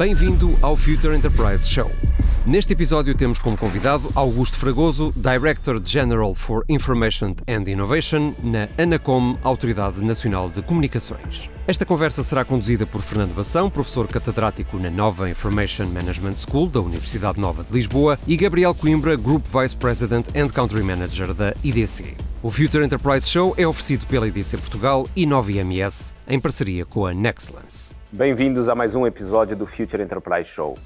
Bem-vindo 0.00 0.56
ao 0.62 0.78
Future 0.78 1.14
Enterprise 1.14 1.68
Show. 1.68 1.90
Neste 2.46 2.72
episódio 2.72 3.14
temos 3.14 3.38
como 3.38 3.54
convidado 3.54 4.10
Augusto 4.14 4.56
Fragoso, 4.56 5.12
Director 5.14 5.78
General 5.84 6.34
for 6.34 6.64
Information 6.70 7.34
and 7.46 7.68
Innovation 7.68 8.32
na 8.42 8.66
ANACOM, 8.82 9.36
Autoridade 9.44 10.02
Nacional 10.02 10.48
de 10.48 10.62
Comunicações. 10.62 11.50
Esta 11.66 11.84
conversa 11.84 12.22
será 12.22 12.46
conduzida 12.46 12.86
por 12.86 13.02
Fernando 13.02 13.34
Bação, 13.34 13.68
professor 13.68 14.08
catedrático 14.08 14.78
na 14.78 14.88
Nova 14.88 15.28
Information 15.28 15.88
Management 15.88 16.36
School 16.36 16.70
da 16.70 16.80
Universidade 16.80 17.38
Nova 17.38 17.62
de 17.62 17.70
Lisboa, 17.70 18.18
e 18.26 18.38
Gabriel 18.38 18.74
Coimbra, 18.74 19.16
Group 19.16 19.44
Vice 19.44 19.76
President 19.76 20.28
and 20.34 20.48
Country 20.48 20.82
Manager 20.82 21.34
da 21.34 21.54
IDC. 21.62 22.29
O 22.42 22.50
Future 22.50 22.82
Enterprise 22.82 23.28
Show 23.28 23.52
é 23.58 23.66
oferecido 23.66 24.06
pela 24.06 24.26
IDC 24.26 24.56
Portugal 24.56 25.06
e 25.14 25.26
Nova 25.26 25.52
IMS, 25.52 26.14
em 26.26 26.40
parceria 26.40 26.86
com 26.86 27.04
a 27.04 27.12
Nexlance. 27.12 27.94
Bem-vindos 28.10 28.66
a 28.66 28.74
mais 28.74 28.96
um 28.96 29.06
episódio 29.06 29.54
do 29.54 29.66
Future 29.66 30.02
Enterprise 30.02 30.48
Show, 30.48 30.78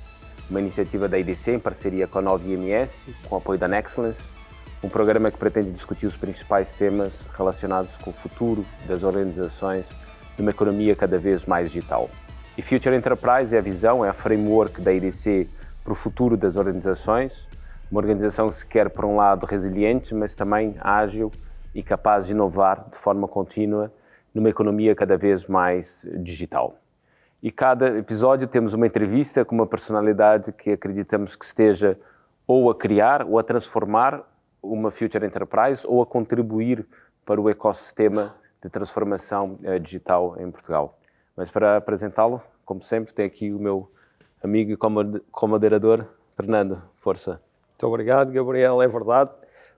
uma 0.51 0.59
iniciativa 0.59 1.09
da 1.09 1.17
IDC 1.17 1.53
em 1.53 1.61
parceria 1.61 2.09
com 2.09 2.19
a 2.19 2.23
Nova 2.23 2.45
IMS, 2.45 3.15
com 3.29 3.37
apoio 3.37 3.57
da 3.57 3.69
Nexlance, 3.69 4.25
um 4.83 4.89
programa 4.89 5.31
que 5.31 5.39
pretende 5.39 5.71
discutir 5.71 6.07
os 6.07 6.17
principais 6.17 6.73
temas 6.73 7.25
relacionados 7.39 7.97
com 7.99 8.11
o 8.11 8.13
futuro 8.13 8.67
das 8.89 9.05
organizações 9.05 9.95
numa 10.37 10.51
economia 10.51 10.97
cada 10.97 11.21
vez 11.21 11.47
mais 11.47 11.71
digital. 11.71 12.11
E 12.59 12.63
Future 12.63 12.97
Enterprise 12.97 13.55
é 13.55 13.61
a 13.61 13.63
visão, 13.63 14.05
é 14.05 14.09
a 14.09 14.13
framework 14.13 14.81
da 14.81 14.93
IDC 14.93 15.49
para 15.85 15.93
o 15.93 15.95
futuro 15.95 16.37
das 16.37 16.57
organizações, 16.57 17.47
uma 17.93 18.01
organização 18.01 18.49
que 18.49 18.57
se 18.57 18.67
quer, 18.67 18.91
por 18.91 19.05
um 19.05 19.15
lado, 19.15 19.47
resiliente, 19.47 20.13
mas 20.17 20.35
também 20.35 20.75
ágil 20.81 21.31
e 21.75 21.83
capaz 21.83 22.27
de 22.27 22.33
inovar 22.33 22.89
de 22.91 22.97
forma 22.97 23.27
contínua 23.27 23.93
numa 24.35 24.49
economia 24.49 24.95
cada 24.95 25.17
vez 25.17 25.47
mais 25.47 26.07
digital. 26.21 26.77
E 27.43 27.51
cada 27.51 27.99
episódio 27.99 28.49
temos 28.49 28.73
uma 28.73 28.87
entrevista 28.87 29.45
com 29.45 29.55
uma 29.55 29.67
personalidade 29.67 30.53
que 30.53 30.71
acreditamos 30.71 31.37
que 31.37 31.45
esteja 31.45 31.99
ou 32.47 32.71
a 32.71 32.75
criar 32.75 33.27
ou 33.27 33.39
a 33.39 33.43
transformar 33.43 34.23
uma 34.63 34.91
Future 34.91 35.27
Enterprise 35.27 35.87
ou 35.87 36.01
a 36.01 36.07
contribuir 36.07 36.87
para 37.25 37.41
o 37.41 37.49
ecossistema 37.51 38.35
de 38.63 38.71
transformação 38.71 39.59
uh, 39.63 39.79
digital 39.79 40.37
em 40.39 40.51
Portugal. 40.51 40.99
Mas 41.37 41.51
para 41.51 41.77
apresentá-lo, 41.77 42.41
como 42.65 42.83
sempre, 42.83 43.13
tem 43.13 43.27
aqui 43.27 43.53
o 43.53 43.59
meu 43.59 43.91
amigo 44.43 44.73
e 44.73 44.77
co-moderador, 45.31 46.07
Fernando. 46.37 46.81
Força. 46.97 47.41
Muito 47.73 47.87
obrigado, 47.87 48.33
Gabriel. 48.33 48.81
É 48.81 48.89
verdade. 48.89 49.31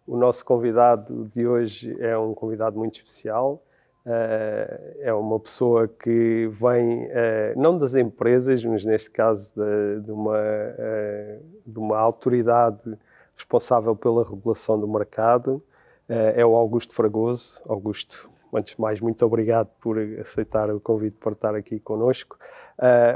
O 0.07 0.17
nosso 0.17 0.45
convidado 0.45 1.25
de 1.25 1.49
hoje 1.49 1.97
é 2.01 2.17
um 2.17 2.33
convidado 2.33 2.79
muito 2.79 2.95
especial. 2.95 3.61
Uh, 4.07 4.95
é 5.01 5.13
uma 5.13 5.41
pessoa 5.41 5.89
que 5.89 6.49
vem, 6.53 7.07
uh, 7.07 7.09
não 7.57 7.77
das 7.77 7.97
empresas, 7.97 8.65
mas 8.65 8.85
neste 8.85 9.11
caso 9.11 9.53
de, 10.01 10.13
uma, 10.13 10.39
uh, 10.39 11.45
de 11.67 11.79
uma 11.79 11.99
autoridade 11.99 12.97
responsável 13.35 13.97
pela 13.97 14.23
regulação 14.23 14.79
do 14.79 14.87
mercado. 14.87 15.61
é 16.09 16.47
o 16.47 16.55
Augusto 16.55 16.95
Fragoso. 16.95 17.61
Augusto, 17.69 18.31
antes 18.55 18.77
de 18.77 18.81
mais, 18.81 19.01
muito 19.01 19.27
obrigado 19.27 19.71
por 19.81 19.99
aceitar 20.21 20.71
o 20.71 20.79
convite 20.79 21.17
para 21.17 21.33
estar 21.33 21.55
aqui 21.57 21.81
conosco. 21.81 22.39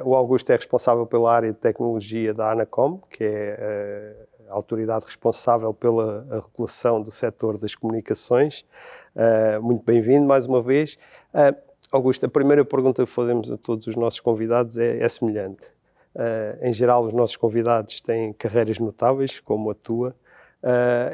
o 0.05 0.17
Augusto 0.17 0.51
é 0.51 0.57
responsável 0.57 1.07
pela 1.07 1.33
área 1.33 1.53
de 1.53 1.59
tecnologia 1.59 2.35
da 2.35 2.51
Anacom, 2.51 2.99
que 3.09 3.23
é 3.23 4.27
a 4.51 4.55
autoridade 4.55 5.07
responsável 5.07 5.73
pela 5.73 6.27
regulação 6.43 7.01
do 7.01 7.13
setor 7.13 7.57
das 7.57 7.75
comunicações. 7.75 8.67
Uh, 9.15 9.63
muito 9.63 9.85
bem-vindo 9.85 10.27
mais 10.27 10.45
uma 10.47 10.61
vez. 10.61 10.99
Uh, 11.33 11.57
Augusto, 11.93 12.27
a 12.27 12.29
primeira 12.29 12.65
pergunta 12.65 13.05
que 13.05 13.11
fazemos 13.11 13.51
a 13.51 13.57
todos 13.57 13.87
os 13.87 13.97
nossos 13.97 14.21
convidados 14.21 14.77
é, 14.77 14.99
é 15.03 15.09
semelhante. 15.09 15.69
Uh, 16.15 16.67
em 16.67 16.73
geral, 16.73 17.07
os 17.07 17.13
nossos 17.13 17.37
convidados 17.37 18.01
têm 18.01 18.33
carreiras 18.33 18.79
notáveis, 18.79 19.39
como 19.41 19.71
a 19.71 19.75
tua, 19.75 20.15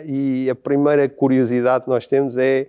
e 0.05 0.51
a 0.51 0.57
primeira 0.57 1.09
curiosidade 1.09 1.84
que 1.84 1.91
nós 1.91 2.09
temos 2.09 2.37
é 2.37 2.69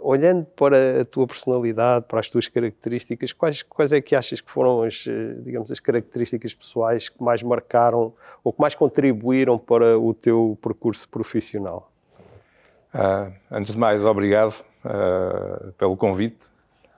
olhando 0.00 0.44
para 0.44 1.00
a 1.00 1.04
tua 1.04 1.26
personalidade, 1.26 2.06
para 2.06 2.20
as 2.20 2.28
tuas 2.28 2.46
características, 2.46 3.32
quais, 3.32 3.62
quais 3.62 3.92
é 3.92 4.00
que 4.00 4.14
achas 4.14 4.40
que 4.40 4.50
foram 4.50 4.82
as, 4.82 5.06
eh, 5.08 5.34
digamos, 5.40 5.72
as 5.72 5.80
características 5.80 6.54
pessoais 6.54 7.08
que 7.08 7.22
mais 7.22 7.42
marcaram 7.42 8.12
ou 8.44 8.52
que 8.52 8.60
mais 8.60 8.74
contribuíram 8.76 9.58
para 9.58 9.98
o 9.98 10.14
teu 10.14 10.56
percurso 10.62 11.08
profissional? 11.08 11.90
Uh, 12.94 13.32
antes 13.50 13.72
de 13.72 13.78
mais, 13.78 14.04
obrigado 14.04 14.54
uh, 14.84 15.72
pelo 15.72 15.96
convite. 15.96 16.46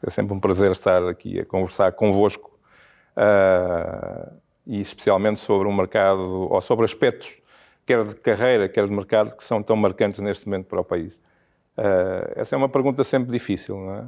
É 0.06 0.10
sempre 0.10 0.34
um 0.34 0.40
prazer 0.40 0.70
estar 0.70 1.02
aqui 1.08 1.40
a 1.40 1.44
conversar 1.44 1.92
convosco 1.92 2.56
e 4.64 4.80
especialmente 4.80 5.40
sobre 5.40 5.66
um 5.66 5.74
mercado 5.74 6.48
ou 6.52 6.60
sobre 6.60 6.84
aspectos, 6.84 7.42
quer 7.84 8.04
de 8.04 8.14
carreira, 8.14 8.68
quer 8.68 8.86
de 8.86 8.92
mercado, 8.92 9.34
que 9.36 9.42
são 9.42 9.60
tão 9.60 9.74
marcantes 9.74 10.20
neste 10.20 10.46
momento 10.46 10.66
para 10.66 10.80
o 10.80 10.84
país. 10.84 11.18
Uh, 11.78 12.32
essa 12.34 12.56
é 12.56 12.58
uma 12.58 12.68
pergunta 12.68 13.04
sempre 13.04 13.30
difícil, 13.30 13.76
não 13.76 13.94
é? 13.94 14.00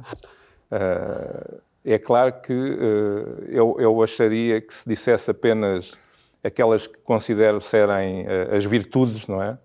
Uh, 0.75 1.61
é 1.85 1.97
claro 1.97 2.33
que 2.41 2.51
uh, 2.53 3.45
eu, 3.47 3.77
eu, 3.79 4.03
acharia 4.03 4.59
que 4.59 4.73
se 4.73 4.87
dissesse 4.87 5.31
apenas 5.31 5.97
aquelas 6.43 6.85
que 6.85 6.97
considero 6.99 7.61
serem 7.61 8.25
as 8.51 8.65
virtudes, 8.65 9.27
não 9.27 9.41
é? 9.41 9.57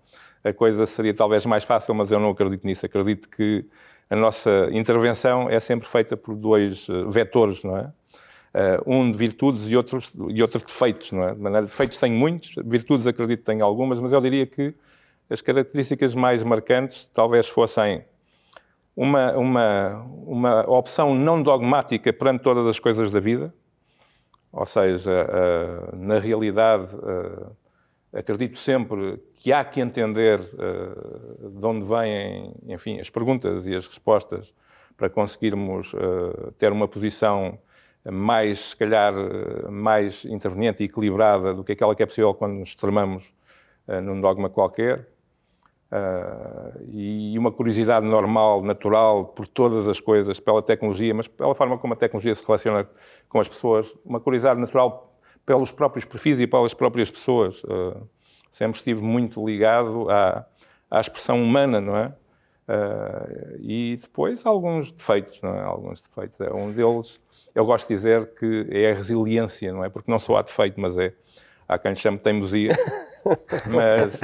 A 0.43 0.53
coisa 0.53 0.85
seria 0.85 1.13
talvez 1.13 1.45
mais 1.45 1.63
fácil, 1.63 1.93
mas 1.93 2.11
eu 2.11 2.19
não 2.19 2.29
acredito 2.29 2.65
nisso. 2.65 2.85
Acredito 2.85 3.27
que 3.29 3.65
a 4.09 4.15
nossa 4.15 4.69
intervenção 4.71 5.49
é 5.49 5.59
sempre 5.59 5.87
feita 5.87 6.15
por 6.15 6.35
dois 6.35 6.87
vetores, 7.09 7.63
não 7.63 7.77
é? 7.77 7.91
um 8.85 9.09
de 9.09 9.17
virtudes 9.17 9.67
e, 9.67 9.75
outros, 9.75 10.13
e 10.29 10.41
outro 10.41 10.59
de 10.59 10.65
defeitos, 10.65 11.11
não 11.11 11.23
é? 11.23 11.33
De 11.33 11.41
maneira, 11.41 11.65
defeitos 11.65 11.97
tenho 11.97 12.15
muitos, 12.15 12.53
virtudes 12.63 13.07
acredito 13.07 13.39
que 13.39 13.45
tenho 13.45 13.65
algumas, 13.65 13.99
mas 13.99 14.13
eu 14.13 14.21
diria 14.21 14.45
que 14.45 14.73
as 15.29 15.41
características 15.41 16.15
mais 16.15 16.43
marcantes 16.43 17.07
talvez 17.07 17.47
fossem 17.47 18.05
uma, 18.95 19.31
uma, 19.37 20.03
uma 20.25 20.69
opção 20.69 21.13
não 21.13 21.41
dogmática 21.43 22.11
perante 22.11 22.41
todas 22.41 22.65
as 22.65 22.79
coisas 22.79 23.11
da 23.11 23.19
vida, 23.19 23.53
ou 24.51 24.65
seja, 24.65 25.11
uh, 25.11 25.95
na 25.95 26.17
realidade, 26.17 26.95
uh, 26.95 27.55
acredito 28.11 28.57
sempre 28.57 29.21
que 29.35 29.53
há 29.53 29.63
que 29.63 29.79
entender 29.79 30.39
uh, 30.39 31.49
de 31.51 31.65
onde 31.65 31.85
vêm, 31.85 32.55
enfim, 32.67 32.99
as 32.99 33.09
perguntas 33.09 33.67
e 33.67 33.75
as 33.75 33.87
respostas 33.87 34.51
para 34.95 35.11
conseguirmos 35.11 35.93
ter 36.57 36.71
uma 36.71 36.87
posição 36.87 37.59
mais, 38.03 38.69
se 38.69 38.75
calhar, 38.75 39.13
mais 39.69 40.25
interveniente 40.25 40.81
e 40.81 40.87
equilibrada 40.87 41.53
do 41.53 41.63
que 41.63 41.73
aquela 41.73 41.95
que 41.95 42.01
é 42.01 42.05
possível 42.07 42.33
quando 42.33 42.53
nos 42.53 42.69
extremamos 42.69 43.31
num 44.01 44.19
dogma 44.19 44.49
qualquer. 44.49 45.07
Uh, 45.89 46.83
e 46.91 47.39
uma 47.39 47.49
curiosidade 47.49 48.05
normal, 48.05 48.61
natural, 48.61 49.25
por 49.25 49.47
todas 49.47 49.87
as 49.87 50.01
coisas, 50.01 50.37
pela 50.39 50.61
tecnologia, 50.61 51.13
mas 51.13 51.29
pela 51.29 51.55
forma 51.55 51.77
como 51.77 51.93
a 51.93 51.95
tecnologia 51.95 52.35
se 52.35 52.45
relaciona 52.45 52.89
com 53.29 53.39
as 53.39 53.47
pessoas, 53.47 53.95
uma 54.03 54.19
curiosidade 54.19 54.59
natural 54.59 55.17
pelos 55.45 55.71
próprios 55.71 56.03
perfis 56.03 56.41
e 56.41 56.47
pelas 56.47 56.73
próprias 56.73 57.09
pessoas. 57.09 57.63
Uh, 57.63 58.05
sempre 58.51 58.77
estive 58.77 59.01
muito 59.01 59.45
ligado 59.45 60.09
à, 60.09 60.45
à 60.91 60.99
expressão 60.99 61.41
humana, 61.41 61.79
não 61.79 61.95
é? 61.95 62.13
Uh, 62.67 63.57
e 63.61 63.95
depois 63.95 64.45
alguns 64.45 64.91
defeitos, 64.91 65.41
não 65.41 65.55
é? 65.55 65.61
Alguns 65.61 66.01
defeitos. 66.01 66.37
É 66.41 66.53
um 66.53 66.69
deles, 66.69 67.17
eu 67.55 67.65
gosto 67.65 67.87
de 67.87 67.93
dizer 67.93 68.35
que 68.35 68.67
é 68.71 68.91
a 68.91 68.93
resiliência, 68.93 69.71
não 69.71 69.85
é? 69.85 69.89
Porque 69.89 70.11
não 70.11 70.19
só 70.19 70.35
há 70.35 70.41
defeito, 70.41 70.79
mas 70.81 70.97
é. 70.97 71.13
Há 71.65 71.77
quem 71.77 71.95
chame 71.95 72.17
teimosia, 72.17 72.73
mas. 73.67 74.21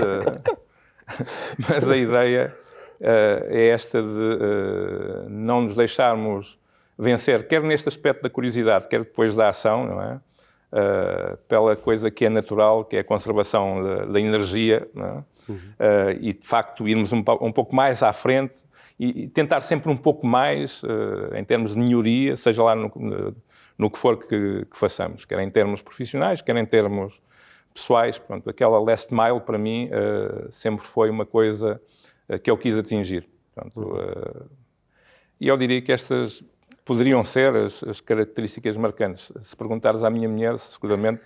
Mas 1.70 1.90
a 1.90 1.98
ideia 1.98 2.56
uh, 3.00 3.46
é 3.50 3.68
esta 3.68 4.02
de 4.02 4.08
uh, 4.08 5.30
não 5.30 5.62
nos 5.62 5.76
deixarmos 5.76 6.60
vencer, 6.98 7.48
quer 7.48 7.62
neste 7.62 7.88
aspecto 7.88 8.22
da 8.22 8.30
curiosidade, 8.30 8.88
quer 8.88 9.00
depois 9.00 9.36
da 9.36 9.50
ação, 9.50 9.86
não 9.86 10.02
é? 10.02 10.20
Uh, 10.72 11.38
pela 11.48 11.76
coisa 11.76 12.10
que 12.10 12.26
é 12.26 12.30
natural, 12.30 12.84
que 12.84 12.96
é 12.96 13.00
a 13.00 13.04
conservação 13.04 13.84
da, 13.84 14.06
da 14.06 14.20
energia, 14.20 14.88
é? 14.96 15.02
uhum. 15.52 15.60
e 16.20 16.34
de 16.34 16.48
facto 16.48 16.88
irmos 16.88 17.14
um, 17.14 17.24
um, 17.42 17.52
pouco 17.52 17.76
mais 17.76 18.02
à 18.02 18.12
frente 18.12 18.66
e, 19.00 19.26
e 19.26 19.28
tentar 19.28 19.62
sempre 19.62 19.92
um 19.92 19.98
pouco 19.98 20.26
mais 20.26 20.82
em 21.36 21.44
termos 21.44 21.76
de 21.76 21.80
melhoria, 21.80 22.36
seja 22.36 22.64
lá 22.64 22.74
no, 22.74 22.92
no, 23.78 23.92
que 23.92 24.00
for 24.00 24.18
que, 24.18 24.66
que, 24.66 24.76
façamos, 24.76 25.26
quer 25.26 25.40
em 25.42 25.50
termos 25.52 25.80
profissionais, 25.80 26.42
quer 26.42 26.56
em 26.58 26.66
termos 26.66 27.22
pessoais. 27.74 28.18
Pronto, 28.18 28.50
aquela 28.50 28.80
last 28.80 29.14
mile, 29.14 29.40
para 29.40 29.58
mim, 29.58 29.90
uh, 29.90 30.52
sempre 30.52 30.86
foi 30.86 31.10
uma 31.10 31.26
coisa 31.26 31.82
uh, 32.30 32.40
que 32.40 32.50
eu 32.50 32.58
quis 32.58 32.78
atingir. 32.78 33.28
Pronto, 33.54 33.94
uh, 33.94 34.50
e 35.40 35.48
eu 35.48 35.58
diria 35.58 35.82
que 35.82 35.92
estas, 35.92 36.44
poderiam 36.86 37.24
ser 37.24 37.56
as, 37.56 37.84
as, 37.84 38.02
características 38.02 38.76
marcantes. 38.76 39.32
Se 39.42 39.56
perguntares 39.56 40.04
à 40.04 40.10
minha 40.10 40.28
mulher, 40.28 40.58
seguramente, 40.58 41.22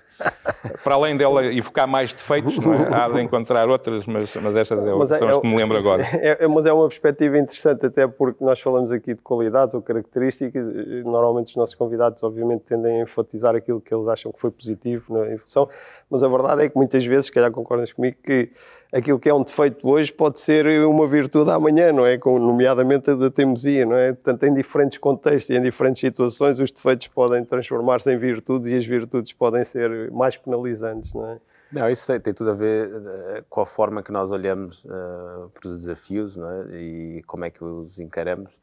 para 0.84 0.96
além 0.96 1.16
dela 1.16 1.46
evocar 1.46 1.88
mais 1.88 2.14
defeitos, 2.14 2.58
é? 2.58 2.94
há 2.94 3.10
de 3.10 3.22
encontrar 3.22 3.68
outras, 3.68 4.06
mas, 4.06 4.36
mas 4.36 4.56
estas 4.56 4.86
é, 4.86 4.94
mas 4.94 5.12
é, 5.12 5.18
são 5.18 5.28
as 5.28 5.38
que 5.40 5.48
me 5.48 5.56
lembro 5.56 5.78
agora. 5.80 6.04
É, 6.04 6.44
é, 6.44 6.48
mas 6.48 6.66
é 6.66 6.74
uma 6.74 6.88
perspectiva 6.88 7.38
interessante, 7.38 7.88
até 7.88 8.08
porque 8.08 8.44
nós 8.44 8.60
falamos 8.60 8.92
aqui 8.92 9.16
de 9.16 9.22
qualidades 9.22 9.74
ou 9.74 9.82
características. 9.82 10.70
Normalmente 11.04 11.48
os 11.48 11.56
nossos 11.56 11.76
convidados, 11.76 12.22
obviamente, 12.22 12.62
tendem 12.62 13.00
a 13.00 13.04
enfatizar 13.04 13.56
aquilo 13.56 13.82
que 13.82 13.94
eles 13.94 14.08
acham 14.08 14.32
que 14.32 14.40
foi 14.40 14.52
positivo 14.52 15.14
na 15.14 15.26
evolução, 15.26 15.68
mas 16.10 16.24
a 16.24 16.28
verdade 16.28 16.66
é 16.66 16.70
que 16.70 16.76
muitas 16.76 17.04
vezes, 17.06 17.26
se 17.26 17.32
calhar 17.32 17.52
concordas 17.52 17.92
comigo, 17.92 18.18
que 18.24 18.52
aquilo 18.94 19.20
que 19.20 19.30
é 19.30 19.34
um 19.34 19.44
defeito 19.44 19.88
hoje 19.88 20.12
pode 20.12 20.40
ser 20.40 20.66
uma 20.86 21.08
virtude 21.08 21.52
amanhã, 21.52 21.92
não 21.92 22.06
é? 22.06 22.18
Com, 22.18 22.40
nomeadamente 22.40 23.12
a 23.12 23.16
da 23.16 23.30
teimosia, 23.30 23.86
não 23.86 23.96
é? 23.96 24.14
Portanto, 24.14 24.44
em 24.44 24.54
diferentes 24.54 24.98
contextos 24.98 25.50
e 25.50 25.58
em 25.58 25.62
diferentes 25.62 26.00
situações, 26.00 26.60
os 26.60 26.72
defeitos 26.72 27.08
podem 27.08 27.44
transformar-se 27.44 28.12
em 28.14 28.18
virtudes 28.18 28.72
e 28.72 28.76
as 28.76 28.86
virtudes 28.86 29.34
podem 29.34 29.64
ser 29.64 30.12
mais 30.12 30.38
penalizantes, 30.38 31.14
não 31.14 31.32
é? 31.32 31.40
Não, 31.72 31.90
isso 31.90 32.08
tem, 32.08 32.20
tem 32.20 32.34
tudo 32.34 32.52
a 32.52 32.54
ver 32.54 32.88
uh, 32.88 33.46
com 33.50 33.62
a 33.62 33.66
forma 33.66 34.02
que 34.02 34.12
nós 34.12 34.32
olhamos 34.32 34.86
uh, 34.86 35.50
para 35.54 35.68
os 35.68 35.80
desafios 35.80 36.38
não 36.38 36.50
é? 36.50 36.78
e 36.78 37.24
como 37.28 37.44
é 37.44 37.50
que 37.50 37.64
os 37.64 38.00
encaramos. 38.00 38.56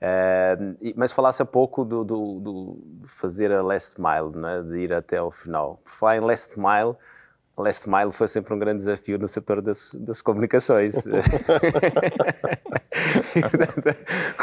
Uh, 0.00 0.92
mas 0.94 1.12
falasse 1.12 1.42
há 1.42 1.46
pouco 1.46 1.84
do, 1.84 2.04
do, 2.04 2.40
do, 2.40 2.78
fazer 3.06 3.52
a 3.52 3.62
last 3.62 4.00
mile, 4.00 4.32
não 4.34 4.48
é? 4.48 4.62
de 4.62 4.78
ir 4.78 4.92
até 4.92 5.16
ao 5.18 5.30
final. 5.30 5.80
Por 5.84 5.90
falar 5.90 6.16
em 6.16 6.20
last 6.20 6.58
mile, 6.58 6.96
Last 7.60 7.88
Mile 7.88 8.12
foi 8.12 8.28
sempre 8.28 8.54
um 8.54 8.58
grande 8.58 8.78
desafio 8.78 9.18
no 9.18 9.28
setor 9.28 9.60
das, 9.62 9.94
das 9.94 10.20
comunicações. 10.22 10.94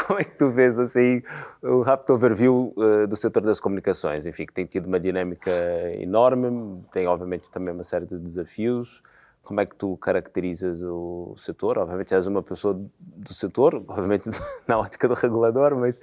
Como 0.06 0.20
é 0.20 0.24
que 0.24 0.36
tu 0.36 0.50
vês 0.50 0.78
assim 0.78 1.22
o 1.62 1.82
rápido 1.82 2.14
overview 2.14 2.72
uh, 2.76 3.06
do 3.06 3.16
setor 3.16 3.42
das 3.42 3.60
comunicações? 3.60 4.26
Enfim, 4.26 4.46
que 4.46 4.52
tem 4.52 4.64
tido 4.66 4.86
uma 4.86 4.98
dinâmica 5.00 5.50
enorme, 5.98 6.82
tem 6.92 7.06
obviamente 7.06 7.50
também 7.50 7.72
uma 7.74 7.84
série 7.84 8.06
de 8.06 8.18
desafios. 8.18 9.02
Como 9.42 9.60
é 9.60 9.66
que 9.66 9.76
tu 9.76 9.96
caracterizas 9.96 10.82
o 10.82 11.34
setor? 11.36 11.78
Obviamente 11.78 12.14
és 12.14 12.26
uma 12.26 12.42
pessoa 12.42 12.78
do 12.98 13.32
setor, 13.32 13.76
obviamente 13.88 14.28
na 14.68 14.78
ótica 14.78 15.08
do 15.08 15.14
regulador, 15.14 15.74
mas, 15.74 15.98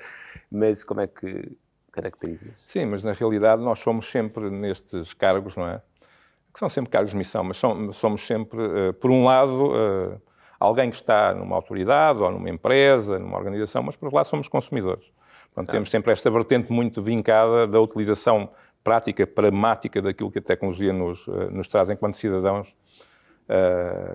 mas 0.51 0.83
como 0.83 1.01
é 1.01 1.07
que 1.07 1.55
caracterizas? 1.91 2.53
Sim, 2.65 2.87
mas 2.87 3.03
na 3.03 3.13
realidade 3.13 3.61
nós 3.61 3.79
somos 3.79 4.09
sempre 4.11 4.49
nestes 4.49 5.13
cargos, 5.13 5.55
não 5.55 5.67
é? 5.67 5.81
Que 6.55 6.59
são 6.59 6.69
sempre 6.69 6.89
cargos 6.89 7.11
de 7.11 7.17
missão, 7.17 7.43
mas 7.43 7.57
somos 7.57 8.25
sempre, 8.25 8.57
uh, 8.57 8.93
por 8.93 9.11
um 9.11 9.25
lado, 9.25 9.73
uh, 9.73 10.21
alguém 10.57 10.89
que 10.89 10.95
está 10.95 11.33
numa 11.33 11.53
autoridade 11.53 12.19
ou 12.19 12.31
numa 12.31 12.49
empresa, 12.49 13.19
numa 13.19 13.37
organização, 13.37 13.83
mas 13.83 13.97
por 13.97 14.05
outro 14.05 14.15
lado 14.15 14.27
somos 14.27 14.47
consumidores. 14.47 15.11
Portanto, 15.53 15.69
temos 15.69 15.91
sempre 15.91 16.13
esta 16.13 16.31
vertente 16.31 16.71
muito 16.71 17.01
vincada 17.01 17.67
da 17.67 17.77
utilização 17.81 18.49
prática, 18.81 19.27
pragmática 19.27 20.01
daquilo 20.01 20.31
que 20.31 20.39
a 20.39 20.41
tecnologia 20.41 20.93
nos, 20.93 21.27
uh, 21.27 21.51
nos 21.51 21.67
traz 21.67 21.89
enquanto 21.89 22.15
cidadãos. 22.15 22.73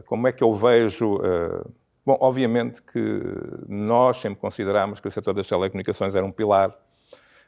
como 0.07 0.27
é 0.27 0.33
que 0.33 0.43
eu 0.43 0.53
vejo... 0.55 1.21
bom, 2.05 2.17
obviamente 2.21 2.83
que 2.83 3.23
nós 3.69 4.17
sempre 4.17 4.41
consideramos 4.41 4.99
que 4.99 5.09
o 5.09 5.11
setor 5.11 5.35
das 5.35 5.47
telecomunicações 5.47 6.15
era 6.15 6.25
um 6.25 6.33
pilar, 6.33 6.75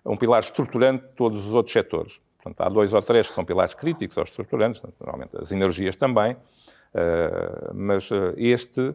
um 0.04 0.18
pilar 0.18 0.40
estruturante 0.40 1.04
de 1.06 1.14
todos 1.14 1.46
os 1.46 1.54
outros 1.54 1.72
setores. 1.72 2.20
Portanto, 2.42 2.60
há 2.60 2.68
dois 2.68 2.92
ou 2.92 3.00
três 3.00 3.28
que 3.28 3.34
são 3.34 3.44
pilares 3.44 3.72
críticos 3.72 4.16
ou 4.16 4.24
estruturantes, 4.24 4.82
normalmente 5.00 5.36
as 5.40 5.52
energias 5.52 5.94
também, 5.94 6.32
uh, 6.32 7.72
mas 7.72 8.10
uh, 8.10 8.34
este 8.36 8.94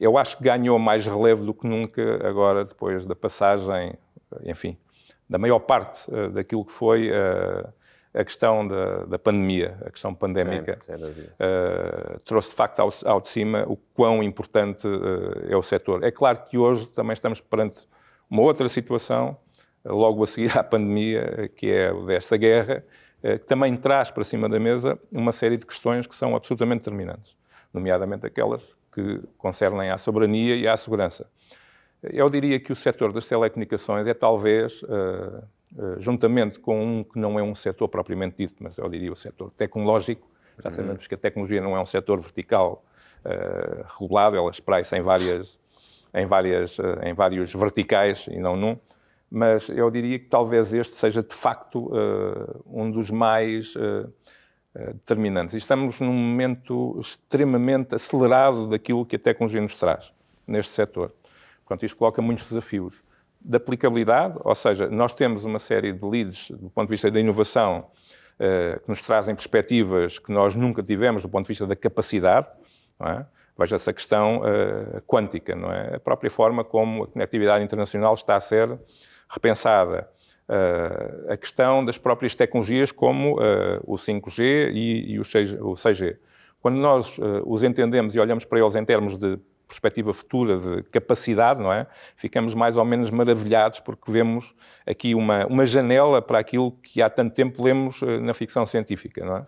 eu 0.00 0.18
acho 0.18 0.36
que 0.36 0.44
ganhou 0.44 0.78
mais 0.78 1.06
relevo 1.06 1.44
do 1.44 1.54
que 1.54 1.66
nunca 1.66 2.26
agora, 2.26 2.64
depois 2.64 3.06
da 3.06 3.16
passagem, 3.16 3.94
enfim, 4.44 4.76
da 5.28 5.38
maior 5.38 5.60
parte 5.60 6.10
uh, 6.10 6.30
daquilo 6.30 6.64
que 6.64 6.72
foi 6.72 7.10
a 8.14 8.24
questão 8.24 8.66
da, 8.66 9.04
da, 9.04 9.18
pandemia, 9.18 9.76
a 9.84 9.90
questão 9.90 10.14
pandémica, 10.14 10.78
sim, 10.82 10.92
trouxe 12.24 12.50
de 12.50 12.56
facto 12.56 12.80
ao, 12.80 12.90
ao, 13.04 13.20
de 13.20 13.28
cima 13.28 13.64
o 13.68 13.76
quão 13.76 14.22
importante 14.22 14.88
é 15.48 15.56
o 15.56 15.62
setor. 15.62 16.02
É 16.02 16.10
claro 16.10 16.38
que 16.48 16.56
hoje 16.56 16.90
também 16.90 17.12
estamos 17.12 17.40
perante 17.40 17.86
uma 18.30 18.42
outra 18.42 18.68
situação, 18.68 19.36
logo 19.84 20.22
a 20.22 20.26
seguir 20.26 20.56
à 20.58 20.62
pandemia, 20.62 21.50
que 21.54 21.70
é 21.70 21.92
desta 22.04 22.36
guerra, 22.36 22.84
eh, 23.22 23.38
que 23.38 23.46
também 23.46 23.76
traz 23.76 24.10
para 24.10 24.22
cima 24.22 24.48
da 24.48 24.60
mesa 24.60 24.98
uma 25.10 25.32
série 25.32 25.56
de 25.56 25.66
questões 25.66 26.06
que 26.06 26.14
são 26.14 26.36
absolutamente 26.36 26.80
determinantes, 26.80 27.36
nomeadamente 27.72 28.26
aquelas 28.26 28.62
que 28.92 29.20
concernem 29.36 29.90
à 29.90 29.98
soberania 29.98 30.54
e 30.54 30.68
à 30.68 30.76
segurança. 30.76 31.28
Eu 32.02 32.30
diria 32.30 32.60
que 32.60 32.72
o 32.72 32.76
setor 32.76 33.12
das 33.12 33.28
telecomunicações 33.28 34.06
é 34.06 34.14
talvez, 34.14 34.82
uh, 34.82 35.42
uh, 35.76 36.00
juntamente 36.00 36.60
com 36.60 36.80
um 36.80 37.04
que 37.04 37.18
não 37.18 37.38
é 37.38 37.42
um 37.42 37.56
setor 37.56 37.88
propriamente 37.88 38.36
dito, 38.36 38.54
mas 38.60 38.78
eu 38.78 38.88
diria 38.88 39.12
o 39.12 39.16
setor 39.16 39.50
tecnológico, 39.50 40.30
já 40.62 40.70
uhum. 40.70 40.76
sabemos 40.76 41.06
que 41.08 41.14
a 41.14 41.18
tecnologia 41.18 41.60
não 41.60 41.76
é 41.76 41.80
um 41.80 41.86
setor 41.86 42.20
vertical 42.20 42.84
regulado, 43.98 44.36
ela 44.36 44.48
espraia-se 44.48 44.96
em, 44.96 45.02
várias, 45.02 45.58
em, 46.14 46.24
várias, 46.24 46.78
em 47.02 47.12
vários 47.12 47.52
verticais 47.52 48.26
e 48.28 48.38
não 48.38 48.56
num 48.56 48.78
mas 49.30 49.68
eu 49.68 49.90
diria 49.90 50.18
que 50.18 50.26
talvez 50.26 50.72
este 50.72 50.94
seja 50.94 51.22
de 51.22 51.34
facto 51.34 51.86
uh, 51.86 52.62
um 52.66 52.90
dos 52.90 53.10
mais 53.10 53.74
uh, 53.76 54.12
determinantes. 54.74 55.54
E 55.54 55.58
estamos 55.58 56.00
num 56.00 56.12
momento 56.12 56.98
extremamente 57.00 57.94
acelerado 57.94 58.68
daquilo 58.68 59.04
que 59.04 59.16
a 59.16 59.18
tecnologia 59.18 59.60
nos 59.60 59.74
traz 59.74 60.12
neste 60.46 60.72
setor. 60.72 61.12
Portanto, 61.64 61.84
isto 61.84 61.96
coloca 61.96 62.22
muitos 62.22 62.48
desafios 62.48 63.02
de 63.40 63.56
aplicabilidade, 63.56 64.38
ou 64.42 64.54
seja, 64.54 64.88
nós 64.88 65.12
temos 65.12 65.44
uma 65.44 65.58
série 65.58 65.92
de 65.92 66.06
leads 66.06 66.50
do 66.50 66.70
ponto 66.70 66.88
de 66.88 66.92
vista 66.92 67.10
da 67.10 67.20
inovação 67.20 67.86
que 68.38 68.88
nos 68.88 69.00
trazem 69.00 69.34
perspectivas 69.34 70.18
que 70.18 70.30
nós 70.30 70.54
nunca 70.54 70.80
tivemos 70.80 71.22
do 71.22 71.28
ponto 71.28 71.44
de 71.44 71.48
vista 71.48 71.66
da 71.66 71.74
capacidade, 71.74 72.46
é? 73.00 73.24
Veja-se 73.58 73.90
a 73.90 73.92
questão 73.92 74.40
uh, 74.40 75.02
quântica, 75.02 75.54
não 75.56 75.72
é? 75.72 75.96
A 75.96 76.00
própria 76.00 76.30
forma 76.30 76.62
como 76.62 77.02
a 77.02 77.06
conectividade 77.08 77.64
internacional 77.64 78.14
está 78.14 78.36
a 78.36 78.40
ser 78.40 78.78
repensada 79.28 80.08
uh, 80.48 81.32
a 81.32 81.36
questão 81.36 81.84
das 81.84 81.98
próprias 81.98 82.34
tecnologias 82.34 82.90
como 82.90 83.38
uh, 83.38 83.80
o 83.84 83.96
5G 83.96 84.70
e, 84.72 85.12
e 85.12 85.20
o, 85.20 85.24
6, 85.24 85.52
o 85.54 85.74
6G. 85.74 86.16
Quando 86.60 86.76
nós 86.76 87.18
uh, 87.18 87.42
os 87.46 87.62
entendemos 87.62 88.14
e 88.14 88.20
olhamos 88.20 88.44
para 88.44 88.58
eles 88.58 88.74
em 88.74 88.84
termos 88.84 89.18
de 89.18 89.38
perspectiva 89.68 90.14
futura 90.14 90.58
de 90.58 90.82
capacidade, 90.84 91.62
não 91.62 91.70
é? 91.70 91.86
Ficamos 92.16 92.54
mais 92.54 92.78
ou 92.78 92.84
menos 92.86 93.10
maravilhados 93.10 93.80
porque 93.80 94.10
vemos 94.10 94.54
aqui 94.86 95.14
uma, 95.14 95.46
uma 95.46 95.66
janela 95.66 96.22
para 96.22 96.38
aquilo 96.38 96.72
que 96.72 97.02
há 97.02 97.10
tanto 97.10 97.34
tempo 97.34 97.62
lemos 97.62 98.00
na 98.00 98.32
ficção 98.32 98.64
científica, 98.64 99.22
não 99.26 99.36
é? 99.36 99.44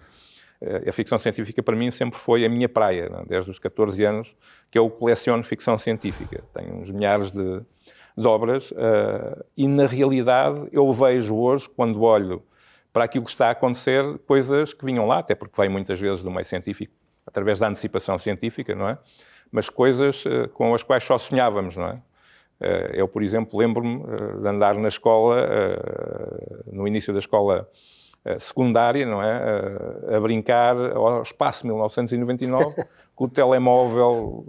A 0.87 0.93
ficção 0.93 1.19
científica 1.19 1.63
para 1.63 1.75
mim 1.75 1.91
sempre 1.91 2.19
foi 2.19 2.45
a 2.45 2.51
minha 2.51 2.69
praia, 2.69 3.11
é? 3.11 3.25
desde 3.27 3.51
os 3.51 3.59
14 3.59 4.05
anos 4.05 4.37
que 4.71 4.79
eu 4.79 4.91
coleciono 4.91 5.43
ficção 5.43 5.79
científica. 5.79 6.45
Tenho 6.53 6.75
uns 6.75 6.91
milhares 6.91 7.31
de, 7.31 7.63
de 8.17 8.27
obras, 8.27 8.71
uh, 8.73 9.45
e 9.57 9.67
na 9.67 9.87
realidade 9.87 10.69
eu 10.73 10.91
vejo 10.93 11.37
hoje, 11.37 11.69
quando 11.69 12.03
olho 12.03 12.43
para 12.93 13.05
aquilo 13.05 13.25
que 13.25 13.31
está 13.31 13.49
a 13.49 13.51
acontecer, 13.51 14.03
coisas 14.27 14.75
que 14.75 14.85
vinham 14.85 15.07
lá, 15.07 15.19
até 15.19 15.35
porque 15.35 15.61
vem 15.61 15.71
muitas 15.71 16.01
vezes 16.01 16.23
do 16.23 16.31
meio 16.31 16.45
científico, 16.45 16.93
através 17.27 17.59
da 17.59 17.69
antecipação 17.69 18.19
científica, 18.19 18.75
não 18.75 18.89
é? 18.89 18.99
Mas 19.51 19.69
coisas 19.69 20.25
uh, 20.25 20.49
com 20.53 20.75
as 20.75 20.83
quais 20.83 21.05
só 21.05 21.17
sonhávamos, 21.19 21.77
não 21.77 21.87
é? 21.87 22.03
Uh, 22.61 22.95
eu, 22.95 23.09
por 23.09 23.23
exemplo, 23.23 23.59
lembro-me 23.59 24.03
de 24.41 24.49
andar 24.49 24.75
na 24.75 24.89
escola, 24.89 25.49
no 26.71 26.87
início 26.87 27.13
da 27.13 27.19
escola 27.19 27.69
secundária, 28.39 29.07
não 29.07 29.23
é? 29.23 30.15
a 30.15 30.21
brincar 30.21 30.77
ao 30.95 31.23
espaço 31.23 31.67
1999 31.67 32.85
com 33.17 33.25
o 33.25 33.29
telemóvel, 33.29 34.45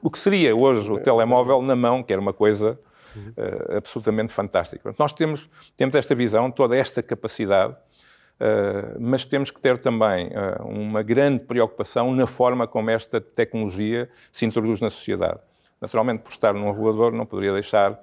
o 0.00 0.08
que 0.08 0.18
seria 0.18 0.54
hoje 0.54 0.88
o 0.88 0.98
telemóvel 1.00 1.60
na 1.60 1.74
mão, 1.74 2.04
que 2.04 2.12
era 2.12 2.22
uma 2.22 2.32
coisa 2.32 2.78
uh, 3.18 3.76
absolutamente 3.76 4.32
fantástica. 4.32 4.94
Nós 4.98 5.12
temos, 5.12 5.48
temos 5.76 5.94
esta 5.94 6.14
visão, 6.14 6.50
toda 6.50 6.76
esta 6.76 7.02
capacidade, 7.02 7.74
uh, 7.74 8.96
mas 8.98 9.26
temos 9.26 9.50
que 9.50 9.60
ter 9.60 9.78
também 9.78 10.28
uh, 10.28 10.66
uma 10.66 11.02
grande 11.02 11.44
preocupação 11.44 12.14
na 12.14 12.26
forma 12.26 12.66
como 12.66 12.90
esta 12.90 13.20
tecnologia 13.20 14.08
se 14.30 14.44
introduz 14.46 14.80
na 14.80 14.90
sociedade. 14.90 15.40
Naturalmente, 15.80 16.22
por 16.22 16.30
estar 16.30 16.54
num 16.54 16.70
regulador, 16.70 17.12
não 17.12 17.26
poderia 17.26 17.52
deixar 17.52 18.00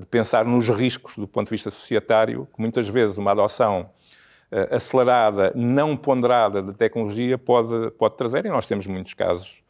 de 0.00 0.04
pensar 0.06 0.44
nos 0.44 0.68
riscos 0.68 1.16
do 1.16 1.28
ponto 1.28 1.46
de 1.46 1.52
vista 1.52 1.70
societário, 1.70 2.48
que 2.52 2.60
muitas 2.60 2.88
vezes 2.88 3.16
uma 3.16 3.30
adoção 3.30 3.90
acelerada, 4.72 5.52
não 5.54 5.96
ponderada 5.96 6.60
de 6.60 6.72
tecnologia 6.72 7.38
pode, 7.38 7.92
pode 7.92 8.16
trazer, 8.16 8.44
e 8.44 8.48
nós 8.48 8.66
temos 8.66 8.88
muitos 8.88 9.14
casos 9.14 9.62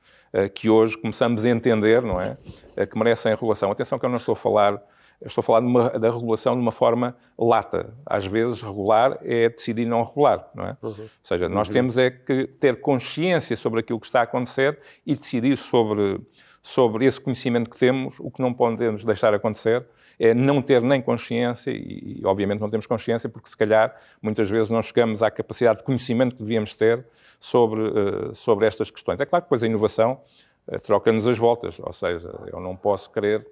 que 0.54 0.68
hoje 0.68 0.96
começamos 0.96 1.44
a 1.44 1.50
entender, 1.50 2.02
não 2.02 2.20
é? 2.20 2.36
Eh, 2.76 2.86
que 2.86 2.98
merecem 2.98 3.32
regulação. 3.32 3.70
Atenção 3.70 3.98
que 3.98 4.04
eu 4.04 4.10
não 4.10 4.16
estou 4.16 4.34
a 4.34 4.36
falar, 4.36 4.82
estou 5.24 5.40
a 5.40 5.44
falar 5.44 5.60
uma, 5.60 5.90
da 5.90 6.10
regulação 6.10 6.54
de 6.54 6.60
uma 6.60 6.72
forma 6.72 7.16
lata. 7.38 7.94
Às 8.04 8.26
vezes, 8.26 8.62
regular 8.62 9.18
é 9.22 9.48
decidir 9.48 9.86
não 9.86 10.02
regular, 10.04 10.48
não 10.54 10.64
é? 10.64 10.76
Uhum. 10.82 10.90
Ou 10.90 11.10
seja, 11.22 11.48
nós 11.48 11.68
uhum. 11.68 11.72
temos 11.72 11.98
é 11.98 12.10
que 12.10 12.46
ter 12.46 12.80
consciência 12.80 13.56
sobre 13.56 13.80
aquilo 13.80 13.98
que 13.98 14.06
está 14.06 14.20
a 14.20 14.24
acontecer 14.24 14.78
e 15.06 15.16
decidir 15.16 15.56
sobre, 15.56 16.20
sobre 16.62 17.06
esse 17.06 17.20
conhecimento 17.20 17.70
que 17.70 17.78
temos, 17.78 18.20
o 18.20 18.30
que 18.30 18.42
não 18.42 18.52
podemos 18.52 19.04
deixar 19.04 19.32
acontecer 19.32 19.86
é 20.18 20.32
não 20.32 20.62
ter 20.62 20.80
nem 20.80 21.00
consciência, 21.00 21.70
e, 21.70 22.20
e 22.20 22.26
obviamente 22.26 22.60
não 22.60 22.70
temos 22.70 22.86
consciência, 22.86 23.28
porque 23.28 23.48
se 23.48 23.56
calhar 23.56 23.94
muitas 24.20 24.48
vezes 24.48 24.70
não 24.70 24.82
chegamos 24.82 25.22
à 25.22 25.30
capacidade 25.30 25.78
de 25.78 25.84
conhecimento 25.84 26.34
que 26.34 26.42
devíamos 26.42 26.74
ter 26.74 27.04
sobre, 27.38 27.80
uh, 27.80 28.34
sobre 28.34 28.66
estas 28.66 28.90
questões. 28.90 29.20
É 29.20 29.26
claro 29.26 29.42
que 29.42 29.46
depois 29.46 29.62
a 29.62 29.66
inovação 29.66 30.20
uh, 30.66 30.78
troca-nos 30.82 31.26
as 31.26 31.38
voltas, 31.38 31.78
ou 31.78 31.92
seja, 31.92 32.32
eu 32.52 32.60
não 32.60 32.76
posso 32.76 33.10
querer 33.10 33.46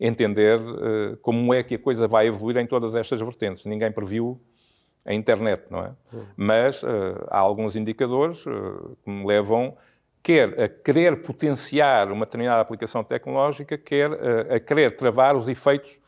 entender 0.00 0.60
uh, 0.60 1.16
como 1.18 1.52
é 1.52 1.62
que 1.62 1.74
a 1.74 1.78
coisa 1.78 2.06
vai 2.06 2.26
evoluir 2.26 2.56
em 2.56 2.66
todas 2.66 2.94
estas 2.94 3.20
vertentes. 3.20 3.64
Ninguém 3.64 3.90
previu 3.90 4.40
a 5.04 5.14
internet, 5.14 5.64
não 5.70 5.80
é? 5.80 5.94
Uhum. 6.12 6.26
Mas 6.36 6.84
há 7.28 7.38
alguns 7.38 7.76
indicadores 7.76 8.44
que 8.44 9.10
me 9.10 9.24
levam 9.24 9.74
quer 10.22 10.60
a 10.60 10.68
querer 10.68 11.22
potenciar 11.22 12.12
uma 12.12 12.26
determinada 12.26 12.60
aplicação 12.60 13.02
tecnológica, 13.02 13.78
quer 13.78 14.10
a 14.52 14.60
querer 14.60 14.96
travar 14.96 15.34
os 15.34 15.48
efeitos 15.48 15.98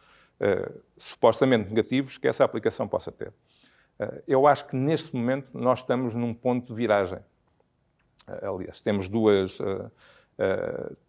supostamente 0.98 1.70
negativos 1.70 2.18
que 2.18 2.28
essa 2.28 2.44
aplicação 2.44 2.86
possa 2.86 3.10
ter. 3.10 3.32
Uh, 4.00 4.22
eu 4.26 4.46
acho 4.46 4.66
que 4.66 4.74
neste 4.74 5.14
momento 5.14 5.48
nós 5.52 5.80
estamos 5.80 6.14
num 6.14 6.32
ponto 6.32 6.68
de 6.68 6.74
viragem. 6.74 7.18
Uh, 8.26 8.56
aliás, 8.56 8.80
temos 8.80 9.08
duas. 9.08 9.58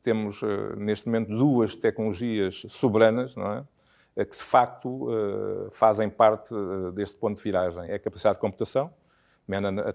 temos 0.02 0.42
neste 0.76 1.06
momento 1.06 1.30
duas 1.30 1.74
tecnologias 1.74 2.66
soberanas, 2.68 3.34
não 3.38 3.54
é? 3.54 4.26
que 4.26 4.36
de 4.36 4.44
facto 4.44 5.08
fazem 5.72 6.10
parte 6.10 6.54
deste 6.94 7.16
ponto 7.16 7.38
de 7.38 7.42
viragem. 7.42 7.90
É 7.90 7.96
a 7.96 8.00
capacidade 8.00 8.36
de 8.36 8.42
computação, 8.42 8.94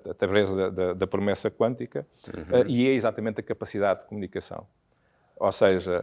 através 0.08 0.48
da, 0.54 0.70
da, 0.70 0.92
da 0.94 1.06
promessa 1.06 1.50
quântica, 1.50 2.06
uhum. 2.26 2.66
e 2.66 2.88
é 2.88 2.92
exatamente 2.92 3.40
a 3.40 3.42
capacidade 3.42 4.00
de 4.00 4.06
comunicação. 4.06 4.66
Ou 5.38 5.52
seja, 5.52 6.02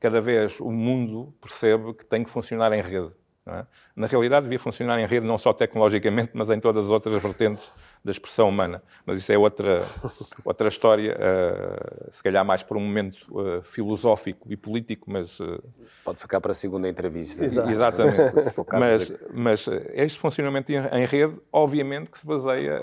cada 0.00 0.18
vez 0.18 0.58
o 0.58 0.70
mundo 0.70 1.34
percebe 1.42 1.92
que 1.92 2.06
tem 2.06 2.24
que 2.24 2.30
funcionar 2.30 2.72
em 2.72 2.80
rede. 2.80 3.12
É? 3.48 3.66
Na 3.96 4.06
realidade, 4.06 4.44
devia 4.44 4.58
funcionar 4.58 4.98
em 5.00 5.06
rede 5.06 5.26
não 5.26 5.38
só 5.38 5.52
tecnologicamente, 5.52 6.30
mas 6.34 6.50
em 6.50 6.60
todas 6.60 6.84
as 6.84 6.90
outras 6.90 7.22
vertentes 7.22 7.70
da 8.04 8.10
expressão 8.10 8.48
humana. 8.48 8.82
Mas 9.04 9.18
isso 9.18 9.32
é 9.32 9.38
outra, 9.38 9.82
outra 10.44 10.68
história, 10.68 11.16
uh, 11.16 12.12
se 12.12 12.22
calhar 12.22 12.44
mais 12.44 12.62
por 12.62 12.76
um 12.76 12.80
momento 12.80 13.16
uh, 13.30 13.62
filosófico 13.62 14.50
e 14.52 14.56
político, 14.56 15.10
mas... 15.10 15.40
Uh, 15.40 15.62
isso 15.84 15.98
pode 16.04 16.20
ficar 16.20 16.40
para 16.40 16.52
a 16.52 16.54
segunda 16.54 16.88
entrevista. 16.88 17.44
Exato. 17.44 17.70
Exatamente. 17.70 18.34
mas, 18.72 19.12
mas 19.32 19.68
este 19.94 20.18
funcionamento 20.18 20.70
em, 20.72 21.06
rede, 21.06 21.40
obviamente, 21.52 22.10
que 22.10 22.18
se 22.18 22.26
baseia 22.26 22.80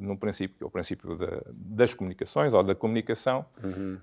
num 0.00 0.16
princípio, 0.16 0.56
que 0.58 0.64
é 0.64 0.66
o 0.66 0.70
princípio 0.70 1.16
da, 1.16 1.42
das 1.48 1.94
comunicações, 1.94 2.52
ou 2.52 2.62
da 2.62 2.74
comunicação, 2.74 3.44
uhum. 3.62 3.98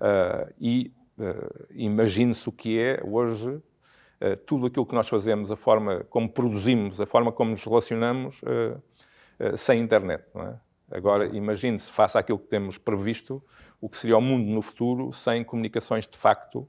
e 0.60 0.92
Uh, 1.18 1.66
Imagine-se 1.74 2.48
o 2.48 2.52
que 2.52 2.80
é 2.80 3.00
hoje 3.04 3.48
uh, 3.48 3.62
tudo 4.46 4.66
aquilo 4.66 4.86
que 4.86 4.94
nós 4.94 5.08
fazemos, 5.08 5.50
a 5.50 5.56
forma 5.56 6.04
como 6.10 6.28
produzimos, 6.28 7.00
a 7.00 7.06
forma 7.06 7.32
como 7.32 7.50
nos 7.50 7.64
relacionamos 7.64 8.40
uh, 8.42 9.56
sem 9.56 9.80
internet. 9.80 10.24
É? 10.34 10.96
Agora, 10.96 11.26
imagine-se, 11.26 11.90
face 11.90 12.16
àquilo 12.18 12.38
que 12.38 12.46
temos 12.46 12.78
previsto, 12.78 13.42
o 13.80 13.88
que 13.88 13.96
seria 13.96 14.16
o 14.16 14.20
mundo 14.20 14.48
no 14.48 14.62
futuro 14.62 15.12
sem 15.12 15.42
comunicações 15.42 16.06
de 16.06 16.16
facto, 16.16 16.68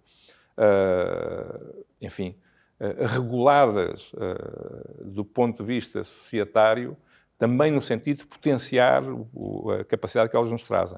enfim, 2.01 2.35
reguladas 2.79 4.13
do 5.01 5.25
ponto 5.25 5.57
de 5.57 5.63
vista 5.65 6.03
societário, 6.03 6.95
também 7.37 7.69
no 7.69 7.81
sentido 7.81 8.19
de 8.19 8.25
potenciar 8.25 9.03
a 9.77 9.83
capacidade 9.83 10.29
que 10.29 10.37
elas 10.37 10.49
nos 10.49 10.63
trazem. 10.63 10.97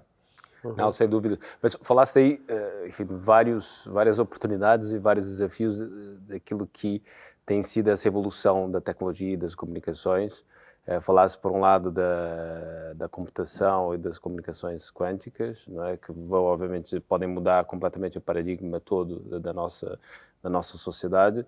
Uhum. 0.65 0.75
Não, 0.75 0.91
sem 0.91 1.07
dúvida. 1.07 1.37
Mas 1.61 1.77
falaste 1.83 2.17
aí, 2.17 2.43
eh, 2.47 2.85
enfim, 2.87 3.05
vários, 3.05 3.87
várias 3.91 4.17
oportunidades 4.17 4.91
e 4.91 4.97
vários 4.97 5.27
desafios 5.27 5.79
eh, 5.79 5.85
daquilo 6.27 6.65
que 6.65 7.03
tem 7.45 7.61
sido 7.61 7.89
essa 7.89 8.07
evolução 8.07 8.69
da 8.69 8.81
tecnologia 8.81 9.33
e 9.33 9.37
das 9.37 9.53
comunicações. 9.53 10.43
Uh, 10.87 11.01
falaste, 11.01 11.39
por 11.39 11.51
um 11.51 11.59
lado, 11.59 11.89
da, 11.91 12.93
da 12.95 13.09
computação 13.09 13.93
e 13.95 13.97
das 13.97 14.19
comunicações 14.19 14.91
quânticas, 14.91 15.65
não 15.67 15.83
é? 15.83 15.97
que 15.97 16.11
obviamente, 16.31 16.99
podem 16.99 17.27
mudar 17.27 17.65
completamente 17.65 18.19
o 18.19 18.21
paradigma 18.21 18.79
todo 18.79 19.39
da, 19.39 19.51
nossa, 19.51 19.99
da 20.43 20.49
nossa 20.49 20.77
sociedade. 20.77 21.45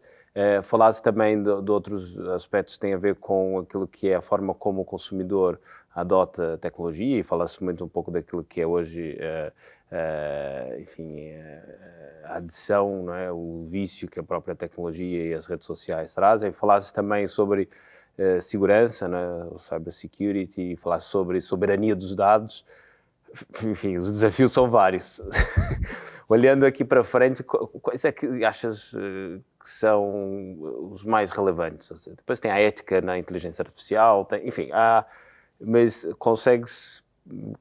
Falaste 0.63 1.03
também 1.03 1.41
de, 1.41 1.62
de, 1.62 1.71
outros 1.71 2.17
aspectos 2.29 2.75
que 2.75 2.81
têm 2.81 2.93
a 2.93 2.97
ver 2.97 3.15
com 3.15 3.59
aquilo 3.59 3.88
que 3.88 4.09
é 4.09 4.15
a 4.15 4.21
forma 4.21 4.53
como 4.53 4.81
o 4.81 4.86
consumidor 4.86 5.59
adota 5.98 6.60
tecnologia 6.62 7.20
e 7.20 7.24
fala-se 7.24 7.63
muito 7.63 7.84
um 7.84 7.88
pouco 7.88 8.12
daquilo 8.12 8.44
que 8.44 8.62
é 8.62 8.68
hoje, 8.68 9.18
uh, 9.20 9.51
uh, 9.92 10.80
enfim, 10.80 11.32
uh, 11.32 12.25
a 12.25 12.38
adição, 12.38 13.01
não 13.01 13.16
é? 13.16 13.32
o 13.32 13.66
vício 13.68 14.08
que 14.08 14.20
a 14.20 14.24
própria 14.24 14.54
tecnologia 14.54 15.25
e 15.25 15.34
as 15.34 15.48
redes 15.48 15.66
sociais 15.66 16.13
trazem. 16.13 16.51
Falasse 16.51 16.94
também 16.94 17.25
sobre 17.27 17.68
segurança, 18.42 19.08
né? 19.08 19.20
o 19.51 19.60
cybersecurity, 19.60 20.75
falasse 20.75 21.06
sobre 21.06 21.39
soberania 21.39 21.96
dos 21.96 22.16
dados. 22.16 22.66
Enfim, 23.63 23.98
os 23.98 24.06
desafios 24.06 24.51
são 24.51 24.70
vários. 24.72 25.22
Olhando 26.27 26.66
aqui 26.66 26.84
para 26.84 27.04
frente, 27.04 27.44
quais 27.44 28.04
é 28.06 28.12
que 28.12 28.44
achas 28.44 28.92
que 28.92 29.70
são 29.70 30.89
os 30.92 31.06
mais 31.06 31.32
relevantes? 31.32 32.08
Depois 32.08 32.39
tem 32.39 32.50
a 32.50 32.60
ética 32.60 33.01
na 33.01 33.20
inteligência 33.20 33.62
artificial, 33.62 34.25
tem, 34.25 34.48
enfim, 34.48 34.70
há 34.74 35.06
mas 35.60 36.08
consegues 36.18 37.04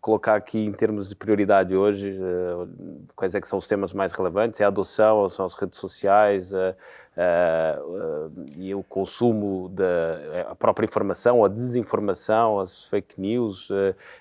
colocar 0.00 0.36
aqui 0.36 0.64
em 0.64 0.72
termos 0.72 1.08
de 1.08 1.16
prioridade 1.16 1.74
hoje, 1.74 2.18
uh, 2.18 2.68
quais 3.14 3.34
é 3.34 3.40
que 3.40 3.48
são 3.48 3.58
os 3.58 3.66
temas 3.66 3.92
mais 3.92 4.12
relevantes? 4.12 4.60
É 4.60 4.64
a 4.64 4.68
adoção, 4.68 5.18
ou 5.18 5.28
são 5.28 5.44
as 5.44 5.54
redes 5.54 5.78
sociais 5.78 6.52
uh, 6.52 6.74
uh, 7.16 8.44
e 8.56 8.74
o 8.74 8.82
consumo 8.82 9.68
da 9.70 10.54
própria 10.58 10.86
informação, 10.86 11.44
a 11.44 11.48
desinformação, 11.48 12.60
as 12.60 12.84
fake 12.84 13.20
news, 13.20 13.68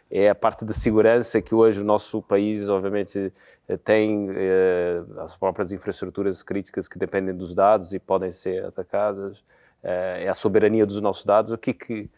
é 0.09 0.29
a 0.29 0.35
parte 0.35 0.65
da 0.65 0.73
segurança 0.73 1.41
que 1.41 1.53
hoje 1.53 1.81
o 1.81 1.85
nosso 1.85 2.21
país, 2.21 2.67
obviamente, 2.69 3.31
tem 3.83 4.29
as 5.23 5.35
próprias 5.35 5.71
infraestruturas 5.71 6.43
críticas 6.43 6.87
que 6.87 6.97
dependem 6.97 7.35
dos 7.35 7.53
dados 7.53 7.93
e 7.93 7.99
podem 7.99 8.31
ser 8.31 8.65
atacadas, 8.65 9.43
é 9.83 10.27
a 10.27 10.33
soberania 10.33 10.85
dos 10.85 11.01
nossos 11.01 11.25
dados. 11.25 11.51
O 11.51 11.57
que 11.57 11.73
que 11.73 12.09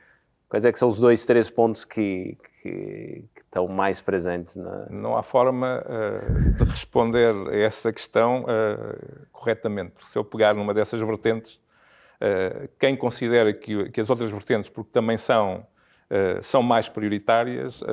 Quais 0.49 0.63
é 0.63 0.71
que 0.71 0.79
são 0.79 0.87
os 0.87 0.97
dois, 0.97 1.25
três 1.25 1.49
pontos 1.49 1.83
que, 1.83 2.37
que, 2.61 3.25
que 3.35 3.41
estão 3.41 3.67
mais 3.67 3.99
presentes? 4.01 4.55
Na... 4.55 4.87
Não 4.89 5.17
há 5.17 5.21
forma 5.21 5.83
uh, 5.85 6.53
de 6.53 6.63
responder 6.63 7.35
a 7.49 7.55
essa 7.55 7.91
questão 7.91 8.43
uh, 8.43 9.27
corretamente. 9.31 9.93
Se 9.99 10.17
eu 10.17 10.23
pegar 10.23 10.53
numa 10.53 10.73
dessas 10.73 11.01
vertentes, 11.01 11.55
uh, 11.55 12.69
quem 12.79 12.95
considera 12.95 13.53
que, 13.53 13.89
que, 13.89 13.99
as 13.99 14.09
outras 14.09 14.31
vertentes, 14.31 14.69
porque 14.69 14.91
também 14.91 15.17
são, 15.17 15.67
são 16.41 16.63
mais 16.63 16.87
prioritárias, 16.87 17.83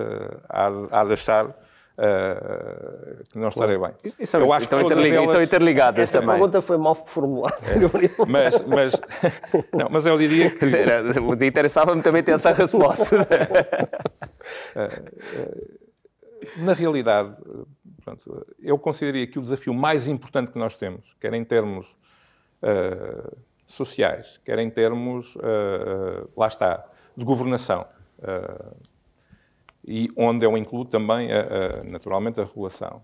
há, 0.48 1.00
há 1.00 1.04
de 1.04 1.12
achar 1.12 1.56
Uh, 1.96 3.22
que 3.30 3.38
não 3.38 3.50
estarei 3.50 3.78
bem. 3.78 3.92
Isso, 4.18 4.36
eu 4.36 4.52
acho 4.52 4.64
estão, 4.64 4.80
que 4.80 4.86
interlig 4.86 5.12
elas... 5.12 5.28
estão 5.28 5.42
interligadas 5.42 6.02
Essa 6.02 6.18
também. 6.18 6.34
pergunta 6.34 6.60
foi 6.60 6.76
mal 6.76 6.96
formulada, 7.06 7.56
é. 7.68 7.78
Mas, 8.26 8.60
mas, 8.62 9.00
não, 9.72 9.88
mas 9.88 10.04
eu 10.04 10.18
diria 10.18 10.50
que... 10.50 10.66
Interessava-me 11.46 12.02
também 12.02 12.24
ter 12.24 12.32
essa 12.32 12.50
resposta. 12.50 13.20
uh, 14.74 15.84
na 16.58 16.72
realidade, 16.72 17.32
pronto, 18.04 18.44
eu 18.60 18.76
consideraria 18.76 19.28
que 19.28 19.38
o 19.38 19.42
desafio 19.42 19.72
mais 19.72 20.08
importante 20.08 20.50
que 20.50 20.58
nós 20.58 20.74
temos, 20.76 21.14
quer 21.20 21.32
em 21.32 21.44
termos 21.44 21.94
uh, 22.60 23.36
sociais, 23.68 24.40
quer 24.44 24.58
em 24.58 24.68
termos, 24.68 25.38
lá 26.36 26.48
está, 26.48 26.84
de 27.16 27.24
governação, 27.24 27.86
e 29.86 30.10
onde 30.16 30.46
eu 30.46 30.56
incluo 30.56 30.84
também, 30.84 31.30
a, 31.30 31.40
a, 31.40 31.84
naturalmente, 31.84 32.40
a 32.40 32.44
regulação. 32.44 33.02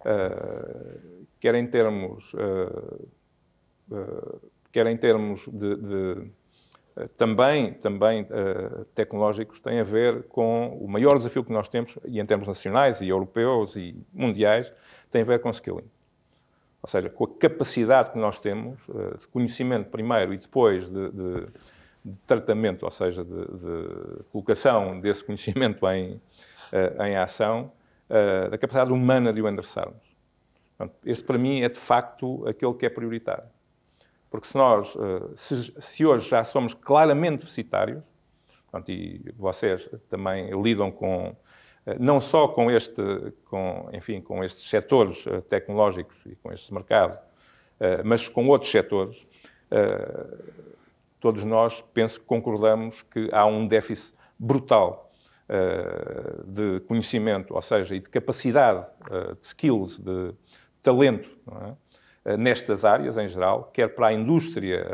Uh, 0.00 1.26
quer 1.40 1.54
em 1.54 1.66
termos, 1.66 2.32
uh, 2.34 3.08
uh, 3.90 4.40
quer 4.70 4.86
em 4.86 4.96
termos 4.96 5.48
de, 5.48 5.76
de 5.76 6.30
também, 7.16 7.74
também 7.74 8.26
tecnológicos, 8.92 9.60
tem 9.60 9.78
a 9.78 9.84
ver 9.84 10.24
com 10.24 10.76
o 10.80 10.88
maior 10.88 11.16
desafio 11.16 11.44
que 11.44 11.52
nós 11.52 11.68
temos, 11.68 11.96
e 12.04 12.18
em 12.18 12.26
termos 12.26 12.48
nacionais 12.48 13.00
e 13.00 13.08
europeus 13.08 13.76
e 13.76 13.94
mundiais, 14.12 14.72
tem 15.08 15.22
a 15.22 15.24
ver 15.24 15.40
com 15.40 15.48
skilling. 15.50 15.88
Ou 16.82 16.88
seja, 16.88 17.08
com 17.08 17.22
a 17.22 17.28
capacidade 17.38 18.10
que 18.10 18.18
nós 18.18 18.40
temos 18.40 18.80
de 19.16 19.28
conhecimento 19.28 19.90
primeiro 19.90 20.34
e 20.34 20.38
depois 20.38 20.90
de, 20.90 21.10
de 21.12 21.46
de 22.04 22.18
tratamento, 22.20 22.84
ou 22.84 22.90
seja, 22.90 23.24
de, 23.24 23.30
de 23.30 24.24
colocação 24.30 25.00
desse 25.00 25.24
conhecimento 25.24 25.86
em, 25.88 26.14
uh, 26.72 27.02
em 27.02 27.16
ação, 27.16 27.72
uh, 28.08 28.50
da 28.50 28.58
capacidade 28.58 28.92
humana 28.92 29.32
de 29.32 29.42
o 29.42 29.48
endereçarmos. 29.48 30.08
Este, 31.04 31.24
para 31.24 31.38
mim, 31.38 31.62
é 31.62 31.68
de 31.68 31.78
facto 31.78 32.46
aquele 32.46 32.74
que 32.74 32.86
é 32.86 32.88
prioritário. 32.88 33.48
Porque 34.30 34.46
se 34.46 34.56
nós, 34.56 34.94
uh, 34.94 35.32
se, 35.34 35.74
se, 35.78 36.06
hoje 36.06 36.28
já 36.28 36.44
somos 36.44 36.74
claramente 36.74 37.40
deficitários, 37.40 38.02
portanto, 38.70 38.90
e 38.90 39.22
vocês 39.36 39.88
também 40.08 40.50
lidam 40.60 40.90
com, 40.90 41.34
não 41.98 42.20
só 42.20 42.48
com, 42.48 42.70
este, 42.70 43.02
com, 43.46 43.88
enfim, 43.92 44.20
com 44.20 44.44
estes 44.44 44.68
setores 44.68 45.24
tecnológicos 45.48 46.16
e 46.26 46.36
com 46.36 46.52
este 46.52 46.72
mercado, 46.72 47.18
mas 48.04 48.28
com 48.28 48.46
outros 48.48 48.70
setores, 48.70 49.26
todos 51.20 51.44
nós, 51.44 51.82
penso 51.92 52.20
que 52.20 52.26
concordamos 52.26 53.02
que 53.02 53.28
há 53.32 53.44
um 53.46 53.66
déficit 53.66 54.16
brutal 54.38 55.10
de 56.46 56.80
conhecimento, 56.80 57.54
ou 57.54 57.62
seja, 57.62 57.94
e 57.94 58.00
de 58.00 58.10
capacidade, 58.10 58.86
de 59.38 59.46
skills, 59.46 59.98
de 59.98 60.34
talento, 60.82 61.30
é? 62.24 62.36
nestas 62.36 62.84
áreas 62.84 63.16
em 63.16 63.26
geral, 63.26 63.70
quer 63.72 63.88
para 63.94 64.08
a 64.08 64.12
indústria 64.12 64.84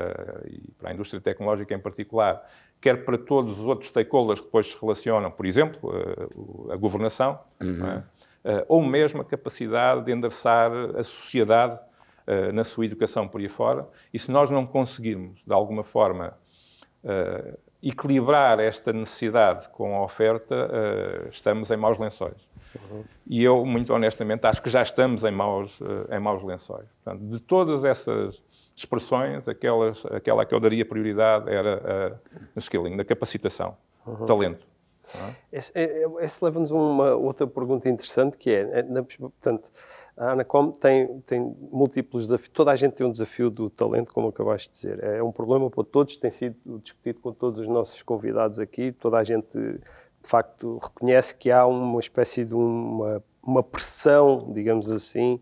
e 0.46 0.70
para 0.78 0.90
a 0.90 0.94
indústria 0.94 1.20
tecnológica 1.20 1.74
em 1.74 1.80
particular, 1.80 2.48
quer 2.80 3.04
para 3.04 3.18
todos 3.18 3.58
os 3.58 3.64
outros 3.64 3.88
stakeholders 3.88 4.38
que 4.38 4.46
depois 4.46 4.68
se 4.68 4.80
relacionam, 4.80 5.30
por 5.30 5.44
exemplo, 5.44 5.92
a 6.70 6.76
governação, 6.76 7.40
uhum. 7.60 7.86
é? 8.44 8.64
ou 8.68 8.82
mesmo 8.82 9.22
a 9.22 9.24
capacidade 9.24 10.04
de 10.04 10.12
endereçar 10.12 10.70
a 10.96 11.02
sociedade 11.02 11.80
na 12.52 12.64
sua 12.64 12.86
educação 12.86 13.28
por 13.28 13.40
aí 13.40 13.48
fora. 13.48 13.88
E 14.12 14.18
se 14.18 14.30
nós 14.30 14.50
não 14.50 14.66
conseguirmos, 14.66 15.44
de 15.44 15.52
alguma 15.52 15.84
forma, 15.84 16.36
equilibrar 17.82 18.58
esta 18.60 18.92
necessidade 18.92 19.68
com 19.68 19.94
a 19.96 20.02
oferta, 20.02 20.68
estamos 21.30 21.70
em 21.70 21.76
maus 21.76 21.98
lençóis. 21.98 22.48
Uhum. 22.74 23.04
E 23.26 23.44
eu, 23.44 23.64
muito 23.64 23.92
honestamente, 23.92 24.46
acho 24.46 24.62
que 24.62 24.70
já 24.70 24.82
estamos 24.82 25.22
em 25.22 25.30
maus, 25.30 25.78
em 26.10 26.18
maus 26.18 26.42
lençóis. 26.42 26.88
Portanto, 27.02 27.26
de 27.26 27.40
todas 27.40 27.84
essas 27.84 28.42
expressões, 28.76 29.48
aquelas, 29.48 30.04
aquela 30.06 30.44
que 30.44 30.54
eu 30.54 30.60
daria 30.60 30.84
prioridade 30.84 31.48
era 31.48 32.18
uh, 32.26 32.40
no 32.54 32.58
skilling, 32.58 32.96
na 32.96 33.04
capacitação, 33.04 33.76
uhum. 34.06 34.24
talento. 34.24 34.66
É? 35.14 35.58
Esse, 35.58 35.72
esse 36.20 36.44
leva-nos 36.44 36.72
a 36.72 36.74
uma 36.74 37.14
outra 37.14 37.46
pergunta 37.46 37.88
interessante 37.88 38.38
que 38.38 38.50
é 38.50 38.82
portanto, 39.18 39.70
a 40.16 40.30
Anacom 40.30 40.70
tem, 40.70 41.20
tem 41.20 41.56
múltiplos 41.72 42.24
desafios, 42.24 42.48
toda 42.50 42.70
a 42.70 42.76
gente 42.76 42.92
tem 42.92 43.06
um 43.06 43.10
desafio 43.10 43.50
do 43.50 43.68
talento, 43.68 44.12
como 44.12 44.28
acabaste 44.28 44.68
de 44.70 44.76
dizer. 44.76 45.02
É 45.02 45.22
um 45.22 45.32
problema 45.32 45.68
para 45.68 45.82
todos, 45.82 46.16
tem 46.16 46.30
sido 46.30 46.56
discutido 46.82 47.20
com 47.20 47.32
todos 47.32 47.60
os 47.60 47.68
nossos 47.68 48.00
convidados 48.02 48.58
aqui, 48.60 48.92
toda 48.92 49.18
a 49.18 49.24
gente, 49.24 49.58
de 49.58 50.28
facto, 50.28 50.78
reconhece 50.78 51.34
que 51.34 51.50
há 51.50 51.66
uma 51.66 51.98
espécie 51.98 52.44
de 52.44 52.54
uma, 52.54 53.22
uma 53.42 53.62
pressão, 53.62 54.52
digamos 54.52 54.88
assim, 54.90 55.40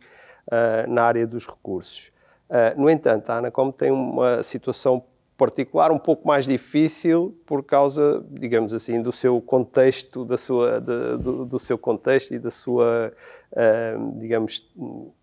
uh, 0.49 0.91
na 0.91 1.03
área 1.03 1.27
dos 1.27 1.47
recursos. 1.47 2.11
Uh, 2.49 2.81
no 2.81 2.89
entanto, 2.89 3.29
a 3.31 3.37
Anacom 3.37 3.71
tem 3.71 3.91
uma 3.91 4.43
situação 4.43 5.05
particular 5.43 5.91
um 5.91 5.99
pouco 5.99 6.25
mais 6.25 6.45
difícil 6.45 7.37
por 7.45 7.65
causa, 7.65 8.25
digamos 8.31 8.73
assim, 8.73 9.03
do 9.03 9.11
seu 9.11 9.41
contexto, 9.41 10.25
da 10.25 10.37
sua, 10.37 10.81
de, 10.81 11.19
do, 11.19 11.45
do, 11.45 11.59
seu 11.59 11.77
contexto 11.77 12.33
e 12.33 12.39
da 12.39 12.49
sua, 12.49 13.13
uh, 13.51 14.19
digamos, 14.19 14.73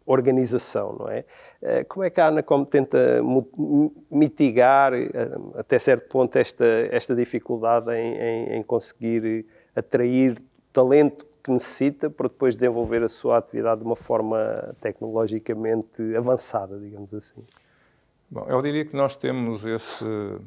organização, 0.06 0.94
não 1.00 1.08
é? 1.08 1.24
Uh, 1.64 1.86
como 1.88 2.04
é 2.04 2.10
que 2.10 2.20
a 2.20 2.28
Anacom 2.28 2.66
tenta 2.66 3.22
mitigar, 4.12 4.92
até 5.56 5.80
certo 5.80 6.10
ponto, 6.10 6.36
esta, 6.36 6.66
esta 6.92 7.16
dificuldade 7.16 7.90
em, 7.94 8.18
em, 8.18 8.58
em 8.58 8.64
conseguir 8.64 9.46
atrair 9.74 10.36
talento 10.74 11.26
que 11.42 11.50
necessita 11.50 12.10
para 12.10 12.28
depois 12.28 12.58
desenvolver 12.58 13.02
a 13.04 13.08
sua 13.08 13.38
atividade 13.38 13.80
de 13.80 13.86
uma 13.86 13.96
forma 13.96 14.76
tecnologicamente 14.82 16.14
avançada, 16.14 16.78
digamos 16.78 17.14
assim? 17.14 17.42
Bom, 18.32 18.46
eu 18.48 18.62
diria 18.62 18.86
que 18.86 18.96
nós 18.96 19.16
temos 19.16 19.66
esse, 19.66 20.06
uh, 20.06 20.44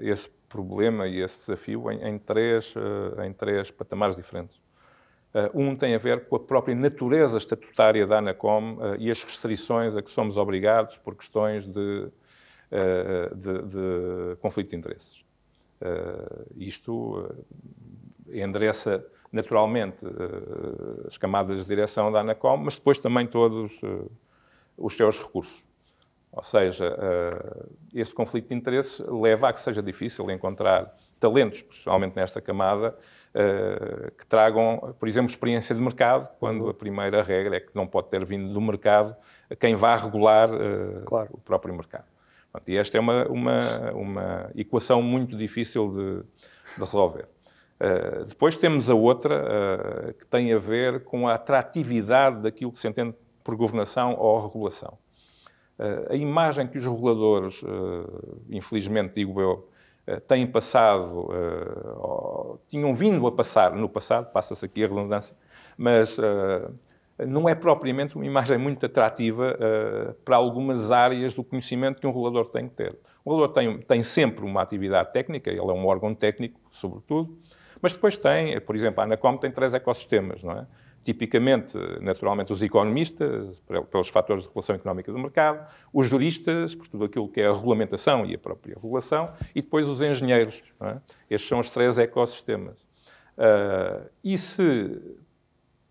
esse 0.00 0.28
problema 0.46 1.06
e 1.08 1.20
esse 1.20 1.38
desafio 1.38 1.90
em, 1.90 2.06
em 2.06 2.18
três, 2.18 2.74
uh, 2.76 3.22
em 3.22 3.32
três 3.32 3.70
patamares 3.70 4.16
diferentes. 4.16 4.56
Uh, 5.34 5.48
um 5.54 5.74
tem 5.74 5.94
a 5.94 5.98
ver 5.98 6.28
com 6.28 6.36
a 6.36 6.40
própria 6.40 6.74
natureza 6.74 7.38
estatutária 7.38 8.06
da 8.06 8.18
ANACOM 8.18 8.76
e 8.98 9.10
as 9.10 9.22
restrições 9.22 9.96
a 9.96 10.02
que 10.02 10.10
somos 10.10 10.36
obrigados 10.36 10.98
por 10.98 11.16
questões 11.16 11.66
de, 11.66 12.10
de, 13.34 13.62
de 13.62 14.36
conflito 14.40 14.70
de 14.70 14.76
interesses. 14.76 15.24
isto 16.56 17.26
endereça 18.30 19.04
naturalmente, 19.32 20.04
as 21.06 21.16
camadas 21.16 21.60
de 21.60 21.66
direção 21.66 22.12
da 22.12 22.20
ANACOM, 22.20 22.58
mas 22.58 22.76
depois 22.76 22.98
também 22.98 23.26
todos 23.26 23.80
os 24.76 24.94
seus 24.94 25.18
recursos. 25.18 25.67
Ou 26.38 26.44
seja, 26.44 26.96
eh, 26.96 27.66
este 27.94 28.14
conflito 28.14 28.48
de 28.48 28.54
interesses 28.54 29.00
leva 29.00 29.48
a 29.48 29.52
que 29.52 29.58
seja 29.58 29.82
difícil 29.82 30.30
encontrar 30.30 30.96
talentos, 31.18 31.58
especialmente 31.58 32.14
nesta 32.14 32.40
camada, 32.40 32.96
que 34.16 34.26
tragam, 34.26 34.94
por 34.98 35.06
exemplo, 35.06 35.30
experiência 35.30 35.74
de 35.74 35.80
mercado, 35.80 36.28
quando 36.40 36.68
a 36.68 36.74
primeira 36.74 37.22
regra 37.22 37.56
é 37.56 37.60
que 37.60 37.74
não 37.76 37.86
pode 37.86 38.08
ter 38.08 38.24
vindo 38.24 38.52
do 38.52 38.60
mercado 38.60 39.14
quem 39.60 39.76
vá 39.76 39.94
regular 39.94 40.48
claro. 41.04 41.28
o 41.32 41.38
próprio 41.38 41.74
mercado. 41.74 42.06
E 42.66 42.76
esta 42.76 42.96
é 42.96 43.00
uma, 43.00 43.26
uma, 43.26 43.92
uma 43.92 44.50
equação 44.56 45.02
muito 45.02 45.36
difícil 45.36 45.90
de, 45.90 46.22
de 46.76 46.84
resolver. 46.84 47.28
Uh, 47.78 48.24
depois 48.24 48.56
temos 48.56 48.90
a 48.90 48.94
outra, 48.94 49.44
uh, 49.44 50.14
que 50.14 50.26
tem 50.26 50.52
a 50.52 50.58
ver 50.58 51.04
com 51.04 51.28
a 51.28 51.34
atratividade 51.34 52.42
daquilo 52.42 52.72
que 52.72 52.78
se 52.80 52.88
entende 52.88 53.14
por 53.44 53.54
governação 53.54 54.16
ou 54.18 54.40
regulação. 54.44 54.98
Uh, 55.78 56.12
a 56.12 56.16
imagem 56.16 56.66
que 56.66 56.78
os 56.78 56.84
reguladores, 56.84 57.62
infelizmente 58.50 59.14
digo 59.14 59.40
eu, 59.40 59.68
têm 60.26 60.46
passado, 60.46 61.28
tinham 62.66 62.94
vindo 62.94 63.26
a 63.26 63.32
passar 63.32 63.74
no 63.74 63.88
passado, 63.88 64.32
passa-se 64.32 64.64
aqui 64.64 64.82
a 64.82 64.88
redundância, 64.88 65.36
mas 65.76 66.16
não 67.26 67.46
é 67.46 67.54
propriamente 67.54 68.16
uma 68.16 68.24
imagem 68.24 68.56
muito 68.56 68.86
atrativa 68.86 69.58
para 70.24 70.36
algumas 70.36 70.90
áreas 70.90 71.34
do 71.34 71.44
conhecimento 71.44 72.00
que 72.00 72.06
um 72.06 72.10
regulador 72.10 72.48
tem 72.48 72.66
que 72.68 72.74
ter. 72.74 72.98
O 73.22 73.30
regulador 73.30 73.54
tem, 73.54 73.78
tem 73.80 74.02
sempre 74.02 74.46
uma 74.46 74.62
atividade 74.62 75.12
técnica, 75.12 75.50
ele 75.50 75.60
é 75.60 75.74
um 75.74 75.86
órgão 75.86 76.14
técnico, 76.14 76.58
sobretudo, 76.70 77.36
mas 77.82 77.92
depois 77.92 78.16
tem, 78.16 78.58
por 78.62 78.74
exemplo, 78.74 79.02
a 79.02 79.04
Anacom 79.04 79.36
tem 79.36 79.50
três 79.50 79.74
ecossistemas, 79.74 80.42
não 80.42 80.52
é? 80.52 80.66
Tipicamente, 81.02 81.78
naturalmente, 82.00 82.52
os 82.52 82.62
economistas, 82.62 83.62
pelos 83.90 84.08
fatores 84.08 84.42
de 84.42 84.48
regulação 84.48 84.76
económica 84.76 85.10
do 85.10 85.18
mercado, 85.18 85.66
os 85.92 86.06
juristas, 86.06 86.74
por 86.74 86.86
tudo 86.88 87.04
aquilo 87.04 87.28
que 87.28 87.40
é 87.40 87.46
a 87.46 87.52
regulamentação 87.52 88.26
e 88.26 88.34
a 88.34 88.38
própria 88.38 88.74
regulação, 88.74 89.32
e 89.54 89.62
depois 89.62 89.86
os 89.86 90.02
engenheiros. 90.02 90.62
É? 90.80 90.96
Estes 91.30 91.48
são 91.48 91.60
os 91.60 91.70
três 91.70 91.98
ecossistemas. 91.98 92.78
Uh, 93.38 94.08
e 94.22 94.36
se, 94.36 95.00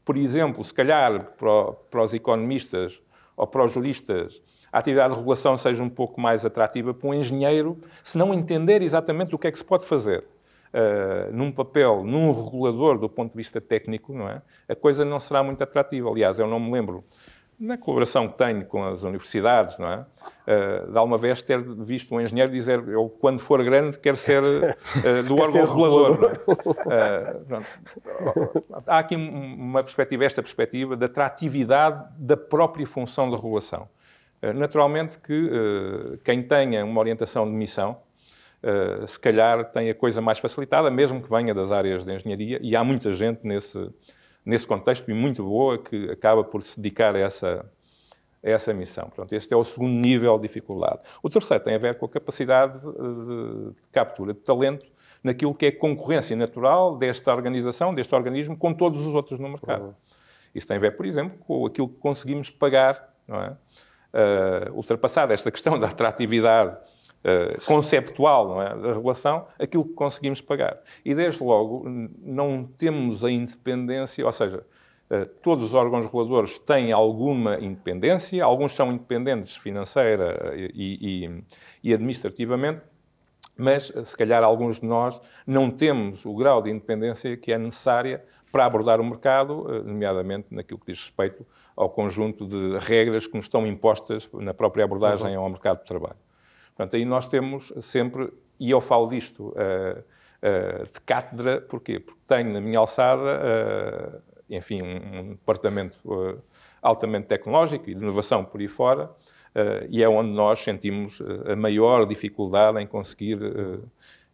por 0.04 0.18
exemplo, 0.18 0.64
se 0.64 0.74
calhar 0.74 1.32
para, 1.38 1.72
para 1.90 2.04
os 2.04 2.14
economistas 2.14 3.02
ou 3.36 3.48
para 3.48 3.64
os 3.64 3.72
juristas, 3.72 4.42
a 4.72 4.80
atividade 4.80 5.14
de 5.14 5.20
regulação 5.20 5.56
seja 5.58 5.82
um 5.82 5.90
pouco 5.90 6.20
mais 6.20 6.46
atrativa 6.46 6.94
para 6.94 7.08
um 7.10 7.14
engenheiro, 7.14 7.80
se 8.04 8.18
não 8.18 8.34
entender 8.34 8.82
exatamente 8.82 9.34
o 9.34 9.40
que 9.40 9.48
é 9.48 9.52
que 9.52 9.58
se 9.58 9.66
pode 9.66 9.86
fazer 9.86 10.26
uh, 10.74 11.32
num 11.34 11.52
papel, 11.52 12.04
num 12.04 12.32
regulador 12.32 12.98
do 12.98 13.10
ponto 13.10 13.32
de 13.32 13.38
vista 13.38 13.60
técnico, 13.62 14.14
não 14.14 14.30
é? 14.30 14.42
a 14.68 14.76
coisa 14.76 15.06
não 15.06 15.20
será 15.20 15.44
muito 15.44 15.64
atrativa. 15.64 16.10
Aliás, 16.10 16.40
eu 16.40 16.48
não 16.48 16.60
me 16.60 16.72
lembro, 16.72 17.04
na 17.60 17.78
colaboração 17.78 18.28
que 18.28 18.38
tenho 18.38 18.66
com 18.66 18.84
as 18.84 19.04
universidades, 19.04 19.78
não 19.80 19.90
é? 19.90 20.06
Uh, 20.48 20.92
de 20.92 20.98
alguma 20.98 21.18
vez 21.18 21.42
ter 21.42 21.60
visto 21.62 22.14
um 22.14 22.22
engenheiro 22.22 22.52
dizer 22.52 22.88
eu, 22.88 23.10
quando 23.10 23.40
for 23.40 23.64
grande, 23.64 24.00
quero 24.00 24.16
ser 24.16 24.44
uh, 24.44 25.24
do 25.28 25.42
órgão 25.42 25.66
regulador. 25.66 26.32
É? 26.90 27.56
Uh, 27.56 28.74
há 28.86 29.00
aqui 29.00 29.16
uma 29.16 29.82
perspectiva, 29.82 30.24
esta 30.24 30.42
perspectiva 30.42 30.96
da 30.96 31.08
atratividade 31.08 32.04
da 32.18 32.38
própria 32.38 32.86
função 32.86 33.30
da 33.30 33.36
regulação. 33.36 33.90
Naturalmente 34.54 35.18
que 35.18 35.50
quem 36.24 36.44
tenha 36.44 36.86
uma 36.86 37.00
orientação 37.00 37.44
de 37.44 37.52
missão, 37.54 37.98
se 39.06 39.20
calhar 39.20 39.72
tem 39.72 39.90
a 39.90 39.96
coisa 39.96 40.22
mais 40.22 40.40
facilitada, 40.40 40.90
mesmo 40.92 41.22
que 41.22 41.30
venha 41.30 41.54
das 41.54 41.72
áreas 41.72 42.06
de 42.06 42.14
engenharia, 42.14 42.60
e 42.62 42.76
há 42.76 42.84
muita 42.84 43.14
gente 43.14 43.42
nesse, 43.44 43.90
nesse 44.46 44.68
contexto, 44.68 45.10
e 45.10 45.14
muito 45.14 45.44
boa, 45.44 45.78
que 45.78 46.10
acaba 46.10 46.44
por 46.44 46.62
se 46.64 46.80
dedicar 46.80 47.16
a 47.16 47.20
essa, 47.20 47.66
a 48.44 48.50
essa 48.50 48.74
missão. 48.74 49.06
Portanto, 49.06 49.34
este 49.34 49.54
é 49.54 49.58
o 49.58 49.64
segundo 49.64 49.94
nível 49.94 50.36
de 50.38 50.48
dificuldade. 50.48 51.00
O 51.22 51.30
terceiro 51.30 51.64
tem 51.64 51.76
a 51.76 51.78
ver 51.78 51.98
com 51.98 52.06
a 52.06 52.10
capacidade 52.10 52.80
de, 52.80 53.72
de 53.74 53.90
captura 53.92 54.34
de 54.34 54.40
talento 54.40 54.86
naquilo 55.24 55.54
que 55.54 55.66
é 55.66 55.72
concorrência 55.72 56.36
natural 56.36 56.96
desta 56.96 57.34
organização, 57.34 57.94
deste 57.94 58.14
organismo, 58.14 58.58
com 58.58 58.74
todos 58.74 59.06
os 59.06 59.14
outros 59.14 59.40
no 59.40 59.50
mercado. 59.50 59.96
Isso 60.54 60.68
tem 60.68 60.78
a 60.78 60.80
ver, 60.80 60.96
por 60.96 61.06
exemplo, 61.06 61.38
com 61.40 61.66
aquilo 61.66 61.90
que 61.90 62.00
conseguimos 62.00 62.50
pagar, 62.50 63.14
não 63.28 63.42
é? 63.42 63.56
Uh, 64.14 64.74
ultrapassada 64.74 65.34
esta 65.34 65.52
questão 65.52 65.78
da 65.78 65.88
atratividade 65.88 66.78
uh, 67.28 67.66
conceptual 67.66 68.62
é, 68.62 68.76
da 68.76 68.94
regulação, 68.94 69.48
aquilo 69.60 69.84
que 69.84 69.94
conseguimos 69.94 70.42
pagar. 70.42 70.80
E, 71.04 71.14
desde 71.14 71.44
logo, 71.44 71.84
não 72.22 72.64
temos 72.78 73.26
a 73.26 73.32
independência, 73.32 74.26
ou 74.26 74.32
seja, 74.32 74.64
uh, 75.12 75.26
todos 75.42 75.68
os 75.68 75.74
órgãos 75.74 76.06
reguladores 76.06 76.58
têm 76.60 76.92
alguma 76.92 77.60
independência, 77.60 78.44
alguns 78.44 78.72
são 78.72 78.92
independentes 78.92 79.56
financeira 79.56 80.54
e, 80.56 81.26
e, 81.26 81.44
e 81.84 81.94
administrativamente, 81.94 82.82
mas 83.58 83.92
se 84.04 84.16
calhar 84.16 84.44
alguns 84.44 84.80
de 84.80 84.86
nós 84.86 85.20
não 85.46 85.72
temos 85.72 86.26
o 86.26 86.36
grau 86.36 86.62
de 86.62 86.70
independência 86.70 87.36
que 87.36 87.52
é 87.52 87.58
necessária 87.58 88.24
para 88.52 88.66
abordar 88.66 89.02
o 89.02 89.04
mercado, 89.04 89.66
eh, 89.70 89.84
nomeadamente 89.84 90.48
naquilo 90.52 90.80
que 90.80 90.92
diz 90.92 91.02
respeito 91.02 91.46
ao 91.76 91.90
conjunto 91.90 92.46
de 92.46 92.78
regras 92.80 93.28
que 93.28 93.36
nos 93.36 93.46
estão 93.46 93.66
impostas 93.68 94.30
na 94.34 94.54
própria 94.54 94.86
abordagem 94.86 95.36
uhum. 95.36 95.44
ao 95.44 95.50
mercado 95.50 95.80
de 95.80 95.86
trabalho. 95.86 96.16
Portanto, 96.78 96.96
aí 96.96 97.06
nós 97.06 97.28
temos 97.28 97.74
sempre, 97.82 98.32
e 98.60 98.70
eu 98.70 98.80
falo 98.80 99.08
disto 99.08 99.48
uh, 99.48 100.00
uh, 100.00 100.86
de 100.86 101.02
cátedra, 101.02 101.60
porquê? 101.60 102.00
Porque 102.00 102.22
tenho 102.28 102.54
na 102.54 102.62
minha 102.62 102.78
alçada, 102.78 103.24
uh, 103.24 104.22
enfim, 104.48 104.84
um, 104.84 105.30
departamento 105.32 105.98
altamente 106.80 107.26
tecnológico 107.26 107.90
e 107.90 107.96
de 107.96 108.02
inovação 108.02 108.46
por 108.46 108.62
aí 108.62 108.68
fora, 108.68 109.12
e 109.90 110.04
é 110.04 110.08
onde 110.08 110.30
nós 110.30 110.60
sentimos 110.60 111.20
a 111.52 111.56
maior 111.56 112.06
dificuldade 112.06 112.80
em 112.80 112.86
conseguir 112.86 113.40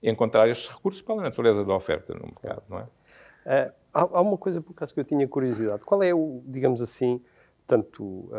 encontrar 0.04 0.50
estes 0.50 0.70
recursos 0.70 1.02
pela 1.02 1.24
natureza 1.24 1.64
da 1.64 1.74
oferta 1.74 2.14
no 2.14 2.26
mercado, 2.26 2.62
não 2.70 2.80
é? 2.80 3.72
há, 3.94 4.22
uma 4.22 4.38
coisa, 4.38 4.62
por 4.62 4.74
acaso, 4.74 4.94
que 4.94 5.00
eu 5.00 5.06
tinha 5.06 5.26
curiosidade. 5.28 5.86
Qual 5.86 6.04
é 6.04 6.14
o, 6.14 6.44
digamos 6.46 6.82
assim, 6.82 7.22
tanto 7.66 8.30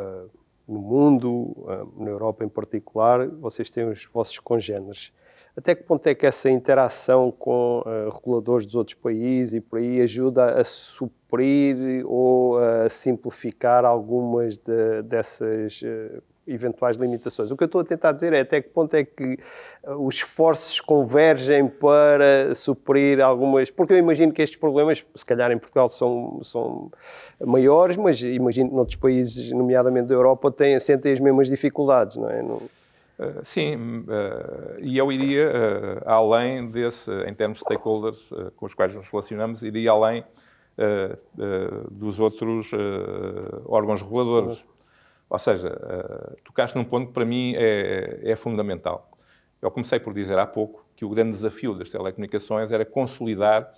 no 0.66 0.81
mundo, 0.81 1.55
na 1.96 2.09
Europa 2.09 2.44
em 2.44 2.48
particular, 2.48 3.29
vocês 3.29 3.70
têm 3.70 3.88
os 3.88 4.07
vossos 4.07 4.38
congêneres. 4.38 5.12
Até 5.57 5.74
que 5.74 5.85
ponto 5.85 6.07
é 6.09 6.14
que 6.14 6.27
essa 6.27 6.50
interação 6.50 7.31
com 7.31 7.81
uh, 7.81 8.11
reguladores 8.11 8.66
dos 8.66 8.74
outros 8.74 8.96
países 8.96 9.55
e 9.55 9.61
por 9.61 9.79
aí 9.79 10.00
ajuda 10.00 10.61
a 10.61 10.64
suprir 10.64 12.05
ou 12.05 12.59
a 12.59 12.88
simplificar 12.88 13.85
algumas 13.85 14.59
de, 14.59 15.03
dessas 15.03 15.81
uh, 15.83 16.22
eventuais 16.46 16.96
limitações. 16.96 17.50
O 17.50 17.57
que 17.57 17.64
eu 17.64 17.66
estou 17.66 17.80
a 17.80 17.85
tentar 17.85 18.12
dizer 18.12 18.33
é 18.33 18.40
até 18.40 18.61
que 18.61 18.68
ponto 18.68 18.94
é 18.94 19.04
que 19.04 19.38
uh, 19.85 20.07
os 20.07 20.16
esforços 20.16 20.80
convergem 20.80 21.68
para 21.68 22.54
suprir 22.54 23.20
algumas. 23.20 23.70
Porque 23.70 23.92
eu 23.92 23.98
imagino 23.98 24.33
que 24.33 24.42
estes 24.42 24.59
problemas, 24.59 25.04
se 25.14 25.26
calhar 25.26 25.50
em 25.50 25.59
Portugal, 25.59 25.88
são, 25.88 26.40
são 26.42 26.90
maiores, 27.44 27.96
mas 27.96 28.22
imagino 28.22 28.70
que 28.70 28.74
noutros 28.74 28.96
países, 28.96 29.52
nomeadamente 29.52 30.07
da 30.07 30.14
Europa, 30.14 30.50
têm, 30.50 30.78
sentem 30.80 31.12
as 31.12 31.20
mesmas 31.20 31.48
dificuldades, 31.48 32.16
não 32.16 32.30
é? 32.30 32.42
Não... 32.42 32.61
Uh, 33.16 33.44
sim, 33.44 33.76
uh, 33.76 34.80
e 34.80 34.98
eu 34.98 35.11
iria 35.12 35.48
uh, 35.48 36.11
além 36.11 36.68
desse, 36.68 37.11
em 37.28 37.33
termos 37.33 37.59
de 37.59 37.64
stakeholders 37.64 38.28
com 38.57 38.66
os 38.66 38.74
quais 38.74 38.92
nos 38.92 39.09
relacionamos, 39.09 39.62
iria 39.62 39.92
além 39.92 40.24
dos 41.88 42.18
outros 42.18 42.72
órgãos 43.66 44.02
reguladores. 44.02 44.64
Ou 45.35 45.38
seja, 45.38 45.68
uh, 45.68 46.42
tocaste 46.44 46.77
num 46.77 46.85
ponto 46.85 47.09
que 47.09 47.12
para 47.12 47.25
mim 47.25 47.55
é, 47.57 48.20
é, 48.23 48.37
fundamental. 48.37 49.11
Eu 49.61 49.68
comecei 49.68 49.99
por 49.99 50.14
dizer 50.14 50.38
há 50.38 50.47
pouco 50.47 50.87
que 50.94 51.05
o 51.05 51.09
grande 51.09 51.33
desafio 51.33 51.75
das 51.75 51.90
telecomunicações 51.90 52.70
era 52.70 52.85
consolidar 52.85 53.68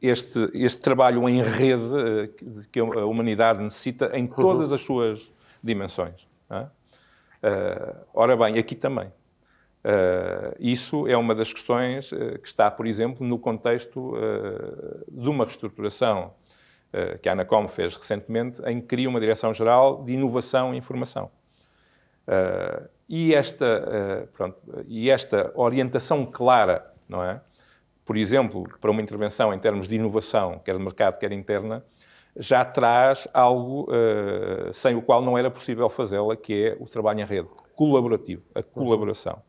este, 0.00 0.48
este 0.54 0.80
trabalho 0.80 1.28
em 1.28 1.42
rede 1.42 1.84
uh, 1.84 2.68
que 2.72 2.80
a 2.80 3.04
humanidade 3.04 3.62
necessita 3.62 4.16
em 4.16 4.26
todas 4.26 4.72
as 4.72 4.80
suas 4.80 5.30
dimensões. 5.62 6.26
É? 6.48 6.60
Uh, 6.60 7.96
ora 8.14 8.34
bem, 8.34 8.58
aqui 8.58 8.74
também. 8.74 9.08
Uh, 9.84 10.56
isso 10.58 11.06
é 11.06 11.18
uma 11.18 11.34
das 11.34 11.52
questões 11.52 12.12
uh, 12.12 12.38
que 12.38 12.48
está, 12.48 12.70
por 12.70 12.86
exemplo, 12.86 13.26
no 13.26 13.38
contexto 13.38 14.14
de 15.06 15.28
uma 15.28 15.44
reestruturação 15.44 16.32
eh, 16.32 16.43
que 17.20 17.28
a 17.28 17.32
Anacom 17.32 17.68
fez 17.68 17.96
recentemente, 17.96 18.62
em 18.66 18.80
que 18.80 18.86
cria 18.86 19.08
uma 19.08 19.20
Direção-Geral 19.20 20.02
de 20.02 20.12
Inovação 20.12 20.74
e 20.74 20.78
Informação. 20.78 21.30
Uh, 22.26 22.88
e, 23.08 23.34
esta, 23.34 23.64
uh, 23.64 24.26
pronto, 24.28 24.58
e 24.86 25.10
esta 25.10 25.52
orientação 25.54 26.24
clara, 26.24 26.90
não 27.08 27.22
é? 27.22 27.40
Por 28.04 28.16
exemplo, 28.16 28.64
para 28.80 28.90
uma 28.90 29.00
intervenção 29.00 29.52
em 29.52 29.58
termos 29.58 29.88
de 29.88 29.96
inovação, 29.96 30.58
quer 30.58 30.76
de 30.76 30.82
mercado, 30.82 31.18
quer 31.18 31.32
interna, 31.32 31.84
já 32.36 32.64
traz 32.64 33.26
algo 33.32 33.88
sem 34.72 34.94
o 34.94 35.00
qual 35.00 35.22
não 35.22 35.38
era 35.38 35.50
possível 35.50 35.88
fazê-la, 35.88 36.36
que 36.36 36.66
é 36.66 36.76
o 36.78 36.86
trabalho 36.86 37.20
em 37.20 37.24
rede, 37.24 37.48
colaborativo, 37.74 38.42
a 38.54 38.62
colaboração. 38.62 39.40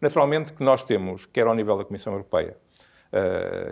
Naturalmente 0.00 0.52
que 0.52 0.62
nós 0.62 0.84
temos, 0.84 1.26
quer 1.26 1.46
ao 1.46 1.54
nível 1.56 1.76
da 1.76 1.84
Comissão 1.84 2.12
Europeia, 2.12 2.56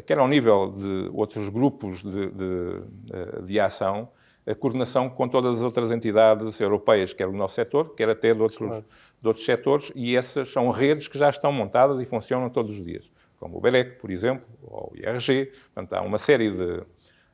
quer 0.06 0.18
ao 0.18 0.28
nível 0.28 0.70
de 0.70 1.10
outros 1.12 1.48
grupos 1.48 2.02
de, 2.02 2.30
de, 2.30 2.82
eh, 3.12 3.42
de, 3.42 3.60
ação, 3.60 4.08
a 4.46 4.54
coordenação 4.54 5.08
com 5.08 5.28
todas 5.28 5.56
as 5.56 5.62
outras 5.62 5.90
entidades 5.90 6.60
europeias, 6.60 7.12
quer 7.12 7.26
do 7.26 7.36
nosso 7.36 7.54
setor, 7.54 7.94
quer 7.94 8.08
até 8.08 8.32
de 8.32 8.40
outros, 8.40 8.68
claro. 8.68 8.84
de 9.20 9.28
outros 9.28 9.44
setores, 9.44 9.92
e 9.94 10.16
essas 10.16 10.50
são 10.50 10.70
redes 10.70 11.08
que 11.08 11.18
já 11.18 11.28
estão 11.28 11.52
montadas 11.52 12.00
e 12.00 12.04
funcionam 12.04 12.48
todos 12.50 12.78
os 12.78 12.84
dias, 12.84 13.10
como 13.38 13.58
o 13.58 13.60
BEREC, 13.60 13.98
por 14.00 14.10
exemplo, 14.10 14.48
ou 14.62 14.92
o 14.92 14.96
IRG. 14.96 15.52
Portanto, 15.74 15.92
há 15.94 16.02
uma 16.02 16.18
série 16.18 16.50
de, 16.50 16.82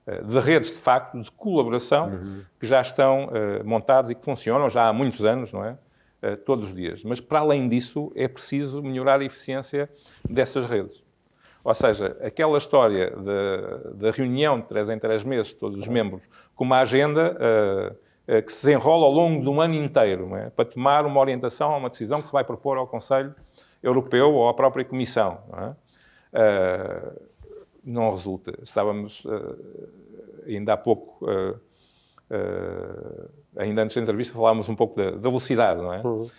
eh, 0.07 0.23
de 0.23 0.39
redes, 0.39 0.71
de 0.71 0.79
facto, 0.79 1.21
de 1.21 1.31
colaboração 1.33 2.09
uhum. 2.09 2.43
que 2.59 2.67
já 2.67 2.81
estão 2.81 3.27
uh, 3.27 3.65
montadas 3.65 4.11
e 4.11 4.15
que 4.15 4.25
funcionam 4.25 4.69
já 4.71 4.89
há 4.89 4.93
muitos 4.93 5.25
anos, 5.25 5.53
não 5.53 5.63
é? 5.63 5.79
Uh, 6.23 6.37
todos 6.39 6.71
os 6.71 6.75
dias. 6.75 7.05
Mas, 7.05 7.21
para 7.21 7.41
além 7.41 7.69
disso, 7.69 8.11
é 8.17 8.27
preciso 8.27 8.83
melhorar 8.83 9.21
a 9.21 9.25
eficiência 9.25 9.91
dessas 10.29 10.65
redes. 10.65 11.08
Ou 11.69 11.75
seja, 11.75 12.17
aquela 12.23 12.57
história 12.57 13.13
da 13.95 14.11
reunião 14.11 14.59
de 14.59 14.67
três 14.67 14.89
em 14.89 14.99
três 14.99 15.23
meses, 15.23 15.53
todos 15.53 15.79
os 15.79 15.87
membros, 15.87 16.27
com 16.55 16.65
uma 16.65 16.79
agenda 16.79 17.37
uh, 17.37 17.93
uh, 18.39 18.43
que 18.43 18.51
se 18.51 18.65
desenrola 18.65 19.05
ao 19.05 19.13
longo 19.13 19.43
de 19.43 19.51
um 19.51 19.61
ano 19.61 19.75
inteiro, 19.75 20.35
é? 20.35 20.49
para 20.49 20.65
tomar 20.65 21.05
uma 21.05 21.21
orientação, 21.21 21.77
uma 21.77 21.91
decisão 21.91 22.23
que 22.23 22.27
se 22.27 22.33
vai 22.33 22.43
propor 22.43 22.79
ao 22.79 22.87
Conselho 22.87 23.35
Europeu 23.83 24.33
ou 24.33 24.49
à 24.49 24.55
própria 24.55 24.83
Comissão. 24.83 25.43
Não, 25.47 25.59
é? 25.59 25.77
uh, 26.41 27.29
não 27.85 28.13
resulta. 28.13 28.59
Estávamos, 28.63 29.23
ainda 30.47 30.73
há 30.73 30.77
pouco, 30.79 31.27
ainda 33.59 33.83
antes 33.83 33.95
da 33.95 34.01
entrevista, 34.01 34.33
falávamos 34.35 34.71
um 34.71 34.75
pouco 34.75 34.97
da, 34.97 35.11
da 35.11 35.29
velocidade, 35.29 35.83
não 35.83 35.93
é? 35.93 36.01
Uhum. 36.03 36.31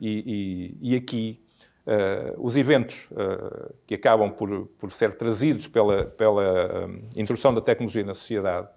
E, 0.00 0.74
e, 0.80 0.92
e 0.92 0.96
aqui 0.96 1.42
Uh, 1.84 2.38
os 2.38 2.56
eventos 2.56 3.08
uh, 3.10 3.74
que 3.88 3.96
acabam 3.96 4.30
por, 4.30 4.68
por, 4.78 4.92
ser 4.92 5.14
trazidos 5.14 5.66
pela, 5.66 6.04
pela 6.04 6.86
um, 6.86 7.08
introdução 7.16 7.52
da 7.52 7.60
tecnologia 7.60 8.04
na 8.04 8.14
sociedade 8.14 8.68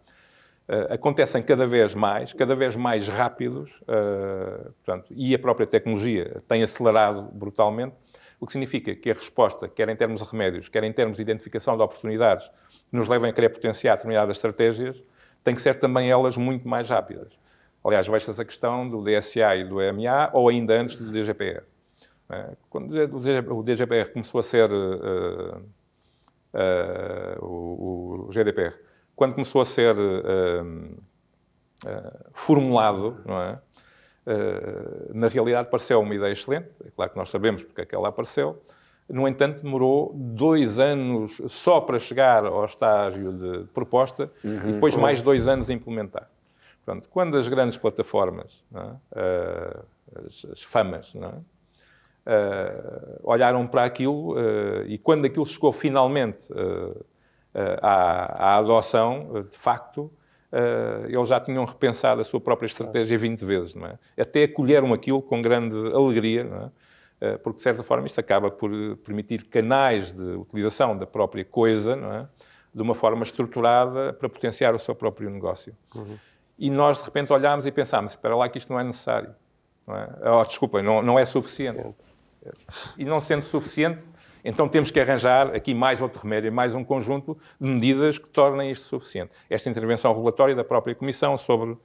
uh, 0.67 0.91
acontecem 0.91 1.43
cada 1.43 1.67
vez 1.67 1.93
mais, 1.93 2.33
cada 2.33 2.55
vez 2.55 2.75
mais 2.75 3.07
rápidos, 3.07 3.71
portanto, 4.83 5.05
e 5.11 5.35
a 5.35 5.39
própria 5.39 5.67
tecnologia 5.67 6.41
tem 6.47 6.63
acelerado 6.63 7.29
brutalmente, 7.31 7.93
o 8.39 8.47
que 8.47 8.53
significa 8.53 8.95
que 8.95 9.11
a 9.11 9.13
resposta, 9.13 9.67
quer 9.67 9.87
em 9.87 9.95
termos 9.95 10.23
de 10.23 10.27
remédios, 10.27 10.67
quer 10.67 10.83
em 10.83 10.91
termos 10.91 11.17
de 11.17 11.21
identificação 11.21 11.77
de 11.77 11.83
oportunidades 11.83 12.49
nos 12.91 13.07
levam 13.07 13.29
a 13.29 13.33
querer 13.33 13.49
potenciar 13.49 13.97
determinadas 13.97 14.37
estratégias, 14.37 15.03
tem 15.43 15.53
que 15.53 15.61
ser 15.61 15.77
também 15.77 16.09
elas 16.09 16.37
muito 16.37 16.67
mais 16.67 16.89
rápidas. 16.89 17.37
Aliás, 17.83 18.07
veja-se 18.07 18.41
a 18.41 18.45
questão 18.45 18.89
do 18.89 19.03
DSA 19.03 19.57
e 19.57 19.63
do 19.63 19.79
EMA, 19.79 20.31
ou 20.33 20.49
ainda 20.49 20.73
antes 20.73 20.95
do 20.95 21.11
DGPR. 21.11 21.63
É? 22.29 22.55
Quando 22.69 22.91
o 22.91 23.63
DGPR 23.63 24.11
começou 24.11 24.39
a 24.39 24.43
ser 24.43 24.71
uh, 24.71 25.57
uh, 26.53 27.45
o, 27.45 28.27
o, 28.27 28.31
GDPR, 28.31 28.73
quando 29.15 29.33
começou 29.33 29.61
a 29.61 29.65
ser 29.65 29.95
uh, 29.95 30.97
formulado, 32.33 33.21
não 33.25 33.41
é? 33.41 33.59
na 35.13 35.27
realidade 35.27 35.69
pareceu 35.69 35.99
uma 35.99 36.15
ideia 36.15 36.31
excelente, 36.31 36.73
é 36.83 36.89
claro 36.89 37.11
que 37.11 37.17
nós 37.17 37.29
sabemos 37.29 37.61
porque 37.61 37.81
é 37.81 37.85
que 37.85 37.93
ela 37.93 38.07
apareceu, 38.07 38.59
no 39.07 39.27
entanto, 39.27 39.61
demorou 39.61 40.11
dois 40.15 40.79
anos 40.79 41.39
só 41.47 41.79
para 41.79 41.99
chegar 41.99 42.43
ao 42.43 42.65
estágio 42.65 43.31
de 43.31 43.67
proposta 43.67 44.31
uhum, 44.43 44.67
e 44.67 44.71
depois 44.71 44.95
mais 44.95 45.21
dois 45.21 45.47
anos 45.47 45.69
a 45.69 45.73
implementar. 45.73 46.27
Portanto, 46.83 47.07
quando 47.07 47.37
as 47.37 47.47
grandes 47.47 47.77
plataformas, 47.77 48.63
é? 48.73 49.83
as, 50.25 50.45
as, 50.51 50.63
famas, 50.63 51.13
não 51.13 51.27
é? 51.27 51.35
Uh, 52.25 53.19
olharam 53.23 53.65
para 53.67 53.83
aquilo 53.83 54.33
uh, 54.33 54.83
e 54.87 54.97
quando 54.97 55.25
aquilo 55.25 55.45
chegou 55.45 55.71
finalmente 55.71 56.51
uh, 56.51 57.05
à, 57.81 58.53
à, 58.53 58.57
adoção, 58.57 59.43
de 59.43 59.57
facto, 59.57 60.11
eles 61.07 61.27
já 61.27 61.39
tinham 61.39 61.65
repensado 61.65 62.21
a 62.21 62.23
sua 62.23 62.39
própria 62.39 62.65
estratégia 62.67 63.17
20 63.17 63.43
vezes, 63.43 63.75
não 63.75 63.87
é? 63.87 63.97
Até 64.17 64.43
acolheram 64.43 64.93
aquilo 64.93 65.21
com 65.21 65.41
grande 65.41 65.75
alegria, 65.93 66.43
não 66.43 66.71
é? 67.21 67.37
porque 67.37 67.57
de 67.57 67.61
certa 67.61 67.81
forma 67.81 68.05
isto 68.05 68.19
acaba 68.19 68.51
por 68.51 68.69
permitir 69.03 69.45
canais 69.45 70.13
de 70.13 70.21
utilização 70.21 70.97
da 70.97 71.05
própria 71.05 71.43
coisa, 71.43 71.95
não 71.95 72.13
é? 72.13 72.27
de 72.73 72.81
uma 72.81 72.93
forma 72.93 73.23
estruturada 73.23 74.11
para 74.13 74.27
potenciar 74.27 74.75
o 74.75 74.79
seu 74.79 74.93
próprio 74.93 75.29
negócio. 75.29 75.73
Uhum. 75.93 76.17
E 76.59 76.69
nós, 76.69 76.97
de 76.97 77.05
repente, 77.05 77.31
olhámos 77.31 77.65
e 77.65 77.71
pensámos, 77.71 78.11
espera 78.11 78.35
lá 78.35 78.47
que 78.49 78.57
isto 78.57 78.71
não 78.71 78.79
é 78.79 78.83
necessário. 78.83 79.33
Não 79.87 79.95
é? 79.95 80.09
Oh, 80.31 80.43
desculpem, 80.43 80.83
não, 80.83 81.01
não 81.01 81.17
é 81.17 81.23
suficiente. 81.23 81.81
E 82.97 83.05
não 83.05 83.19
sendo 83.19 83.43
suficiente, 83.43 84.05
então 84.43 84.67
temos 84.67 84.91
que 84.91 84.99
arranjar 84.99 85.55
aqui 85.55 85.73
mais 85.73 85.99
outro 86.01 86.21
remédio, 86.21 86.51
mais 86.51 86.75
um 86.75 86.83
conjunto 86.83 87.37
de 87.59 87.67
medidas 87.67 88.17
que 88.17 88.27
tornem 88.27 88.69
isto 88.69 88.85
suficiente. 88.85 89.31
Esta 89.49 89.69
intervenção 89.69 90.13
regulatória 90.13 90.55
da 90.55 90.63
própria 90.63 90.93
Comissão 90.93 91.37
sobre 91.37 91.75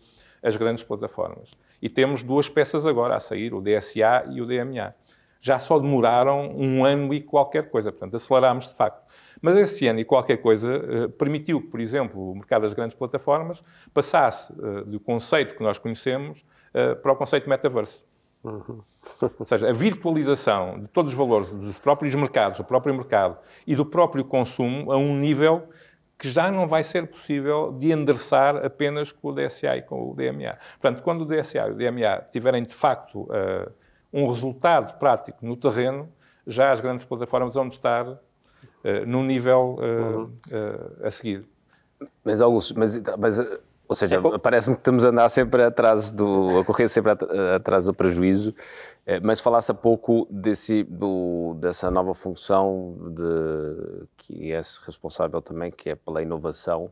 as 0.43 0.57
grandes 0.57 0.83
plataformas. 0.83 1.51
E 1.81 1.89
temos 1.89 2.23
duas 2.23 2.49
peças 2.49 2.87
agora 2.87 3.17
a 3.17 3.21
sair, 3.21 3.55
o 3.55 3.61
DSA 3.61 4.27
e 4.31 4.41
o 4.41 4.47
DMA. 4.47 4.95
Já 5.41 5.59
só 5.59 5.79
demoraram 5.79 6.55
um 6.55 6.85
ano 6.85 7.15
e 7.15 7.21
qualquer 7.23 7.71
coisa, 7.71 7.91
portanto, 7.91 8.17
acelerámos 8.17 8.69
de 8.69 8.75
facto. 8.75 9.03
Mas 9.41 9.57
esse 9.57 9.87
ano 9.87 10.01
e 10.01 10.05
qualquer 10.05 10.37
coisa 10.37 10.71
eh, 10.71 11.09
permitiu 11.09 11.63
que, 11.63 11.69
por 11.69 11.81
exemplo, 11.81 12.33
o 12.33 12.35
mercado 12.35 12.63
das 12.63 12.75
grandes 12.75 12.95
plataformas 12.95 13.63
passasse 13.95 14.53
eh, 14.53 14.85
do 14.85 15.01
conceito 15.01 15.57
que 15.57 15.63
nós 15.63 15.79
conhecemos 15.79 16.45
eh, 16.75 16.95
para 16.95 17.13
o 17.13 17.17
conceito 17.17 17.49
metaverso. 17.49 18.05
Uhum. 18.43 18.81
Ou 19.39 19.47
seja, 19.47 19.69
a 19.69 19.73
virtualização 19.73 20.79
de 20.79 20.89
todos 20.89 21.13
os 21.13 21.19
valores 21.19 21.53
dos 21.53 21.79
próprios 21.79 22.15
mercados, 22.15 22.59
do 22.59 22.65
próprio 22.65 22.95
mercado 22.95 23.39
e 23.67 23.75
do 23.75 23.85
próprio 23.85 24.25
consumo 24.25 24.93
a 24.93 24.97
um 24.97 25.19
nível 25.19 25.69
que 26.19 26.29
já 26.29 26.51
não 26.51 26.69
vai 26.69 26.83
ser 26.83 27.07
possível 27.07 27.73
de 27.73 27.91
endereçar 27.93 28.57
apenas 28.57 29.11
com 29.11 29.29
o 29.29 29.33
DSA 29.33 29.79
e 29.79 29.83
com 29.83 30.11
o 30.11 30.15
DMA. 30.15 30.59
Portanto, 30.79 31.03
quando 31.03 31.23
o 31.23 31.25
DSA 31.25 31.69
e 31.69 31.71
o 31.71 31.75
DMA 31.75 32.21
tiverem 32.31 32.63
de 32.63 32.75
facto 32.75 33.23
uh, 33.23 33.73
um 34.13 34.27
resultado 34.27 34.99
prático 34.99 35.39
no 35.45 35.57
terreno, 35.57 36.13
já 36.47 36.73
as 36.73 36.81
grandes 36.81 37.07
plataformas 37.07 37.55
vão 37.55 37.69
estar 37.69 38.07
uh, 38.07 38.19
num 39.07 39.25
nível 39.25 39.79
uh, 39.79 40.19
uhum. 40.19 40.39
a 41.03 41.11
seguir. 41.11 41.49
Mas, 42.23 42.41
Augusto, 42.43 42.79
mas, 42.79 43.03
mas 43.19 43.39
ou 43.91 43.97
seja, 43.97 44.19
é 44.19 44.39
parece-me 44.39 44.77
que 44.77 44.83
estamos 44.83 45.05
a 45.05 45.09
andar 45.09 45.29
sempre 45.29 45.65
atrás 45.65 46.13
do. 46.13 46.61
a 46.61 46.65
correr 46.65 46.89
sempre 46.89 47.11
atrás 47.57 47.87
do 47.87 47.93
prejuízo, 47.93 48.55
eh, 49.05 49.19
mas 49.19 49.41
falasse 49.41 49.73
a 49.73 49.75
pouco 49.75 50.29
desse, 50.31 50.85
do, 50.85 51.55
dessa 51.59 51.91
nova 51.91 52.15
função 52.15 52.97
de, 53.13 54.07
que 54.17 54.53
é 54.53 54.61
responsável 54.87 55.43
também, 55.43 55.73
que 55.73 55.91
é 55.91 55.97
pela 55.97 56.23
inovação, 56.23 56.85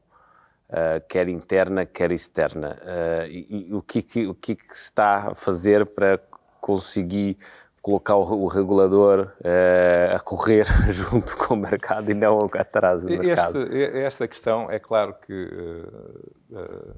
uh, 0.70 1.00
quer 1.08 1.28
interna, 1.28 1.86
quer 1.86 2.10
externa. 2.10 2.76
Uh, 2.82 3.26
e, 3.28 3.68
e, 3.68 3.74
o, 3.74 3.80
que, 3.80 4.02
que, 4.02 4.26
o 4.26 4.34
que, 4.34 4.56
que 4.56 4.76
se 4.76 4.86
está 4.86 5.28
a 5.30 5.34
fazer 5.36 5.86
para 5.86 6.18
conseguir 6.60 7.38
colocar 7.88 8.16
o, 8.16 8.44
o 8.44 8.46
regulador 8.46 9.32
uh, 9.40 10.16
a 10.16 10.20
correr 10.20 10.66
junto 10.92 11.34
com 11.38 11.54
o 11.54 11.56
mercado 11.56 12.10
e 12.10 12.14
não 12.14 12.38
atrás 12.52 13.02
do 13.02 13.08
mercado. 13.08 13.62
Este, 13.62 13.98
esta 13.98 14.28
questão, 14.28 14.70
é 14.70 14.78
claro 14.78 15.14
que, 15.14 15.32
uh, 15.32 16.54
uh, 16.54 16.94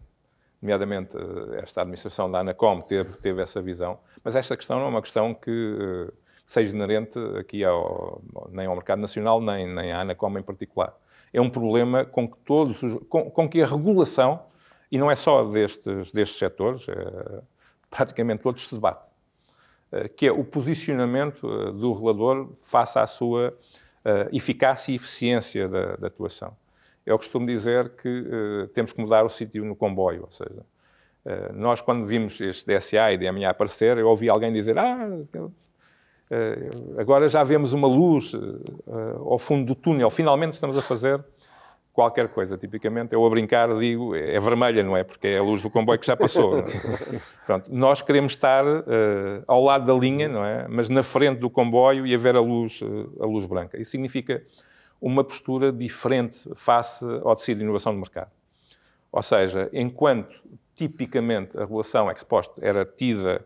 nomeadamente, 0.60 1.16
esta 1.62 1.82
administração 1.82 2.28
da 2.28 2.40
ANACOM 2.40 2.80
teve, 2.80 3.16
teve 3.18 3.40
essa 3.40 3.62
visão, 3.62 4.00
mas 4.24 4.34
esta 4.34 4.56
questão 4.56 4.80
não 4.80 4.86
é 4.86 4.88
uma 4.88 5.02
questão 5.02 5.32
que 5.32 6.12
seja 6.44 6.74
inerente 6.74 7.16
aqui 7.38 7.64
ao, 7.64 8.20
nem 8.50 8.66
ao 8.66 8.74
mercado 8.74 8.98
nacional, 8.98 9.40
nem, 9.40 9.72
nem 9.72 9.92
à 9.92 10.00
ANACOM 10.00 10.38
em 10.38 10.42
particular. 10.42 10.92
É 11.32 11.40
um 11.40 11.48
problema 11.48 12.04
com 12.04 12.28
que 12.28 12.36
todos 12.38 12.82
os, 12.82 12.98
com, 13.08 13.30
com 13.30 13.48
que 13.48 13.62
a 13.62 13.66
regulação, 13.66 14.42
e 14.90 14.98
não 14.98 15.08
é 15.08 15.14
só 15.14 15.44
destes, 15.44 16.10
destes 16.10 16.36
setores, 16.36 16.88
é, 16.88 17.42
praticamente 17.88 18.42
todos 18.42 18.64
se 18.64 18.74
debate. 18.74 19.09
Eh, 19.92 20.08
que 20.08 20.26
é 20.26 20.32
o 20.32 20.44
posicionamento 20.44 21.50
eh, 21.50 21.72
do 21.72 21.92
relador 21.92 22.50
face 22.62 22.96
à 22.96 23.06
sua 23.06 23.52
eh, 24.04 24.28
eficácia 24.32 24.92
e 24.92 24.94
eficiência 24.94 25.68
da, 25.68 25.96
da 25.96 26.06
atuação. 26.06 26.56
Eu 27.04 27.16
costumo 27.18 27.44
dizer 27.44 27.96
que 27.96 28.68
temos 28.72 28.92
que 28.92 29.00
mudar 29.00 29.24
o 29.24 29.28
sítio 29.28 29.64
no 29.64 29.74
comboio, 29.74 30.22
ou 30.22 30.30
seja, 30.30 30.62
nós 31.54 31.80
quando 31.80 32.04
vimos 32.04 32.38
este 32.40 32.72
DSA 32.72 33.12
e 33.12 33.18
DMA 33.18 33.48
aparecer, 33.48 33.96
eu 33.96 34.06
ouvi 34.06 34.28
alguém 34.28 34.52
dizer, 34.52 34.78
ah, 34.78 35.08
agora 36.98 37.26
já 37.26 37.42
vemos 37.42 37.72
uma 37.72 37.88
luz 37.88 38.32
ao 39.24 39.38
fundo 39.38 39.64
do 39.64 39.74
túnel, 39.74 40.10
finalmente 40.10 40.52
estamos 40.52 40.76
a 40.76 40.82
fazer 40.82 41.24
qualquer 41.92 42.28
coisa. 42.28 42.56
Tipicamente, 42.56 43.14
eu 43.14 43.24
a 43.24 43.30
brincar 43.30 43.76
digo, 43.78 44.14
é 44.14 44.38
vermelha, 44.40 44.82
não 44.82 44.96
é? 44.96 45.04
Porque 45.04 45.28
é 45.28 45.38
a 45.38 45.42
luz 45.42 45.62
do 45.62 45.70
comboio 45.70 45.98
que 45.98 46.06
já 46.06 46.16
passou. 46.16 46.62
Pronto, 47.46 47.72
nós 47.72 48.00
queremos 48.02 48.32
estar 48.32 48.64
uh, 48.64 48.82
ao 49.46 49.62
lado 49.62 49.86
da 49.86 49.94
linha, 49.94 50.28
não 50.28 50.44
é? 50.44 50.66
Mas 50.68 50.88
na 50.88 51.02
frente 51.02 51.38
do 51.38 51.50
comboio 51.50 52.06
e 52.06 52.14
a 52.14 52.18
ver 52.18 52.36
a 52.36 52.40
luz, 52.40 52.80
uh, 52.80 53.22
a 53.22 53.26
luz 53.26 53.44
branca. 53.46 53.80
Isso 53.80 53.90
significa 53.90 54.42
uma 55.00 55.24
postura 55.24 55.72
diferente 55.72 56.48
face 56.54 57.04
ao 57.22 57.34
tecido 57.34 57.58
de 57.58 57.64
inovação 57.64 57.92
do 57.92 57.98
mercado. 57.98 58.30
Ou 59.10 59.22
seja, 59.22 59.68
enquanto 59.72 60.34
tipicamente 60.76 61.56
a 61.56 61.60
regulação 61.60 62.10
ex 62.10 62.22
post 62.22 62.52
era 62.60 62.84
tida 62.84 63.44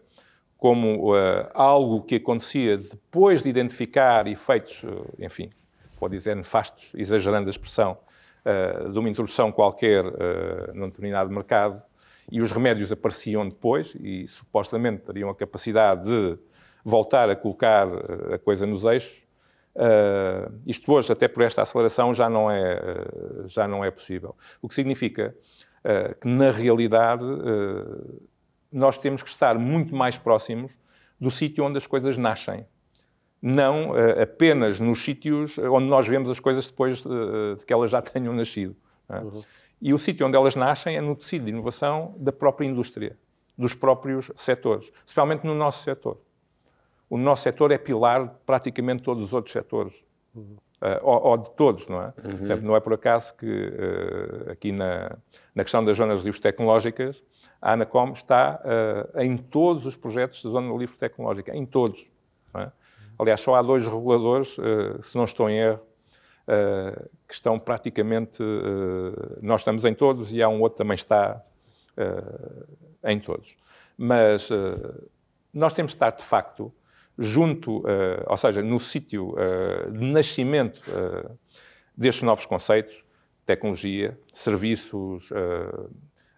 como 0.58 1.12
uh, 1.12 1.48
algo 1.52 2.02
que 2.02 2.16
acontecia 2.16 2.76
depois 2.76 3.42
de 3.42 3.48
identificar 3.48 4.26
efeitos, 4.26 4.82
enfim, 5.18 5.50
pode 5.98 6.14
dizer 6.16 6.34
nefastos, 6.36 6.92
exagerando 6.94 7.48
a 7.48 7.50
expressão, 7.50 7.96
uh, 8.44 8.90
de 8.90 8.98
uma 8.98 9.08
introdução 9.08 9.50
qualquer 9.50 10.04
uh, 10.04 10.74
num 10.74 10.88
determinado 10.88 11.30
mercado 11.30 11.82
e 12.30 12.40
os 12.40 12.52
remédios 12.52 12.90
apareciam 12.92 13.48
depois 13.48 13.94
e 14.00 14.26
supostamente 14.26 15.02
teriam 15.02 15.28
a 15.30 15.34
capacidade 15.34 16.04
de 16.04 16.38
voltar 16.84 17.30
a 17.30 17.36
colocar 17.36 17.88
eh, 17.88 18.34
a 18.34 18.38
coisa 18.38 18.66
nos 18.66 18.84
eixos. 18.84 19.24
Uh, 19.74 20.60
isto 20.64 20.92
hoje, 20.92 21.10
até 21.10 21.26
por 21.26 21.42
esta 21.42 21.62
aceleração, 21.62 22.14
já 22.14 22.30
não 22.30 22.48
é, 22.48 22.74
uh, 22.74 23.48
já 23.48 23.66
não 23.66 23.84
é 23.84 23.90
possível. 23.90 24.36
O 24.62 24.68
que 24.68 24.74
significa 24.74 25.34
uh, 25.80 26.14
que, 26.20 26.28
na 26.28 26.52
realidade, 26.52 27.24
nós 28.70 28.96
temos 28.96 29.20
que 29.20 29.28
estar 29.28 29.58
muito 29.58 29.92
mais 29.92 30.16
próximos 30.16 30.78
do 31.18 31.28
sítio 31.28 31.64
onde 31.64 31.78
as 31.78 31.88
coisas 31.88 32.16
nascem 32.16 32.64
não 33.46 33.90
uh, 33.90 34.22
apenas 34.22 34.80
nos 34.80 35.04
sítios 35.04 35.58
onde 35.58 35.86
nós 35.86 36.08
vemos 36.08 36.30
as 36.30 36.40
coisas 36.40 36.66
depois 36.66 37.04
uh, 37.04 37.54
de 37.54 37.66
que 37.66 37.74
elas 37.74 37.90
já 37.90 38.00
tenham 38.02 38.32
nascido. 38.32 38.74
É? 39.06 39.18
Uhum. 39.18 39.42
E 39.82 39.92
o 39.92 39.98
sítio 39.98 40.26
onde 40.26 40.34
elas 40.34 40.56
nascem 40.56 40.96
é 40.96 41.00
no 41.02 41.14
tecido 41.14 41.44
de 41.44 41.50
inovação 41.50 42.14
da 42.16 42.32
própria 42.32 42.66
indústria, 42.66 43.18
dos 43.56 43.74
próprios 43.74 44.30
setores, 44.34 44.90
especialmente 45.04 45.44
no 45.44 45.54
nosso 45.54 45.82
setor. 45.84 46.18
O 47.10 47.18
nosso 47.18 47.42
setor 47.42 47.70
é 47.70 47.76
pilar 47.76 48.28
de 48.28 48.34
praticamente 48.46 49.02
todos 49.02 49.22
os 49.22 49.34
outros 49.34 49.52
setores. 49.52 49.92
Uhum. 50.34 50.56
Uh, 50.80 51.00
ou, 51.02 51.26
ou, 51.26 51.36
de 51.36 51.50
todos, 51.50 51.86
não 51.86 52.00
é? 52.00 52.14
Uhum. 52.24 52.38
Portanto, 52.38 52.62
não 52.62 52.76
é 52.76 52.80
por 52.80 52.94
acaso 52.94 53.34
que 53.36 53.46
uh, 53.46 54.52
aqui 54.52 54.72
na, 54.72 55.18
na 55.54 55.62
questão 55.62 55.84
das 55.84 55.98
zonas 55.98 56.22
livres 56.22 56.40
tecnológicas, 56.40 57.22
a 57.60 57.72
Anacom 57.74 58.12
está 58.12 58.60
uh, 58.64 59.20
em 59.20 59.36
todos 59.36 59.84
os 59.84 59.96
projetos 59.96 60.42
da 60.42 60.50
zona 60.50 60.74
livre 60.74 60.96
tecnológica, 60.96 61.54
em 61.54 61.66
todos. 61.66 62.10
Aliás, 63.18 63.40
só 63.40 63.54
há 63.54 63.62
dois 63.62 63.86
reguladores, 63.86 64.58
uh, 64.58 65.00
se 65.00 65.16
não 65.16 65.24
estou 65.24 65.48
em 65.48 65.58
erro, 65.58 65.80
uh, 66.48 67.08
que 67.26 67.34
estão 67.34 67.58
praticamente. 67.58 68.42
Uh, 68.42 69.38
nós 69.40 69.60
estamos 69.60 69.84
em 69.84 69.94
todos 69.94 70.32
e 70.32 70.42
há 70.42 70.48
um 70.48 70.60
outro 70.60 70.76
que 70.76 70.78
também 70.78 70.96
está 70.96 71.42
em 73.04 73.20
todos. 73.20 73.56
Mas 73.96 74.48
nós 75.52 75.72
temos 75.72 75.92
de 75.92 75.96
estar, 75.96 76.10
de 76.10 76.24
facto, 76.24 76.74
junto, 77.16 77.84
ou 78.26 78.36
seja, 78.36 78.60
no 78.62 78.80
sítio 78.80 79.32
de 79.92 80.04
nascimento 80.04 80.80
destes 81.96 82.24
novos 82.24 82.46
conceitos, 82.46 83.04
tecnologia, 83.46 84.18
serviços, 84.32 85.30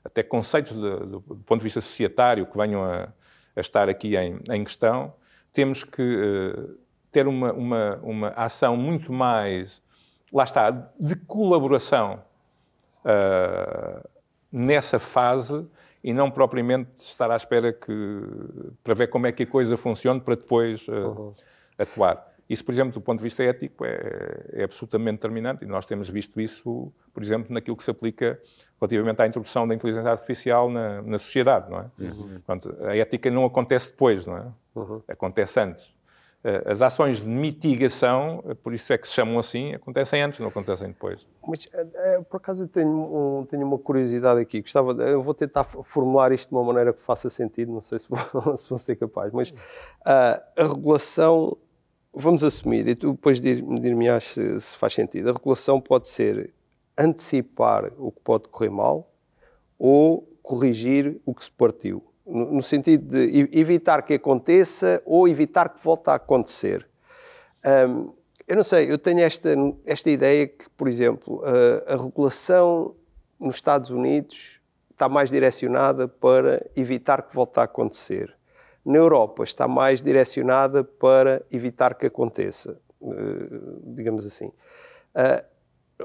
até 0.04 0.22
conceitos 0.22 0.74
do, 0.74 1.22
ponto 1.22 1.60
de 1.60 1.64
vista 1.64 1.80
societário 1.80 2.44
que 2.44 2.58
venham 2.58 2.84
a, 2.84 3.08
estar 3.56 3.88
aqui 3.88 4.14
em 4.14 4.62
questão 4.62 5.14
temos 5.56 5.84
que 5.84 6.02
uh, 6.02 6.78
ter 7.10 7.26
uma, 7.26 7.50
uma, 7.50 7.96
uma 8.02 8.28
ação 8.36 8.76
muito 8.76 9.10
mais, 9.10 9.82
lá 10.30 10.44
está, 10.44 10.70
de 10.70 11.16
colaboração 11.16 12.22
uh, 13.02 14.06
nessa 14.52 14.98
fase 14.98 15.66
e 16.04 16.12
não 16.12 16.30
propriamente 16.30 16.90
estar 16.96 17.30
à 17.30 17.36
espera 17.36 17.72
que, 17.72 17.90
para 18.84 18.92
ver 18.92 19.06
como 19.06 19.26
é 19.26 19.32
que 19.32 19.44
a 19.44 19.46
coisa 19.46 19.78
funciona 19.78 20.20
para 20.20 20.34
depois 20.34 20.86
uh, 20.88 20.92
uhum. 20.92 21.34
atuar. 21.78 22.34
Isso, 22.50 22.62
por 22.62 22.72
exemplo, 22.72 22.92
do 22.92 23.00
ponto 23.00 23.16
de 23.20 23.24
vista 23.24 23.42
ético, 23.42 23.86
é, 23.86 24.44
é, 24.52 24.64
absolutamente 24.64 25.14
determinante 25.14 25.64
e 25.64 25.66
nós 25.66 25.86
temos 25.86 26.10
visto 26.10 26.38
isso, 26.38 26.92
por 27.14 27.22
exemplo, 27.22 27.46
naquilo 27.54 27.78
que 27.78 27.82
se 27.82 27.90
aplica 27.90 28.38
relativamente 28.80 29.22
à 29.22 29.26
introdução 29.26 29.66
da 29.66 29.74
inteligência 29.74 30.10
artificial 30.10 30.70
na, 30.70 31.02
na 31.02 31.18
sociedade, 31.18 31.70
não 31.70 31.78
é? 31.78 31.90
Uhum. 31.98 32.40
Portanto, 32.44 32.76
a 32.84 32.96
ética 32.96 33.30
não 33.30 33.44
acontece 33.44 33.90
depois, 33.90 34.26
não 34.26 34.36
é? 34.36 34.46
Uhum. 34.74 35.02
Acontece 35.08 35.60
antes. 35.60 35.96
Eh, 36.46 36.62
as 36.64 36.80
ações 36.80 37.22
de 37.22 37.28
mitigação, 37.28 38.40
eh, 38.46 38.54
por 38.54 38.72
isso 38.72 38.92
é 38.92 38.98
que 38.98 39.08
se 39.08 39.14
chamam 39.14 39.36
assim, 39.36 39.74
acontecem 39.74 40.22
antes, 40.22 40.38
não 40.38 40.46
acontecem 40.46 40.86
depois. 40.86 41.26
Mas, 41.44 41.68
eh, 41.72 42.20
por 42.30 42.36
acaso, 42.36 42.62
eu 42.62 42.68
tenho, 42.68 42.88
um, 42.88 43.44
tenho 43.46 43.66
uma 43.66 43.76
curiosidade 43.76 44.40
aqui. 44.40 44.60
Gostava 44.60 44.94
de, 44.94 45.10
eu 45.10 45.20
vou 45.20 45.34
tentar 45.34 45.64
formular 45.64 46.30
isto 46.30 46.50
de 46.50 46.54
uma 46.54 46.62
maneira 46.62 46.92
que 46.92 47.00
faça 47.00 47.28
sentido, 47.28 47.72
não 47.72 47.80
sei 47.80 47.98
se 47.98 48.08
vou, 48.08 48.18
se 48.56 48.68
vou 48.68 48.78
ser 48.78 48.94
capaz, 48.94 49.32
mas 49.32 49.50
uh, 49.50 50.40
a 50.56 50.62
regulação, 50.62 51.56
vamos 52.14 52.44
assumir, 52.44 52.86
e 52.86 52.94
tu 52.94 53.12
depois 53.12 53.40
dir-me 53.40 54.20
se, 54.20 54.60
se 54.60 54.76
faz 54.76 54.94
sentido, 54.94 55.30
a 55.30 55.32
regulação 55.32 55.80
pode 55.80 56.08
ser 56.08 56.54
antecipar 56.96 57.92
o 57.98 58.11
que 58.11 58.20
pode 58.20 58.48
correr 58.48 58.70
mal 58.70 59.11
ou 59.78 60.28
corrigir 60.42 61.20
o 61.24 61.35
que 61.35 61.44
se 61.44 61.50
partiu 61.50 62.02
no 62.26 62.62
sentido 62.62 63.06
de 63.06 63.48
evitar 63.52 64.02
que 64.02 64.14
aconteça 64.14 65.00
ou 65.06 65.28
evitar 65.28 65.68
que 65.68 65.82
volte 65.82 66.11
a 66.11 66.14
acontecer. 66.14 66.87
Um, 67.64 68.12
eu 68.48 68.56
não 68.56 68.64
sei, 68.64 68.90
eu 68.90 68.98
tenho 68.98 69.20
esta, 69.20 69.50
esta 69.85 70.11
ideia 70.11 70.46
que, 70.46 70.68
por 70.70 70.88
exemplo, 70.88 71.42
a, 71.44 71.94
a, 71.94 71.96
regulação 71.96 72.94
nos 73.38 73.56
Estados 73.56 73.90
Unidos 73.90 74.61
está 74.90 75.09
mais 75.09 75.30
direcionada 75.30 76.09
para 76.09 76.64
evitar 76.74 77.22
que 77.22 77.35
volte 77.35 77.61
a 77.61 77.64
acontecer. 77.64 78.35
Na 78.85 78.98
Europa 78.98 79.42
está 79.42 79.66
mais 79.68 80.00
direcionada 80.00 80.82
para 80.85 81.44
evitar 81.50 81.94
que 81.94 82.06
aconteça, 82.06 82.78
uh, 83.00 83.94
digamos 83.94 84.24
assim. 84.24 84.52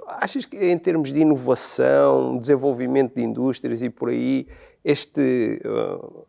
Achas 0.07 0.45
que 0.45 0.57
em 0.57 0.77
termos 0.77 1.11
de 1.11 1.19
inovação, 1.19 2.37
desenvolvimento 2.37 3.15
de 3.15 3.23
indústrias 3.23 3.81
e 3.81 3.89
por 3.89 4.09
aí, 4.09 4.47
este 4.83 5.61
uh, 5.65 6.25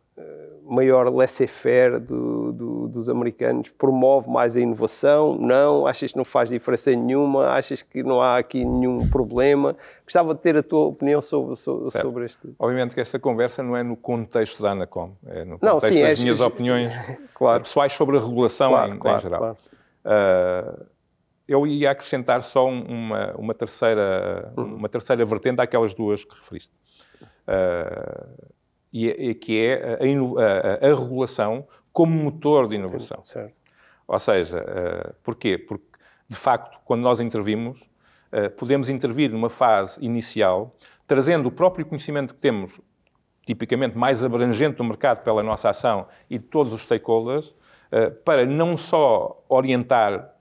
maior 0.65 1.09
laissez-faire 1.13 1.99
do, 1.99 2.51
do, 2.51 2.87
dos 2.87 3.09
americanos 3.09 3.69
promove 3.69 4.29
mais 4.29 4.55
a 4.55 4.59
inovação? 4.59 5.37
Não? 5.37 5.85
Achas 5.85 6.11
que 6.11 6.17
não 6.17 6.25
faz 6.25 6.49
diferença 6.49 6.91
nenhuma? 6.91 7.47
Achas 7.49 7.81
que 7.81 8.03
não 8.03 8.21
há 8.21 8.37
aqui 8.37 8.63
nenhum 8.63 9.07
problema? 9.09 9.75
Gostava 10.03 10.33
de 10.33 10.41
ter 10.41 10.57
a 10.57 10.63
tua 10.63 10.85
opinião 10.85 11.21
sobre, 11.21 11.55
sobre, 11.55 11.91
sobre 11.91 12.25
este. 12.25 12.53
Obviamente 12.59 12.95
que 12.95 13.01
esta 13.01 13.19
conversa 13.19 13.61
não 13.63 13.75
é 13.75 13.83
no 13.83 13.95
contexto 13.95 14.61
da 14.61 14.71
Anacom, 14.71 15.11
é 15.25 15.43
no 15.43 15.59
contexto 15.59 15.73
não, 15.73 15.79
sim, 15.79 16.01
das 16.01 16.19
é, 16.19 16.23
minhas 16.23 16.41
é, 16.41 16.45
opiniões 16.45 16.93
claro. 17.33 17.63
pessoais 17.63 17.93
sobre 17.93 18.17
a 18.17 18.21
regulação 18.21 18.71
claro, 18.71 18.93
em, 18.93 18.99
claro, 18.99 19.17
em, 19.17 19.21
geral. 19.21 19.39
Claro. 19.39 19.57
Uh, 20.05 20.92
eu 21.47 21.67
ia 21.67 21.91
acrescentar 21.91 22.41
só 22.41 22.67
uma, 22.67 23.33
uma, 23.35 23.53
terceira, 23.53 24.53
uma 24.55 24.87
terceira 24.87 25.25
vertente 25.25 25.61
àquelas 25.61 25.93
duas 25.93 26.23
que 26.23 26.35
referiste. 26.35 26.73
Uh, 27.47 28.53
e, 28.91 29.09
e, 29.09 29.35
que 29.35 29.59
é 29.59 29.97
a, 29.99 30.87
a, 30.87 30.91
a, 30.91 30.95
regulação 30.95 31.67
como 31.91 32.13
motor 32.13 32.67
de 32.67 32.75
inovação. 32.75 33.21
Certo. 33.23 33.53
Ou 34.07 34.19
seja, 34.19 34.59
uh, 34.59 35.15
porquê? 35.23 35.57
Porque, 35.57 35.85
de 36.27 36.35
facto, 36.35 36.79
quando 36.85 37.01
nós 37.01 37.19
intervimos, 37.19 37.81
uh, 37.81 38.49
podemos 38.55 38.87
intervir 38.87 39.31
numa 39.31 39.49
fase 39.49 40.03
inicial, 40.03 40.75
trazendo 41.05 41.49
o 41.49 41.51
próprio 41.51 41.85
conhecimento 41.85 42.33
que 42.33 42.39
temos, 42.39 42.79
tipicamente 43.45 43.97
mais 43.97 44.23
abrangente 44.23 44.77
do 44.77 44.83
mercado 44.85 45.23
pela 45.23 45.43
nossa 45.43 45.69
ação 45.69 46.07
e 46.29 46.37
de 46.37 46.45
todos 46.45 46.73
os 46.73 46.83
stakeholders, 46.83 47.53
para 48.23 48.43
não 48.43 48.75
só 48.75 49.43
orientar 49.47 50.32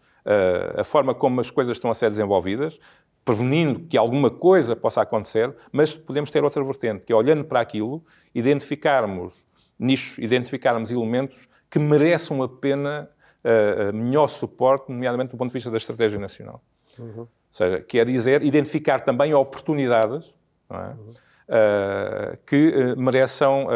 a 0.76 0.84
forma 0.84 1.14
como 1.14 1.40
as 1.40 1.50
coisas 1.50 1.76
estão 1.76 1.90
a 1.90 1.94
ser 1.94 2.08
desenvolvidas, 2.10 2.78
prevenindo 3.24 3.80
que 3.80 3.96
alguma 3.96 4.30
coisa 4.30 4.74
possa 4.74 5.02
acontecer, 5.02 5.54
mas 5.70 5.96
podemos 5.96 6.30
ter 6.30 6.42
outra 6.42 6.62
vertente, 6.62 7.06
que 7.06 7.12
é 7.12 7.16
olhando 7.16 7.44
para 7.44 7.60
aquilo, 7.60 8.04
identificarmos 8.34 9.44
nichos, 9.78 10.18
identificarmos 10.18 10.90
elementos 10.90 11.48
que 11.70 11.78
mereçam 11.78 12.42
a 12.42 12.48
pena 12.48 13.08
uh, 13.44 13.96
melhor 13.96 14.28
suporte, 14.28 14.90
nomeadamente 14.90 15.30
do 15.30 15.36
ponto 15.36 15.50
de 15.50 15.54
vista 15.54 15.70
da 15.70 15.76
estratégia 15.76 16.18
nacional. 16.18 16.62
Uhum. 16.98 17.20
Ou 17.20 17.28
seja, 17.50 17.80
quer 17.80 18.06
dizer, 18.06 18.42
identificar 18.42 19.00
também 19.00 19.34
oportunidades 19.34 20.34
é? 20.70 20.74
uhum. 20.74 21.10
uh, 21.10 22.38
que 22.46 22.68
uh, 22.68 23.00
mereçam, 23.00 23.66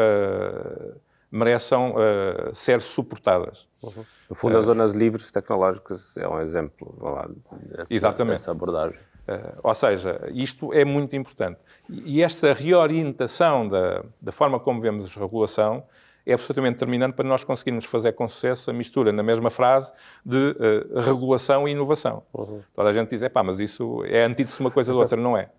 mereçam 1.31 1.95
ser 2.53 2.81
suportadas. 2.81 3.67
Uhum. 3.81 4.05
No 4.29 4.35
fundo, 4.35 4.57
as 4.57 4.65
zonas 4.65 4.93
livres 4.93 5.31
tecnológicas 5.31 6.17
é 6.17 6.27
um 6.27 6.41
exemplo 6.41 6.97
lá, 6.99 7.29
dessa, 7.61 7.93
Exatamente. 7.93 8.33
dessa 8.33 8.51
abordagem. 8.51 8.99
Uh, 9.27 9.59
ou 9.63 9.73
seja, 9.73 10.29
isto 10.33 10.73
é 10.73 10.83
muito 10.83 11.15
importante. 11.15 11.59
E 11.89 12.21
esta 12.21 12.53
reorientação 12.53 13.67
da, 13.67 14.03
da 14.21 14.31
forma 14.31 14.59
como 14.59 14.81
vemos 14.81 15.15
a 15.15 15.19
regulação 15.19 15.83
é 16.25 16.33
absolutamente 16.33 16.75
determinante 16.75 17.15
para 17.15 17.27
nós 17.27 17.45
conseguirmos 17.45 17.85
fazer 17.85 18.11
com 18.11 18.27
sucesso 18.27 18.69
a 18.69 18.73
mistura 18.73 19.13
na 19.13 19.23
mesma 19.23 19.49
frase 19.49 19.93
de 20.25 20.55
uh, 20.59 20.99
regulação 20.99 21.65
e 21.65 21.71
inovação. 21.71 22.23
Uhum. 22.33 22.61
Toda 22.75 22.89
a 22.89 22.93
gente 22.93 23.17
diz, 23.17 23.25
pá, 23.29 23.41
mas 23.43 23.61
isso 23.61 24.03
é 24.05 24.25
antídoto 24.25 24.57
de 24.57 24.61
uma 24.61 24.71
coisa 24.71 24.91
da 24.91 24.99
outra. 24.99 25.15
Não 25.15 25.37
é. 25.37 25.49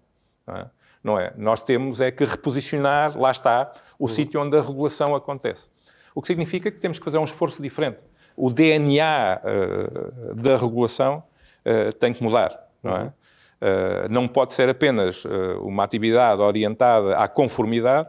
Não 0.46 0.56
é. 0.56 0.70
Não 1.02 1.18
é. 1.18 1.32
Nós 1.38 1.60
temos 1.60 2.02
é 2.02 2.10
que 2.10 2.24
reposicionar, 2.24 3.18
lá 3.18 3.30
está, 3.30 3.72
o 3.98 4.04
uhum. 4.04 4.08
sítio 4.08 4.42
onde 4.42 4.58
a 4.58 4.60
regulação 4.60 5.14
acontece. 5.14 5.68
O 6.14 6.20
que 6.20 6.26
significa 6.26 6.70
que 6.70 6.78
temos 6.78 6.98
que 6.98 7.04
fazer 7.04 7.16
um 7.16 7.24
esforço 7.24 7.62
diferente. 7.62 7.98
O 8.40 8.52
DNA 8.52 9.40
uh, 9.42 10.34
da 10.36 10.56
regulação 10.56 11.24
uh, 11.66 11.92
tem 11.94 12.14
que 12.14 12.22
mudar, 12.22 12.56
não 12.80 12.96
é? 12.96 13.04
Uh, 13.06 14.08
não 14.08 14.28
pode 14.28 14.54
ser 14.54 14.68
apenas 14.68 15.24
uma 15.60 15.82
atividade 15.82 16.40
orientada 16.40 17.16
à 17.16 17.26
conformidade, 17.26 18.08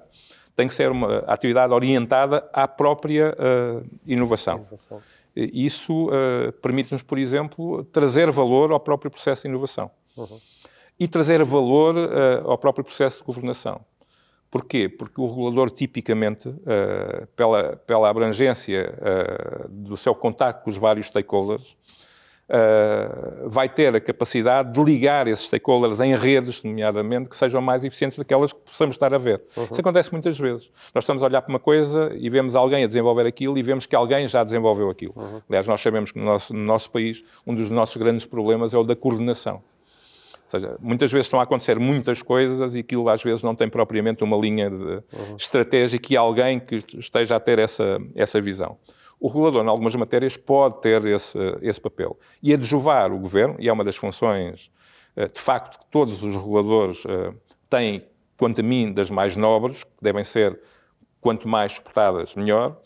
tem 0.56 0.68
que 0.68 0.74
ser 0.76 0.92
uma 0.92 1.20
atividade 1.26 1.74
orientada 1.74 2.48
à 2.54 2.68
própria 2.68 3.36
inovação. 4.06 4.58
inovação. 4.58 5.02
Isso 5.36 6.10
permite-nos, 6.62 7.02
por 7.02 7.18
exemplo, 7.18 7.84
trazer 7.86 8.30
valor 8.30 8.72
ao 8.72 8.80
próprio 8.80 9.10
processo 9.10 9.44
de 9.44 9.48
inovação. 9.48 9.89
Uhum. 10.15 10.39
E 11.00 11.08
trazer 11.08 11.44
valor 11.44 11.96
ao 12.46 12.58
próprio 12.58 12.84
processo 12.84 13.20
de 13.20 13.24
governação. 13.24 13.82
Porquê? 14.52 14.90
Porque 14.90 15.22
o 15.22 15.28
regulador, 15.28 15.70
tipicamente, 15.70 16.54
pela, 17.36 17.76
pela 17.86 18.10
abrangência 18.10 18.94
do 19.70 19.96
seu 19.96 20.16
contato 20.16 20.64
com 20.64 20.70
os 20.70 20.78
vários 20.78 21.08
stakeholders, 21.08 21.78
Uh, 22.50 23.48
vai 23.48 23.70
ter 23.70 23.96
a 23.96 24.02
capacidade 24.02 24.74
de 24.74 24.84
ligar 24.84 25.28
esses 25.28 25.46
stakeholders 25.46 26.00
em 26.00 26.16
redes, 26.16 26.64
nomeadamente, 26.64 27.30
que 27.30 27.36
sejam 27.36 27.62
mais 27.62 27.86
eficientes 27.86 28.18
daquelas 28.18 28.52
que 28.52 28.60
possamos 28.62 28.96
estar 28.96 29.14
a 29.14 29.20
ver. 29.20 29.44
Uhum. 29.56 29.68
Isso 29.70 29.80
acontece 29.80 30.12
muitas 30.12 30.40
vezes. 30.40 30.72
Nós 30.92 31.04
estamos 31.04 31.22
a 31.22 31.28
olhar 31.28 31.44
para 31.44 31.54
uma 31.54 31.60
coisa 31.60 32.12
e 32.16 32.28
vemos 32.28 32.56
alguém 32.56 32.84
a 32.84 32.88
desenvolver 32.88 33.28
aquilo 33.28 33.56
e 33.56 33.62
vemos 33.62 33.86
que 33.86 33.96
alguém 33.96 34.28
já 34.28 34.44
desenvolveu 34.44 34.90
aquilo. 34.90 35.14
Uhum. 35.16 35.42
Aliás, 35.48 35.68
nós 35.68 35.80
sabemos 35.80 36.12
que 36.12 36.18
no 36.18 36.26
nosso, 36.26 36.52
no 36.52 36.66
nosso 36.66 36.90
país 36.90 37.24
um 37.46 37.54
dos 37.54 37.70
nossos 37.70 37.98
grandes 37.98 38.26
problemas 38.26 38.74
é 38.74 38.80
o 38.80 38.84
da 38.84 38.96
coordenação. 38.96 39.62
Ou 40.52 40.60
seja, 40.60 40.78
muitas 40.80 41.12
vezes 41.12 41.28
estão 41.28 41.40
a 41.40 41.44
acontecer 41.44 41.78
muitas 41.78 42.24
coisas 42.24 42.76
e 42.76 42.80
aquilo 42.80 43.08
às 43.08 43.22
vezes 43.22 43.44
não 43.44 43.54
tem 43.54 43.70
propriamente 43.70 44.24
uma 44.24 44.36
linha 44.36 44.68
de 44.68 44.76
uhum. 44.76 45.36
estratégica 45.38 46.12
e 46.12 46.18
alguém 46.18 46.60
que 46.60 46.78
esteja 46.98 47.36
a 47.36 47.40
ter 47.40 47.60
essa, 47.60 48.00
essa 48.16 48.42
visão. 48.42 48.78
O 49.20 49.28
regulador, 49.28 49.64
em 49.64 49.68
algumas 49.68 49.94
matérias, 49.96 50.36
pode 50.36 50.82
ter 50.82 51.06
esse, 51.06 51.38
esse 51.62 51.80
papel. 51.80 52.18
E 52.42 52.52
adjuvar 52.52 53.12
o 53.12 53.20
governo, 53.20 53.58
e 53.60 53.70
é 53.70 53.74
uma 53.74 53.84
das 53.84 53.96
funções, 53.96 54.72
eh, 55.16 55.28
de 55.28 55.40
facto, 55.40 55.78
que 55.80 55.86
todos 55.92 56.24
os 56.24 56.36
reguladores 56.36 57.04
eh, 57.06 57.34
têm, 57.70 58.04
quanto 58.38 58.62
a 58.62 58.64
mim, 58.64 58.92
das 58.92 59.10
mais 59.12 59.36
nobres, 59.36 59.84
que 59.84 60.02
devem 60.02 60.24
ser, 60.24 60.60
quanto 61.22 61.48
mais 61.48 61.74
suportadas, 61.74 62.34
melhor, 62.34 62.80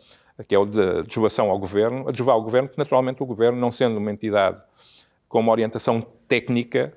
que 0.47 0.55
é 0.55 0.59
o 0.59 0.65
de 0.65 0.81
adjuvação 0.81 1.49
ao 1.49 1.59
governo. 1.59 2.09
Adjuvar 2.09 2.35
ao 2.35 2.41
governo, 2.41 2.67
que 2.67 2.77
naturalmente 2.77 3.21
o 3.21 3.25
governo, 3.25 3.57
não 3.57 3.71
sendo 3.71 3.97
uma 3.97 4.11
entidade 4.11 4.59
com 5.29 5.39
uma 5.39 5.51
orientação 5.51 6.05
técnica, 6.27 6.93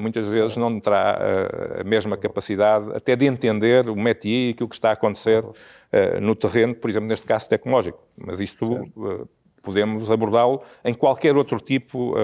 muitas 0.00 0.26
vezes 0.26 0.56
não 0.56 0.80
terá 0.80 1.18
uh, 1.18 1.80
a 1.80 1.84
mesma 1.84 2.16
capacidade 2.16 2.90
até 2.94 3.14
de 3.14 3.26
entender 3.26 3.88
o 3.88 3.96
métier 3.96 4.48
e 4.48 4.50
aquilo 4.50 4.68
que 4.68 4.74
está 4.74 4.90
a 4.90 4.92
acontecer 4.92 5.44
uh, 5.44 5.54
no 6.20 6.34
terreno, 6.34 6.74
por 6.74 6.88
exemplo, 6.88 7.08
neste 7.08 7.26
caso 7.26 7.48
tecnológico. 7.48 8.02
Mas 8.16 8.40
isto 8.40 8.84
podemos 9.62 10.10
abordá-lo 10.10 10.62
em 10.82 10.94
qualquer 10.94 11.36
outro 11.36 11.60
tipo 11.60 12.14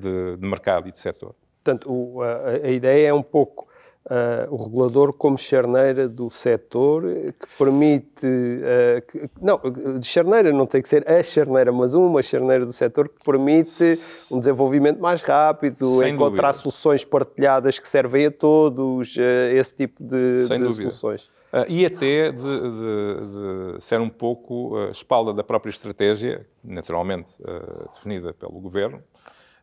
de, 0.00 0.46
mercado 0.46 0.88
e 0.88 0.92
de 0.92 0.98
setor. 0.98 1.34
Portanto, 1.62 2.22
a, 2.64 2.70
ideia 2.70 3.08
é 3.08 3.12
um 3.12 3.22
pouco 3.22 3.68
Uh, 4.06 4.54
o 4.54 4.62
regulador 4.62 5.12
como 5.12 5.36
charneira 5.36 6.08
do 6.08 6.30
setor 6.30 7.02
que 7.02 7.58
permite. 7.58 8.24
Uh, 8.24 9.02
que, 9.04 9.30
não, 9.42 9.60
de 9.98 10.06
charneira 10.06 10.52
não 10.52 10.64
tem 10.64 10.80
que 10.80 10.88
ser 10.88 11.10
a 11.10 11.20
charneira, 11.24 11.72
mas 11.72 11.92
uma 11.92 12.22
charneira 12.22 12.64
do 12.64 12.72
setor 12.72 13.08
que 13.08 13.24
permite 13.24 13.98
um 14.30 14.38
desenvolvimento 14.38 15.00
mais 15.00 15.22
rápido, 15.22 15.98
Sem 15.98 16.14
encontrar 16.14 16.52
dúvida. 16.52 16.62
soluções 16.62 17.04
partilhadas 17.04 17.80
que 17.80 17.88
servem 17.88 18.26
a 18.26 18.30
todos, 18.30 19.16
uh, 19.16 19.20
esse 19.52 19.74
tipo 19.74 20.00
de, 20.00 20.46
de 20.46 20.72
soluções. 20.72 21.28
Uh, 21.52 21.64
e 21.68 21.86
até 21.86 22.30
de, 22.32 22.42
de, 22.42 23.76
de, 23.76 23.84
ser 23.84 24.00
um 24.00 24.10
pouco 24.10 24.76
a 24.76 24.90
espalda 24.90 25.32
da 25.32 25.42
própria 25.42 25.70
estratégia, 25.70 26.46
naturalmente 26.62 27.30
uh, 27.40 27.88
definida 27.92 28.32
pelo 28.34 28.60
governo, 28.60 29.02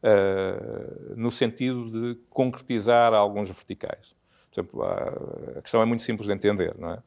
uh, 0.03 1.13
no 1.15 1.29
sentido 1.29 1.91
de 1.91 2.19
concretizar 2.29 3.13
alguns 3.13 3.49
verticais. 3.49 4.15
Por 4.53 4.61
exemplo, 4.61 4.83
a, 4.83 5.61
questão 5.61 5.81
é 5.81 5.85
muito 5.85 6.03
simples 6.03 6.27
de 6.27 6.33
entender, 6.33 6.75
não 6.77 6.91
é? 6.91 6.99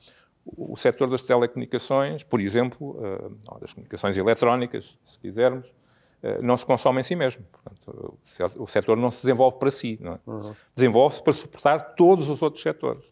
O 0.44 0.76
setor 0.76 1.08
das 1.10 1.22
telecomunicações, 1.22 2.22
por 2.22 2.40
exemplo, 2.40 2.96
das 3.60 3.72
comunicações 3.72 4.16
eletrónicas, 4.16 4.96
se 5.04 5.18
quisermos, 5.18 5.74
não 6.40 6.56
se 6.56 6.64
consome 6.64 7.00
em 7.00 7.02
si 7.02 7.16
mesmo. 7.16 7.44
Portanto, 7.50 8.18
o 8.56 8.66
setor 8.66 8.96
não 8.96 9.10
se 9.10 9.22
desenvolve 9.22 9.58
para 9.58 9.72
si, 9.72 9.98
é? 10.00 10.18
Uhum. 10.24 10.54
Desenvolve-se 10.74 11.22
para 11.22 11.32
suportar 11.32 11.78
todos 11.96 12.28
os 12.28 12.42
outros 12.42 12.62
setores. 12.62 13.04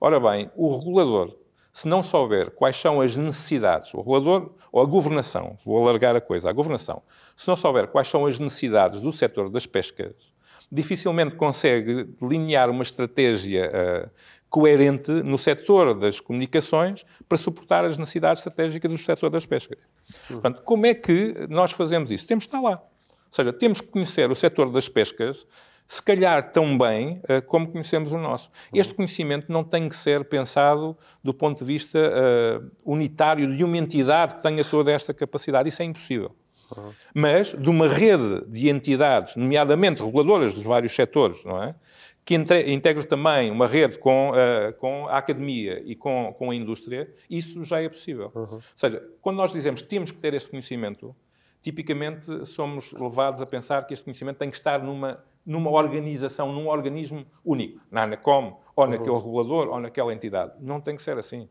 Ora 0.00 0.18
bem, 0.18 0.50
o 0.56 0.76
regulador, 0.76 1.36
se 1.72 1.88
não 1.88 2.02
souber 2.02 2.50
quais 2.50 2.76
são 2.76 3.00
as 3.00 3.16
necessidades, 3.16 3.94
o 3.94 3.98
regulador 3.98 4.52
ou 4.70 4.82
a 4.82 4.84
governação, 4.84 5.56
vou 5.64 5.78
alargar 5.78 6.14
a 6.14 6.20
coisa, 6.20 6.50
a 6.50 6.52
governação, 6.52 7.02
se 7.36 7.48
não 7.48 7.56
souber 7.56 7.88
quais 7.88 8.08
são 8.08 8.26
as 8.26 8.38
necessidades 8.38 9.00
do 9.00 9.12
setor 9.12 9.48
das 9.48 9.64
pescas, 9.64 10.33
dificilmente 10.74 11.36
consegue 11.36 12.04
delinear 12.20 12.68
uma 12.68 12.82
estratégia 12.82 13.70
uh, 13.70 14.10
coerente 14.50 15.10
no 15.10 15.38
setor 15.38 15.94
das 15.94 16.18
comunicações 16.18 17.04
para 17.28 17.38
suportar 17.38 17.84
as 17.84 17.96
necessidades 17.96 18.40
estratégicas 18.40 18.90
do 18.90 18.98
setor 18.98 19.30
das 19.30 19.46
pescas. 19.46 19.78
Portanto, 20.26 20.62
como 20.62 20.86
é 20.86 20.94
que 20.94 21.46
nós 21.48 21.70
fazemos 21.70 22.10
isso? 22.10 22.26
Temos 22.26 22.44
de 22.44 22.48
estar 22.48 22.60
lá. 22.60 22.72
Ou 22.72 23.30
seja, 23.30 23.52
temos 23.52 23.80
que 23.80 23.86
conhecer 23.86 24.30
o 24.30 24.34
setor 24.34 24.70
das 24.70 24.88
pescas 24.88 25.46
se 25.86 26.02
calhar 26.02 26.50
tão 26.50 26.76
bem 26.76 27.20
uh, 27.28 27.44
como 27.46 27.68
conhecemos 27.68 28.10
o 28.10 28.18
nosso. 28.18 28.50
Este 28.72 28.94
conhecimento 28.94 29.52
não 29.52 29.62
tem 29.62 29.88
que 29.88 29.94
ser 29.94 30.24
pensado 30.24 30.96
do 31.22 31.32
ponto 31.32 31.58
de 31.58 31.64
vista 31.64 31.98
uh, 31.98 32.70
unitário 32.84 33.54
de 33.56 33.62
uma 33.62 33.76
entidade 33.76 34.34
que 34.36 34.42
tenha 34.42 34.64
toda 34.64 34.90
esta 34.90 35.14
capacidade. 35.14 35.68
Isso 35.68 35.82
é 35.82 35.84
impossível. 35.84 36.34
Mas 37.14 37.52
de 37.52 37.68
uma 37.68 37.88
rede 37.88 38.44
de 38.46 38.68
entidades, 38.68 39.36
nomeadamente 39.36 40.02
reguladoras 40.02 40.54
dos 40.54 40.62
vários 40.62 40.94
setores, 40.94 41.44
não 41.44 41.62
é? 41.62 41.74
que 42.24 42.34
integre 42.34 43.04
também 43.04 43.50
uma 43.50 43.66
rede 43.66 43.98
com, 43.98 44.30
uh, 44.30 44.72
com 44.78 45.06
a 45.08 45.18
academia 45.18 45.82
e 45.84 45.94
com, 45.94 46.34
com 46.38 46.50
a 46.50 46.54
indústria, 46.54 47.12
isso 47.28 47.62
já 47.64 47.82
é 47.82 47.88
possível. 47.88 48.32
Uhum. 48.34 48.54
Ou 48.54 48.62
seja, 48.74 49.06
quando 49.20 49.36
nós 49.36 49.52
dizemos 49.52 49.82
que 49.82 49.88
temos 49.88 50.10
que 50.10 50.18
ter 50.18 50.32
este 50.32 50.48
conhecimento, 50.48 51.14
tipicamente 51.60 52.46
somos 52.46 52.92
levados 52.92 53.42
a 53.42 53.46
pensar 53.46 53.86
que 53.86 53.92
este 53.92 54.04
conhecimento 54.04 54.38
tem 54.38 54.48
que 54.48 54.56
estar 54.56 54.82
numa, 54.82 55.22
numa 55.44 55.70
organização, 55.70 56.50
num 56.50 56.66
organismo 56.68 57.26
único, 57.44 57.78
na 57.90 58.04
ANACOM, 58.04 58.58
ou 58.74 58.86
naquele 58.86 59.10
uhum. 59.10 59.18
regulador, 59.18 59.68
ou 59.68 59.78
naquela 59.78 60.12
entidade. 60.12 60.52
Não 60.60 60.80
tem 60.80 60.96
que 60.96 61.02
ser 61.02 61.18
assim. 61.18 61.46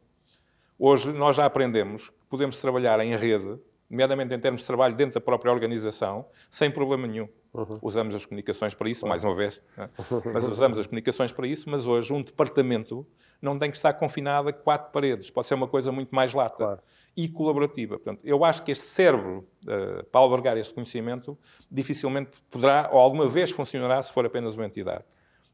Hoje 0.79 1.13
nós 1.13 1.35
já 1.35 1.45
aprendemos 1.45 2.09
que 2.09 2.15
podemos 2.27 2.59
trabalhar 2.59 2.99
em 2.99 3.15
rede, 3.15 3.59
nomeadamente 3.93 4.33
em 4.33 4.39
termos 4.39 4.61
de 4.61 4.67
trabalho 4.67 4.95
dentro 4.95 5.13
da 5.13 5.21
própria 5.21 5.51
organização, 5.51 6.25
sem 6.49 6.71
problema 6.71 7.05
nenhum. 7.05 7.29
Uhum. 7.53 7.77
Usamos 7.83 8.15
as 8.15 8.25
comunicações 8.25 8.73
para 8.73 8.89
isso, 8.89 9.05
mais 9.07 9.23
uma 9.23 9.35
vez, 9.35 9.61
né? 9.77 9.87
mas 10.33 10.47
usamos 10.47 10.79
as 10.79 10.87
comunicações 10.87 11.31
para 11.31 11.45
isso, 11.45 11.69
mas 11.69 11.85
hoje 11.85 12.11
um 12.11 12.23
departamento 12.23 13.05
não 13.39 13.59
tem 13.59 13.69
que 13.69 13.77
estar 13.77 13.93
confinado 13.93 14.49
a 14.49 14.53
quatro 14.53 14.91
paredes, 14.91 15.29
pode 15.29 15.45
ser 15.47 15.53
uma 15.53 15.67
coisa 15.67 15.91
muito 15.91 16.13
mais 16.13 16.33
lata 16.33 16.55
claro. 16.55 16.79
e 17.15 17.29
colaborativa. 17.29 17.99
Portanto, 17.99 18.21
eu 18.23 18.43
acho 18.43 18.63
que 18.63 18.71
este 18.71 18.85
cérebro, 18.85 19.47
uh, 19.63 20.03
para 20.05 20.21
albergar 20.21 20.57
este 20.57 20.73
conhecimento, 20.73 21.37
dificilmente 21.69 22.31
poderá 22.49 22.89
ou 22.91 22.99
alguma 22.99 23.27
vez 23.27 23.51
funcionará 23.51 24.01
se 24.01 24.11
for 24.11 24.25
apenas 24.25 24.55
uma 24.55 24.65
entidade. 24.65 25.05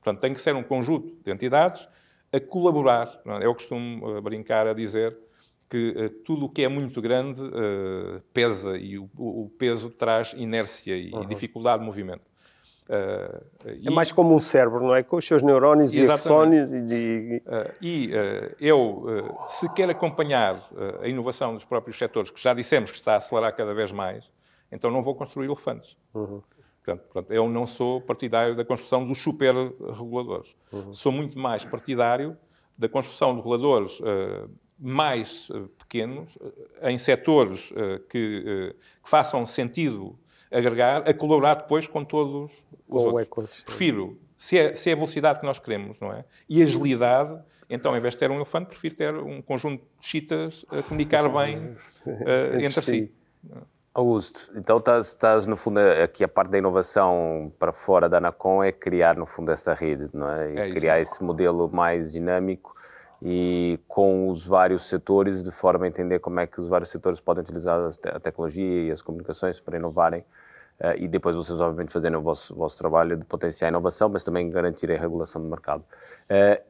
Portanto, 0.01 0.21
tem 0.21 0.33
que 0.33 0.39
ser 0.39 0.55
um 0.55 0.63
conjunto 0.63 1.13
de 1.25 1.31
entidades 1.31 1.89
a 2.31 2.39
colaborar. 2.39 3.19
É? 3.25 3.45
Eu 3.45 3.53
costumo 3.53 4.17
uh, 4.17 4.21
brincar 4.21 4.65
a 4.65 4.73
dizer 4.73 5.17
que 5.69 5.89
uh, 5.89 6.09
tudo 6.23 6.47
o 6.47 6.49
que 6.49 6.63
é 6.63 6.67
muito 6.67 6.99
grande 7.01 7.41
uh, 7.41 8.19
pesa 8.33 8.75
e 8.75 8.97
o, 8.97 9.07
o, 9.15 9.51
peso 9.57 9.89
traz 9.89 10.33
inércia 10.33 10.97
e, 10.97 11.11
uhum. 11.11 11.27
dificuldade 11.27 11.79
de 11.79 11.85
movimento. 11.85 12.27
Uh, 12.89 13.45
é 13.65 13.77
e, 13.83 13.89
mais 13.91 14.11
como 14.11 14.35
um 14.35 14.39
cérebro, 14.39 14.81
não 14.81 14.95
é? 14.95 15.03
Com 15.03 15.17
os 15.17 15.25
seus 15.25 15.43
neurónios 15.43 15.95
e 15.95 16.09
axónios 16.09 16.73
e... 16.73 16.81
De... 16.81 17.43
e 17.79 18.09
eu, 18.59 19.05
se 19.47 19.71
quer 19.73 19.87
acompanhar 19.91 20.67
a 20.99 21.07
inovação 21.07 21.53
dos 21.53 21.63
próprios 21.63 21.99
setores, 21.99 22.31
que 22.31 22.41
já 22.41 22.51
dissemos 22.51 22.89
que 22.89 22.97
está 22.97 23.13
a 23.13 23.17
acelerar 23.17 23.55
cada 23.55 23.75
vez 23.75 23.91
mais, 23.91 24.25
então 24.71 24.89
não 24.89 25.03
vou 25.03 25.13
construir 25.13 25.45
elefantes. 25.45 25.95
Uhum. 26.15 26.41
Portanto, 26.83 27.03
portanto, 27.03 27.31
eu 27.31 27.47
não 27.47 27.67
sou 27.67 28.01
partidário 28.01 28.55
da 28.55 28.65
construção 28.65 29.05
dos 29.05 29.19
super-reguladores. 29.19 30.55
Uhum. 30.71 30.91
Sou 30.91 31.11
muito 31.11 31.37
mais 31.37 31.63
partidário 31.63 32.35
da 32.75 32.89
construção 32.89 33.35
de 33.35 33.37
reguladores 33.37 34.01
mais 34.79 35.49
uh, 35.49 35.67
pequenos, 35.77 36.35
uh, 36.37 36.53
em 36.83 36.97
setores 36.97 37.71
que, 38.09 38.41
que, 38.41 38.75
façam 39.03 39.45
sentido 39.45 40.17
agregar, 40.51 41.07
a 41.07 41.13
colaborar 41.13 41.55
depois 41.55 41.87
com 41.87 42.03
todos 42.03 42.51
os 42.87 43.03
com 43.03 43.09
outros. 43.11 43.63
Prefiro, 43.63 44.19
se 44.37 44.57
é, 44.57 44.73
se 44.73 44.89
é 44.89 44.93
a 44.93 44.95
velocidade 44.95 45.39
que 45.39 45.45
nós 45.45 45.59
queremos, 45.59 45.99
não 45.99 46.13
é? 46.13 46.23
E 46.47 46.61
agilidade, 46.61 47.39
então, 47.69 47.95
em 47.95 47.99
vez 47.99 48.13
de 48.13 48.19
ter 48.19 48.31
um 48.31 48.35
elefante, 48.35 48.67
prefiro 48.67 48.95
ter 48.95 49.15
um 49.15 49.41
conjunto 49.41 49.83
de 49.99 50.07
chitas 50.07 50.65
a 50.69 50.81
comunicar 50.81 51.27
bem 51.29 51.75
entre 52.61 52.81
si. 52.81 53.11
Augusto, 53.93 54.51
então 54.55 54.77
estás, 54.77 55.07
estás, 55.07 55.47
no 55.47 55.57
fundo 55.57 55.79
aqui 55.79 56.23
a 56.23 56.27
parte 56.27 56.51
da 56.51 56.57
inovação 56.57 57.51
para 57.57 57.73
fora 57.73 58.07
da 58.07 58.17
Anacom 58.17 58.63
é 58.63 58.71
criar 58.71 59.17
no 59.17 59.25
fundo 59.25 59.51
essa 59.51 59.73
rede, 59.73 60.07
não 60.13 60.29
é? 60.29 60.53
E 60.53 60.57
é 60.57 60.71
criar 60.71 61.01
esse 61.01 61.23
modelo 61.23 61.69
mais 61.69 62.13
dinâmico 62.13 62.75
e 63.21 63.79
com 63.87 64.29
os 64.29 64.45
vários 64.45 64.83
setores 64.83 65.43
de 65.43 65.51
forma 65.51 65.85
a 65.85 65.87
entender 65.87 66.19
como 66.19 66.39
é 66.39 66.47
que 66.47 66.59
os 66.59 66.67
vários 66.67 66.89
setores 66.89 67.19
podem 67.19 67.43
utilizar 67.43 67.79
a 68.13 68.19
tecnologia 68.19 68.87
e 68.87 68.91
as 68.91 69.01
comunicações 69.01 69.59
para 69.59 69.77
inovarem 69.77 70.21
uh, 70.79 70.95
e 70.97 71.07
depois 71.07 71.35
vocês 71.35 71.59
obviamente 71.59 71.91
fazerem 71.91 72.17
o 72.17 72.21
vosso, 72.21 72.55
vosso 72.55 72.77
trabalho 72.77 73.17
de 73.17 73.25
potenciar 73.25 73.67
a 73.67 73.71
inovação, 73.71 74.09
mas 74.09 74.23
também 74.23 74.49
garantir 74.49 74.91
a 74.91 74.97
regulação 74.97 75.41
do 75.41 75.49
mercado. 75.49 75.83
Uh, 76.29 76.69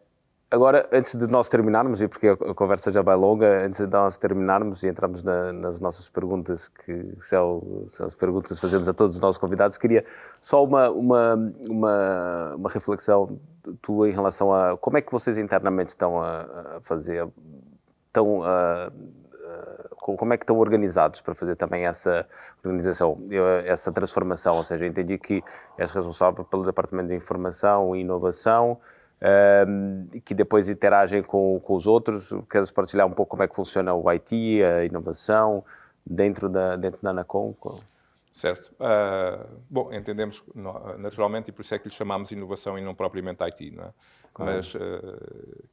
Agora, 0.52 0.89
antes 0.91 1.14
de 1.14 1.28
nós 1.28 1.47
terminarmos, 1.47 2.02
e 2.02 2.08
porque 2.08 2.28
a 2.28 2.56
conversa 2.56 2.91
já 2.91 3.04
vai 3.04 3.16
longa, 3.16 3.64
antes 3.64 3.80
de 3.80 3.86
nós 3.86 4.18
terminarmos 4.18 4.82
e 4.82 4.88
entrarmos 4.88 5.22
na, 5.22 5.54
nas 5.54 5.80
nossas 5.80 6.10
perguntas, 6.10 6.68
que 6.68 7.14
são, 7.20 7.84
são, 7.86 8.08
as 8.08 8.16
perguntas 8.16 8.58
que 8.58 8.62
fazemos 8.62 8.89
a 8.89 8.93
todos 8.93 9.14
os 9.14 9.22
nossos 9.22 9.38
convidados, 9.38 9.78
queria 9.78 10.04
só 10.41 10.64
uma, 10.64 10.89
uma, 10.89 11.54
uma, 11.70 12.56
uma 12.56 12.70
reflexão 12.72 13.39
tua 13.82 14.10
em 14.10 14.12
relação 14.12 14.54
a 14.54 14.78
como 14.78 14.98
é 14.98 15.02
que 15.02 15.12
vocês 15.12 15.38
internamente 15.38 15.90
estão 15.90 16.22
a, 16.22 16.42
a 16.78 16.80
fazer, 16.82 17.28
estão 18.08 18.44
a, 18.44 18.92
como 20.00 20.34
é 20.34 20.38
que 20.38 20.44
estão 20.44 20.58
organizados 20.58 21.22
para 21.22 21.36
fazer 21.36 21.56
também 21.56 21.86
essa 21.86 22.26
organização, 22.64 23.18
essa 23.66 23.92
transformação, 23.92 24.56
ou 24.56 24.64
seja, 24.64 24.86
entendi 24.86 25.18
que 25.18 25.44
és 25.78 25.92
responsável 25.92 26.44
pelo 26.44 26.64
Departamento 26.64 27.10
de 27.10 27.16
Informação 27.16 27.96
e 27.96 28.02
Inovação, 28.02 28.80
um, 29.68 30.08
que 30.24 30.34
depois 30.34 30.70
interagem 30.70 31.22
com, 31.22 31.60
com, 31.60 31.76
os 31.76 31.86
outros. 31.86 32.34
Queres 32.50 32.72
partilhar 32.72 33.06
um 33.06 33.12
pouco 33.12 33.32
como 33.32 33.44
é 33.44 33.48
que 33.48 33.56
funciona 33.56 33.94
o 33.94 34.10
IT, 34.10 34.64
a 34.64 34.86
inovação 34.86 35.64
dentro 36.06 36.50
da, 36.50 36.76
dentro 36.76 37.02
da 37.02 37.10
Anacom? 37.10 37.54
Certo. 38.40 38.74
Uh, 38.76 39.62
bom, 39.70 39.92
entendemos 39.92 40.42
naturalmente, 40.98 41.50
e 41.50 41.52
por 41.52 41.62
isso 41.62 41.76
é 41.76 41.78
que 41.78 41.90
lhe 41.90 41.94
chamamos 41.94 42.32
inovação 42.32 42.80
e 42.80 42.82
não 42.82 42.96
propriamente 42.96 43.44
IT, 43.44 43.72
não 43.72 43.84
é? 43.84 43.94
Claro. 44.34 44.54
Mas 44.54 44.74
uh, 44.76 44.80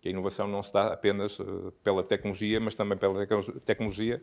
que 0.01 0.09
a 0.09 0.11
inovação 0.11 0.49
não 0.49 0.61
se 0.65 0.73
dá 0.73 0.89
apenas 0.89 1.39
uh, 1.39 1.73
pela 1.85 2.03
tecnologia, 2.03 2.59
mas 2.61 2.75
também 2.75 2.99
pela 2.99 3.25
tecnologia, 3.65 4.21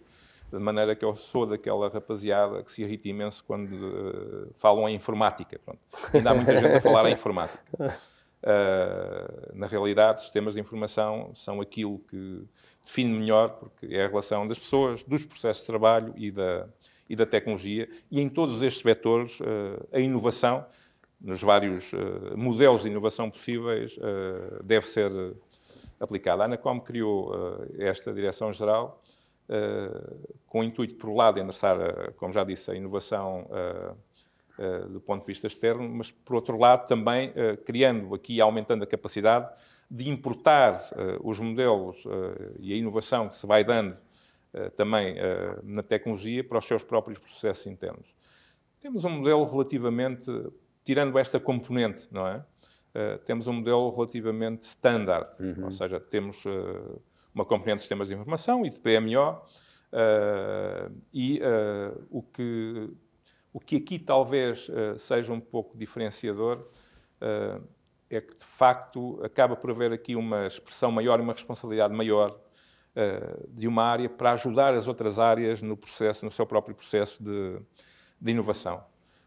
de 0.52 0.60
maneira 0.60 0.94
que 0.94 1.06
eu 1.06 1.16
sou 1.16 1.46
daquela 1.46 1.88
rapaziada 1.88 2.62
que 2.62 2.70
se 2.70 2.82
irrita 2.82 3.08
imenso 3.08 3.41
quando 3.46 4.52
falam 4.56 4.89
em 4.89 4.96
informática. 4.96 5.58
Pronto. 5.64 5.80
Ainda 6.14 6.32
há 6.32 6.34
muita 6.34 6.54
gente 6.58 6.74
a 6.74 6.82
falar 6.82 7.10
em 7.10 7.14
informática. 7.14 7.64
Na 9.54 9.68
realidade, 9.68 10.20
sistemas 10.20 10.56
de 10.56 10.60
informação 10.60 11.32
são 11.34 11.62
aquilo 11.62 11.98
que 12.00 12.46
define 12.84 13.18
melhor, 13.18 13.52
porque 13.52 13.96
é 13.96 14.04
a 14.04 14.08
relação 14.10 14.46
das 14.46 14.60
pessoas, 14.60 15.02
dos 15.06 15.26
processos 15.26 15.62
de 15.62 15.68
trabalho 15.68 16.14
e 16.18 16.30
da, 16.30 16.68
e 17.14 17.16
da 17.16 17.28
tecnologia, 17.28 17.88
e 18.09 18.20
em 18.20 18.28
todos 18.28 18.64
estes 18.64 18.82
vetores, 18.82 19.39
uh, 19.39 19.88
a 19.91 19.99
inovação, 19.99 20.66
nos 21.22 21.43
vários 21.43 21.93
uh, 21.93 22.36
modelos 22.36 22.82
de 22.82 22.89
inovação 22.89 23.30
possíveis, 23.30 23.95
deve 24.64 24.88
ser 24.88 25.11
aplicada. 25.99 26.41
A 26.41 26.45
Anacom 26.45 26.82
criou 26.82 27.32
esta 27.78 28.11
direção-geral 28.11 29.01
com 30.47 30.59
o 30.61 30.64
intuito, 30.64 30.95
por 30.95 31.09
um 31.09 31.16
lado, 31.16 31.36
de 31.36 31.41
endereçar, 31.41 31.78
como 32.18 32.34
já 32.34 32.43
disse, 32.43 32.72
a 32.72 32.76
inovação 32.76 33.47
do 34.89 34.99
ponto 34.99 35.22
de 35.22 35.28
vista 35.28 35.47
externo, 35.47 35.88
mas, 35.88 36.11
por 36.11 36.36
outro 36.36 36.57
lado, 36.57 36.88
também 36.88 37.32
criando 37.66 38.14
aqui, 38.14 38.41
aumentando 38.41 38.84
a 38.84 38.88
capacidade 38.88 39.49
de 39.89 40.09
importar 40.09 40.82
os 41.24 41.39
modelos 41.39 42.03
e 42.59 42.74
a 42.74 42.76
inovação 42.76 43.30
que 43.30 43.36
se 43.36 43.47
vai 43.47 43.64
dando 43.64 43.95
também 44.76 45.16
na 45.64 45.82
tecnologia 45.84 46.43
para 46.43 46.58
os 46.58 46.66
seus 46.66 46.84
próprios 46.84 47.20
processos 47.20 47.66
internos. 47.66 48.16
Temos 48.80 49.06
um 49.06 49.10
modelo 49.10 49.45
relativamente, 49.45 50.30
tirando 50.84 51.18
esta 51.18 51.39
componente, 51.39 52.08
não 52.12 52.28
é? 52.28 52.43
temos 53.26 53.47
um 53.47 53.54
modelo 53.54 53.89
relativamente 53.95 54.64
standard, 54.64 55.28
uhum. 55.39 55.66
ou 55.66 55.72
seja, 55.72 55.99
temos 55.99 56.43
uma 57.34 57.43
componente 57.43 57.78
de 57.78 57.82
sistemas 57.82 58.10
de 58.10 58.14
informação 58.14 58.66
e 58.66 58.70
de 58.70 58.80
PMO, 58.80 59.41
e 61.14 61.41
o 62.10 62.22
que 62.22 62.89
o 63.51 63.60
que 63.60 63.76
aqui 63.78 63.99
talvez 63.99 64.68
seja 64.97 65.32
um 65.32 65.39
pouco 65.39 65.78
diferenciador 65.78 66.68
é 68.10 68.20
que, 68.20 68.36
de 68.36 68.45
facto, 68.45 69.20
acaba 69.24 69.56
por 69.56 69.72
haver 69.72 69.91
aqui 69.93 70.16
uma 70.16 70.47
expressão 70.47 70.91
maior 70.91 71.20
e 71.20 71.24
uma 71.24 71.34
responsabilidade 71.34 71.93
maior 71.93 72.39
de 73.50 73.68
uma 73.68 73.84
área 73.84 74.08
para 74.08 74.34
ajudar 74.34 74.74
as 74.74 74.88
outras 74.88 75.18
áreas 75.18 75.62
no 75.62 75.76
processo, 75.76 76.24
no 76.24 76.32
seu 76.32 76.46
próprio 76.46 76.76
processo 76.76 77.24
de, 77.24 77.60
de 78.22 78.32
inovação. 78.32 78.84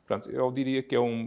Portanto, 0.07 0.31
eu 0.31 0.51
diria 0.53 0.83
que 0.83 0.95
é 0.95 1.01
um, 1.01 1.21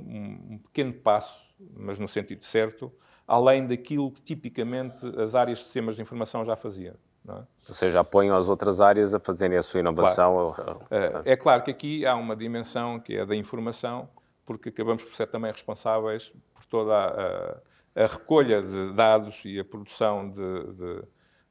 um, 0.51 0.57
pequeno 0.59 0.93
passo, 0.93 1.37
mas 1.75 1.99
no 1.99 2.07
sentido 2.07 2.45
certo, 2.45 2.91
além 3.27 3.67
daquilo 3.67 4.09
que 4.09 4.21
tipicamente 4.21 5.05
as 5.19 5.35
áreas 5.35 5.59
de 5.59 5.65
sistemas 5.65 5.97
de 5.97 6.01
informação 6.01 6.45
já 6.45 6.55
faziam. 6.55 6.95
É? 7.27 7.31
Ou 7.31 7.75
seja, 7.75 7.99
apoiam 7.99 8.35
as 8.35 8.47
outras 8.47 8.79
áreas 8.79 9.13
a 9.13 9.19
fazerem 9.19 9.57
a 9.57 9.61
sua 9.61 9.81
inovação. 9.81 10.53
Claro. 10.55 10.81
É, 10.89 11.33
é 11.33 11.35
claro 11.35 11.61
que 11.61 11.71
aqui 11.71 12.05
há 12.05 12.15
uma 12.15 12.35
dimensão 12.35 12.99
que 12.99 13.17
é 13.17 13.25
da 13.25 13.35
informação, 13.35 14.09
porque 14.45 14.69
acabamos 14.69 15.03
por 15.03 15.13
ser 15.13 15.27
também 15.27 15.51
responsáveis 15.51 16.33
por 16.53 16.65
toda 16.65 16.93
a, 16.93 18.01
a, 18.01 18.03
a 18.03 18.07
recolha 18.07 18.63
de 18.63 18.93
dados 18.93 19.43
e 19.45 19.59
a 19.59 19.65
produção 19.65 20.29
de, 20.29 20.73
de, 20.73 21.03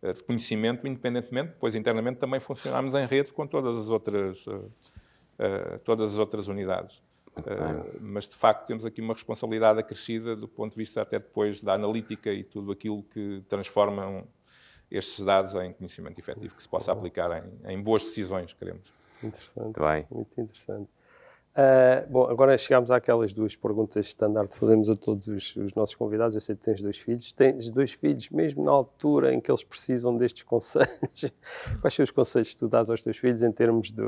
de, 0.03 0.23
conhecimento, 0.23 0.87
independentemente, 0.87 1.49
depois 1.49 1.75
internamente 1.75 2.19
também 2.19 2.41
funcionamos 2.41 2.95
em 2.95 3.07
rede 3.07 3.33
com 3.33 3.47
todas 3.47 3.77
as 3.77 3.89
outras, 3.89 4.47
uh, 4.47 4.57
uh, 4.57 5.79
todas 5.85 6.13
as 6.13 6.19
outras 6.19 6.49
unidades. 6.49 7.03
Uh, 7.39 7.99
mas 8.01 8.29
de 8.29 8.35
facto 8.35 8.67
temos 8.67 8.85
aqui 8.85 9.01
uma 9.01 9.15
responsabilidade 9.15 9.79
acrescida 9.79 10.35
do 10.35 10.49
ponto 10.49 10.73
de 10.73 10.79
vista 10.79 11.03
até 11.03 11.21
depois 11.21 11.63
da 11.63 11.75
analítica 11.75 12.33
e 12.33 12.43
tudo 12.43 12.73
aquilo 12.73 13.03
que 13.05 13.45
transforma 13.49 14.07
um, 14.09 14.25
estes 14.91 15.25
dados 15.25 15.55
em 15.55 15.73
conhecimento 15.73 16.19
efetivo 16.19 16.55
que 16.57 16.63
se 16.63 16.69
possa 16.69 16.91
aplicar 16.91 17.31
em, 17.65 17.73
em 17.73 17.81
boas 17.81 18.03
decisões, 18.03 18.53
queremos. 18.53 18.93
Interessante. 19.23 19.61
Muito, 19.61 19.81
bem. 19.81 20.07
muito 20.11 20.41
interessante. 20.41 20.91
Uh, 21.59 22.09
bom, 22.09 22.31
agora 22.31 22.57
chegamos 22.57 22.89
àquelas 22.89 23.33
duas 23.33 23.57
perguntas 23.57 24.07
standard 24.07 24.49
que 24.49 24.57
fazemos 24.57 24.89
a 24.89 24.95
todos 24.95 25.27
os, 25.27 25.57
os, 25.57 25.75
nossos 25.75 25.97
convidados. 25.97 26.37
Eu 26.37 26.41
sei 26.41 26.55
que 26.55 26.63
tens 26.63 26.81
dois 26.81 26.99
filhos. 26.99 27.33
Tens 27.33 27.69
dois 27.69 27.93
filhos, 27.95 28.31
mesmo 28.31 28.63
na 28.63 28.71
altura 28.71 29.35
em 29.35 29.41
que 29.41 29.51
eles 29.51 29.65
precisam 29.65 30.17
destes 30.17 30.45
conselhos. 30.45 31.33
Quais 31.81 31.95
são 31.95 32.05
os 32.05 32.13
conselhos 32.13 32.51
que 32.51 32.59
tu 32.59 32.69
dás 32.69 32.89
aos 32.89 33.03
teus 33.03 33.17
filhos 33.17 33.43
em 33.43 33.51
termos 33.51 33.91
de, 33.91 34.05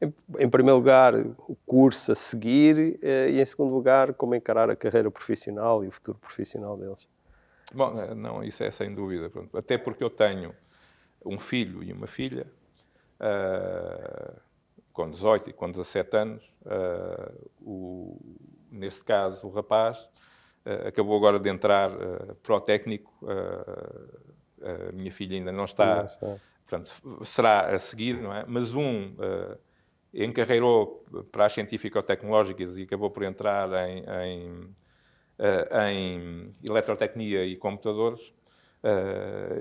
em, 0.00 0.12
em 0.40 0.50
primeiro 0.50 0.76
lugar, 0.76 1.14
o 1.14 1.56
curso 1.64 2.10
a 2.10 2.14
seguir 2.16 2.98
uh, 3.00 3.28
e, 3.30 3.40
em 3.40 3.44
segundo 3.44 3.72
lugar, 3.72 4.12
como 4.14 4.34
encarar 4.34 4.68
a 4.68 4.74
carreira 4.74 5.08
profissional 5.08 5.84
e 5.84 5.86
o 5.86 5.92
futuro 5.92 6.18
profissional 6.18 6.76
deles? 6.76 7.06
Bom, 7.72 7.96
eh, 7.96 8.12
não, 8.12 8.42
isso 8.42 8.64
é 8.64 8.72
sem 8.72 8.92
dúvida. 8.92 9.30
Até 9.54 9.78
porque 9.78 10.02
eu 10.02 10.10
tenho 10.10 10.52
um 11.24 11.38
filho 11.38 11.80
e 11.84 11.92
uma 11.92 12.08
filha. 12.08 12.44
Uh, 13.20 14.51
com 14.92 15.10
18 15.10 15.50
e 15.50 15.52
com 15.52 15.70
17 15.70 16.16
anos, 16.16 16.54
uh, 16.62 17.50
o, 17.60 18.36
neste 18.70 19.04
caso 19.04 19.46
o 19.46 19.50
rapaz 19.50 19.98
uh, 20.66 20.88
acabou 20.88 21.16
agora 21.16 21.38
de 21.40 21.48
entrar 21.48 21.90
uh, 21.90 22.34
para 22.42 22.56
o 22.56 22.60
técnico, 22.60 23.12
a 24.62 24.92
minha 24.92 25.10
filha 25.10 25.36
ainda 25.36 25.50
não 25.50 25.64
está, 25.64 25.96
não 25.96 26.06
está, 26.06 26.36
portanto, 26.66 27.24
será 27.24 27.66
a 27.66 27.78
seguir, 27.78 28.20
não 28.20 28.32
é? 28.32 28.44
Mas 28.46 28.72
um 28.72 29.16
encarreirou 30.14 31.04
para 31.32 31.46
as 31.46 31.52
científico-tecnológicas 31.52 32.76
e 32.76 32.82
acabou 32.82 33.10
por 33.10 33.24
entrar 33.24 33.68
em, 33.88 34.04
em, 34.24 34.76
em 35.88 36.54
eletrotecnia 36.62 37.44
e 37.44 37.56
computadores, 37.56 38.32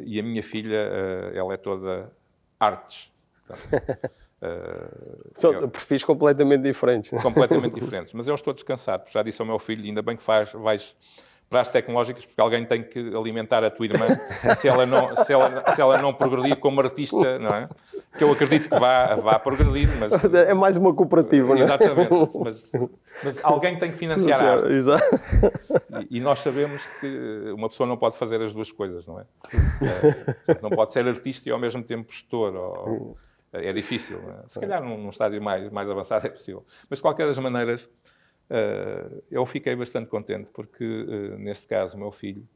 e 0.06 0.20
a 0.20 0.24
minha 0.24 0.44
filha, 0.44 0.78
ela 1.34 1.54
é 1.54 1.58
toda 1.58 2.12
artes. 2.60 3.12
Portanto, 3.48 4.12
Uh, 4.42 5.30
São 5.36 5.54
eu, 5.54 5.70
perfis 5.70 6.04
completamente 6.04 6.64
diferentes. 6.64 7.22
Completamente 7.22 7.74
diferentes. 7.80 8.14
Mas 8.14 8.28
eu 8.28 8.36
estou 8.36 8.54
descansado, 8.54 9.04
já 9.12 9.22
disse 9.22 9.40
ao 9.42 9.46
meu 9.46 9.60
filho, 9.60 9.84
ainda 9.86 10.02
bem 10.02 10.16
que 10.16 10.24
faz, 10.24 10.52
vais 10.54 10.96
para 11.52 11.60
as 11.60 11.70
tecnológicas, 11.70 12.26
porque 12.26 12.40
alguém 12.40 12.66
tem 12.66 12.82
que 12.82 13.14
alimentar 13.14 13.62
a 13.62 13.70
tua 13.70 13.86
irmã 13.86 14.08
se 14.58 14.70
ela 14.70 14.86
não, 14.86 15.14
se 15.18 15.34
ela, 15.34 15.76
se 15.76 15.82
ela 15.82 16.02
não 16.02 16.14
progredir 16.14 16.56
como 16.56 16.80
artista, 16.80 17.38
não 17.38 17.50
é? 17.50 17.70
Que 18.18 18.24
eu 18.24 18.32
acredito 18.32 18.70
que 18.70 18.80
vá, 18.80 19.16
vá 19.16 19.38
progredir, 19.38 19.90
mas... 20.00 20.14
É 20.48 20.54
mais 20.54 20.78
uma 20.78 20.94
cooperativa, 20.94 21.50
não 21.50 21.58
é? 21.58 21.64
Exatamente, 21.64 22.38
mas, 22.40 22.72
mas 23.24 23.44
alguém 23.44 23.78
tem 23.78 23.92
que 23.92 23.98
financiar 23.98 24.42
a 24.42 24.52
arte. 24.54 24.72
Exato. 24.72 25.04
E, 26.10 26.18
e, 26.18 26.22
nós 26.22 26.40
sabemos 26.40 26.86
que 27.02 27.54
uma 27.54 27.68
pessoa 27.68 27.86
não 27.86 27.98
pode 27.98 28.18
fazer 28.18 28.42
as 28.42 28.54
duas 28.54 28.72
coisas, 28.72 29.06
não 29.06 29.20
é? 29.20 29.26
é 30.48 30.58
não 30.62 30.70
pode 30.70 30.94
ser 30.94 31.06
artista 31.06 31.50
e 31.50 31.52
ao 31.52 31.60
mesmo 31.60 31.84
tempo 31.84 32.12
gestor, 32.12 32.56
ou, 32.56 33.18
é 33.54 33.74
difícil. 33.74 34.18
É? 34.18 34.48
Se 34.48 34.60
calhar 34.60 34.84
num, 34.84 34.98
num, 34.98 35.10
estádio 35.10 35.42
mais, 35.42 35.70
mais 35.72 35.90
avançado 35.90 36.26
é 36.26 36.30
possível. 36.30 36.66
Mas 36.90 37.00
de 37.00 37.04
qualquer 37.04 37.28
das 37.28 37.38
maneiras, 37.38 37.84
uh, 37.84 39.24
eu 39.30 39.46
fiquei 39.46 39.76
bastante 39.76 40.10
contente 40.10 40.50
porque, 40.54 40.86
uh, 40.86 41.38
neste 41.38 41.68
caso, 41.68 41.98
o 41.98 42.00
meu 42.00 42.12
filho 42.12 42.48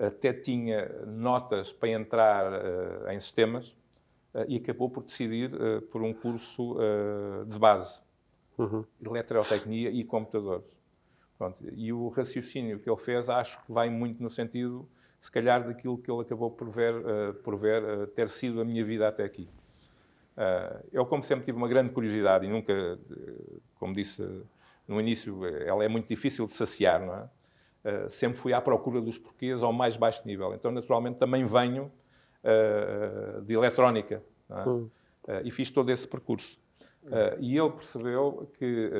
até 0.00 0.32
tinha 0.32 0.88
notas 1.06 1.72
para 1.72 1.88
entrar 1.88 2.52
uh, 2.52 3.10
em 3.10 3.18
sistemas 3.18 3.76
e 4.46 4.56
acabou 4.58 4.88
por 4.88 5.02
decidir 5.02 5.50
por 5.90 6.02
um 6.02 6.12
curso 6.12 6.76
de 7.46 7.58
base, 7.58 8.00
uhum. 8.56 8.84
eletrotecnia 9.04 9.90
e 9.90 10.04
computadores. 10.04 10.68
Pronto. 11.36 11.64
E 11.72 11.92
o 11.92 12.08
raciocínio 12.08 12.78
que 12.78 12.88
ele 12.88 12.98
fez, 12.98 13.28
acho 13.28 13.58
que 13.64 13.72
vai 13.72 13.90
muito 13.90 14.22
no 14.22 14.30
sentido, 14.30 14.88
se 15.18 15.32
calhar, 15.32 15.66
daquilo 15.66 15.98
que 15.98 16.08
ele 16.08 16.20
acabou 16.20 16.52
por 16.52 16.70
ver, 16.70 16.94
por 17.42 17.56
ver 17.56 18.06
ter 18.08 18.28
sido 18.28 18.60
a 18.60 18.64
minha 18.64 18.84
vida 18.84 19.08
até 19.08 19.24
aqui. 19.24 19.48
Uh, 20.38 20.86
eu, 20.92 21.04
como 21.04 21.22
sempre, 21.22 21.44
tive 21.44 21.58
uma 21.58 21.66
grande 21.66 21.90
curiosidade 21.90 22.46
e 22.46 22.48
nunca, 22.48 22.98
como 23.74 23.92
disse 23.92 24.22
no 24.86 25.00
início, 25.00 25.44
ela 25.44 25.84
é 25.84 25.88
muito 25.88 26.06
difícil 26.06 26.46
de 26.46 26.52
saciar, 26.52 27.04
não 27.04 27.14
é? 27.14 27.28
Uh, 27.84 28.10
sempre 28.10 28.36
fui 28.36 28.52
à 28.52 28.60
procura 28.60 29.00
dos 29.00 29.18
porquês 29.18 29.62
ao 29.62 29.72
mais 29.72 29.96
baixo 29.96 30.26
nível. 30.26 30.52
Então, 30.54 30.70
naturalmente, 30.70 31.18
também 31.18 31.44
venho 31.44 31.92
uh, 32.42 33.42
de 33.42 33.54
eletrónica 33.54 34.22
é? 34.50 34.68
uh, 34.68 34.90
e 35.44 35.50
fiz 35.50 35.70
todo 35.70 35.90
esse 35.90 36.06
percurso. 36.06 36.58
e 37.38 37.56
ele 37.56 37.70
percebeu 37.70 38.50
que 38.58 38.90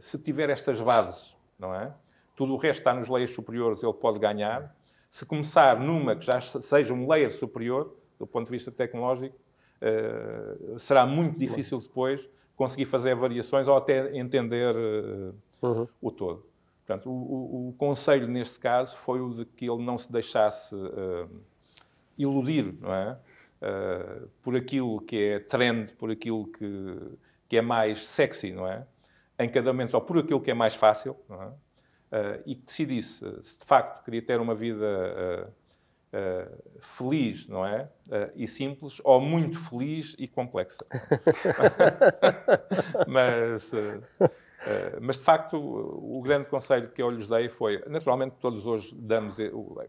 se 0.00 0.18
tiver 0.18 0.50
estas 0.50 0.80
bases, 0.80 1.36
não 1.58 1.74
é? 1.74 1.94
Tudo 2.34 2.54
o 2.54 2.56
resto 2.56 2.80
está 2.80 2.92
nos 2.92 3.08
layers 3.08 3.30
superiores, 3.30 3.82
ele 3.82 3.92
pode 3.92 4.18
ganhar. 4.18 4.74
Se 5.08 5.24
começar 5.24 5.78
numa 5.78 6.16
que 6.16 6.24
já 6.26 6.40
seja 6.40 6.92
um 6.92 7.08
layer 7.08 7.30
superior, 7.30 7.94
do 8.18 8.26
ponto 8.26 8.46
de 8.46 8.50
vista 8.50 8.72
tecnológico, 8.72 9.36
uh, 9.82 10.78
será 10.78 11.06
muito 11.06 11.38
difícil 11.38 11.80
depois 11.80 12.28
conseguir 12.56 12.84
fazer 12.84 13.14
variações 13.14 13.66
ou 13.66 13.76
até 13.76 14.16
entender 14.16 14.74
uh, 14.74 15.34
uhum. 15.62 15.88
o 16.00 16.10
todo. 16.10 16.46
Portanto, 16.86 17.10
o, 17.10 17.12
o, 17.12 17.68
o, 17.68 17.72
conselho 17.72 18.28
neste 18.28 18.60
caso 18.60 18.96
foi 18.98 19.20
o 19.20 19.30
de 19.30 19.44
que 19.44 19.68
ele 19.68 19.82
não 19.82 19.96
se 19.96 20.12
deixasse 20.12 20.74
uh, 20.74 21.28
iludir, 22.18 22.74
não 22.80 22.92
é? 22.92 23.18
por 24.42 24.54
aquilo 24.54 25.00
que 25.00 25.16
é 25.16 25.38
trend, 25.38 25.90
por 25.92 26.10
aquilo 26.10 26.46
que, 26.48 26.98
que 27.48 27.56
é 27.56 27.62
mais 27.62 28.06
sexy, 28.06 28.52
não 28.52 28.68
é? 28.68 28.86
Em 29.38 29.48
cada 29.48 29.72
momento, 29.72 29.94
ou 29.94 30.02
por 30.02 30.18
aquilo 30.18 30.38
que 30.38 30.50
é 30.50 30.54
mais 30.54 30.74
fácil, 30.74 31.16
não 31.26 31.42
é? 31.42 32.42
e 32.44 32.54
que 32.54 32.66
decidisse 32.66 33.24
se 33.42 33.58
de 33.60 33.64
facto 33.64 34.04
queria 34.04 34.20
ter 34.20 34.38
uma 34.38 34.54
vida 34.54 35.50
Uh, 36.14 36.80
feliz, 36.80 37.48
não 37.48 37.66
é? 37.66 37.90
Uh, 38.06 38.30
e 38.36 38.46
simples, 38.46 39.00
ou 39.02 39.20
muito 39.20 39.58
feliz 39.58 40.14
e 40.16 40.28
complexa. 40.28 40.86
mas, 43.08 43.72
uh, 43.72 44.00
mas, 45.00 45.18
de 45.18 45.24
facto, 45.24 45.56
o, 45.56 46.18
o, 46.20 46.22
grande 46.22 46.48
conselho 46.48 46.88
que 46.90 47.02
eu 47.02 47.10
lhes 47.10 47.26
dei 47.26 47.48
foi, 47.48 47.82
naturalmente, 47.88 48.36
todos 48.38 48.64
hoje 48.64 48.94
damos, 48.94 49.38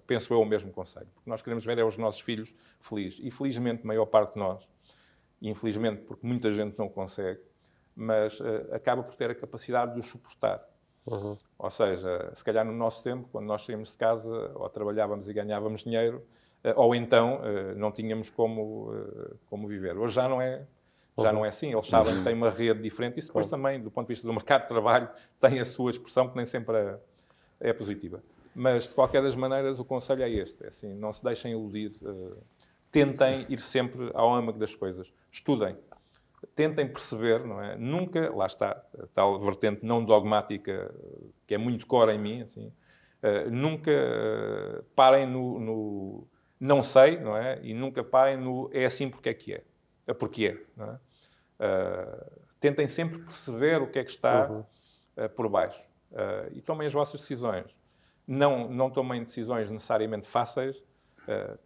penso 0.07 0.33
eu, 0.33 0.41
o 0.41 0.45
mesmo 0.47 0.71
conselho, 0.71 1.07
porque 1.13 1.29
nós 1.29 1.43
queremos 1.43 1.63
ver 1.63 1.77
é 1.77 1.83
os 1.83 1.95
nossos 1.95 2.21
filhos 2.21 2.51
felizes. 2.79 3.19
E, 3.21 3.29
felizmente, 3.29 3.83
a 3.83 3.85
maior 3.85 4.07
parte 4.07 4.33
de 4.33 4.39
nós, 4.39 4.67
infelizmente, 5.39 6.01
porque 6.07 6.25
muita 6.25 6.51
gente 6.51 6.75
não 6.75 6.89
consegue, 6.89 7.41
mas 7.95 8.41
acaba 8.71 9.03
por 9.03 9.13
ter 9.13 9.29
a 9.29 9.35
capacidade 9.35 9.93
de 9.93 9.99
os 9.99 10.07
suportar. 10.07 10.65
Uhum. 11.05 11.37
Ou 11.57 11.69
seja, 11.69 12.31
se 12.33 12.43
calhar 12.43 12.65
no 12.65 12.73
nosso 12.73 13.03
tempo, 13.03 13.27
quando 13.31 13.45
nós 13.45 13.63
saímos 13.63 13.91
de 13.91 13.97
casa, 13.97 14.51
ou 14.55 14.67
trabalhávamos 14.69 15.29
e 15.29 15.33
ganhávamos 15.33 15.83
dinheiro, 15.83 16.23
eh, 16.63 16.73
ou 16.75 16.95
então 16.95 17.41
eh, 17.43 17.75
não 17.75 17.91
tínhamos 17.91 18.29
como, 18.29 18.91
eh, 18.93 19.35
como 19.49 19.67
viver. 19.67 19.97
Hoje 19.97 20.15
já 20.15 20.27
não 20.27 20.41
é, 20.41 20.65
já 21.17 21.31
não 21.31 21.45
é 21.45 21.49
assim. 21.49 21.71
Eles 21.73 21.87
sabem 21.87 22.15
que 22.17 22.23
têm 22.23 22.33
uma 22.33 22.49
rede 22.49 22.81
diferente. 22.81 23.19
Isso 23.19 23.27
depois 23.27 23.49
também, 23.49 23.79
do 23.79 23.91
ponto 23.91 24.07
de 24.07 24.13
vista 24.13 24.27
do 24.27 24.33
mercado 24.33 24.63
de 24.63 24.67
trabalho, 24.67 25.07
tem 25.39 25.59
a 25.59 25.65
sua 25.65 25.91
expressão, 25.91 26.27
que 26.27 26.35
nem 26.35 26.45
sempre 26.45 26.75
é, 26.75 26.99
é 27.59 27.73
positiva. 27.73 28.23
Mas, 28.55 28.87
de 28.87 28.95
qualquer 28.95 29.21
das 29.21 29.35
maneiras, 29.35 29.79
o 29.79 29.85
conselho 29.85 30.23
é 30.23 30.29
este. 30.29 30.63
É 30.63 30.69
assim, 30.69 30.93
não 30.93 31.13
se 31.13 31.23
deixem 31.23 31.51
iludir. 31.51 31.91
tentem 32.89 33.45
ir 33.49 33.59
sempre 33.59 34.09
ao 34.13 34.33
âmago 34.33 34.57
das 34.57 34.73
coisas. 34.73 35.13
Estudem 35.29 35.77
tentem 36.53 36.87
perceber, 36.87 37.45
não 37.45 37.61
é? 37.61 37.77
Nunca, 37.77 38.33
lá 38.33 38.45
está, 38.45 38.83
tal 39.13 39.39
vertente 39.39 39.85
não 39.85 40.03
dogmática 40.03 40.93
que 41.47 41.55
é 41.55 41.57
muito 41.57 41.87
core 41.87 42.13
em 42.13 42.19
mim, 42.19 42.41
assim, 42.41 42.67
uh, 42.67 43.49
nunca 43.49 43.91
uh, 43.91 44.83
parem 44.95 45.27
no, 45.27 45.59
no, 45.59 46.27
não 46.59 46.83
sei, 46.83 47.19
não 47.19 47.35
é? 47.35 47.59
E 47.61 47.73
nunca 47.73 48.03
parem 48.03 48.37
no 48.37 48.69
é 48.73 48.85
assim 48.85 49.09
porque 49.09 49.29
é 49.29 49.33
que 49.33 49.53
é, 49.53 49.63
é 50.07 50.13
porque 50.13 50.47
é, 50.47 50.63
não 50.75 50.91
é? 50.91 50.99
Uh, 51.57 52.41
tentem 52.59 52.87
sempre 52.87 53.19
perceber 53.19 53.81
o 53.81 53.87
que 53.87 53.99
é 53.99 54.03
que 54.03 54.11
está 54.11 54.49
uhum. 54.49 54.63
por 55.35 55.47
baixo 55.47 55.81
e 56.51 56.61
tomem 56.61 56.87
as 56.87 56.93
vossas 56.93 57.21
decisões. 57.21 57.65
Não, 58.25 58.67
não 58.67 58.89
tomem 58.89 59.23
decisões 59.23 59.69
necessariamente 59.69 60.27
fáceis, 60.27 60.81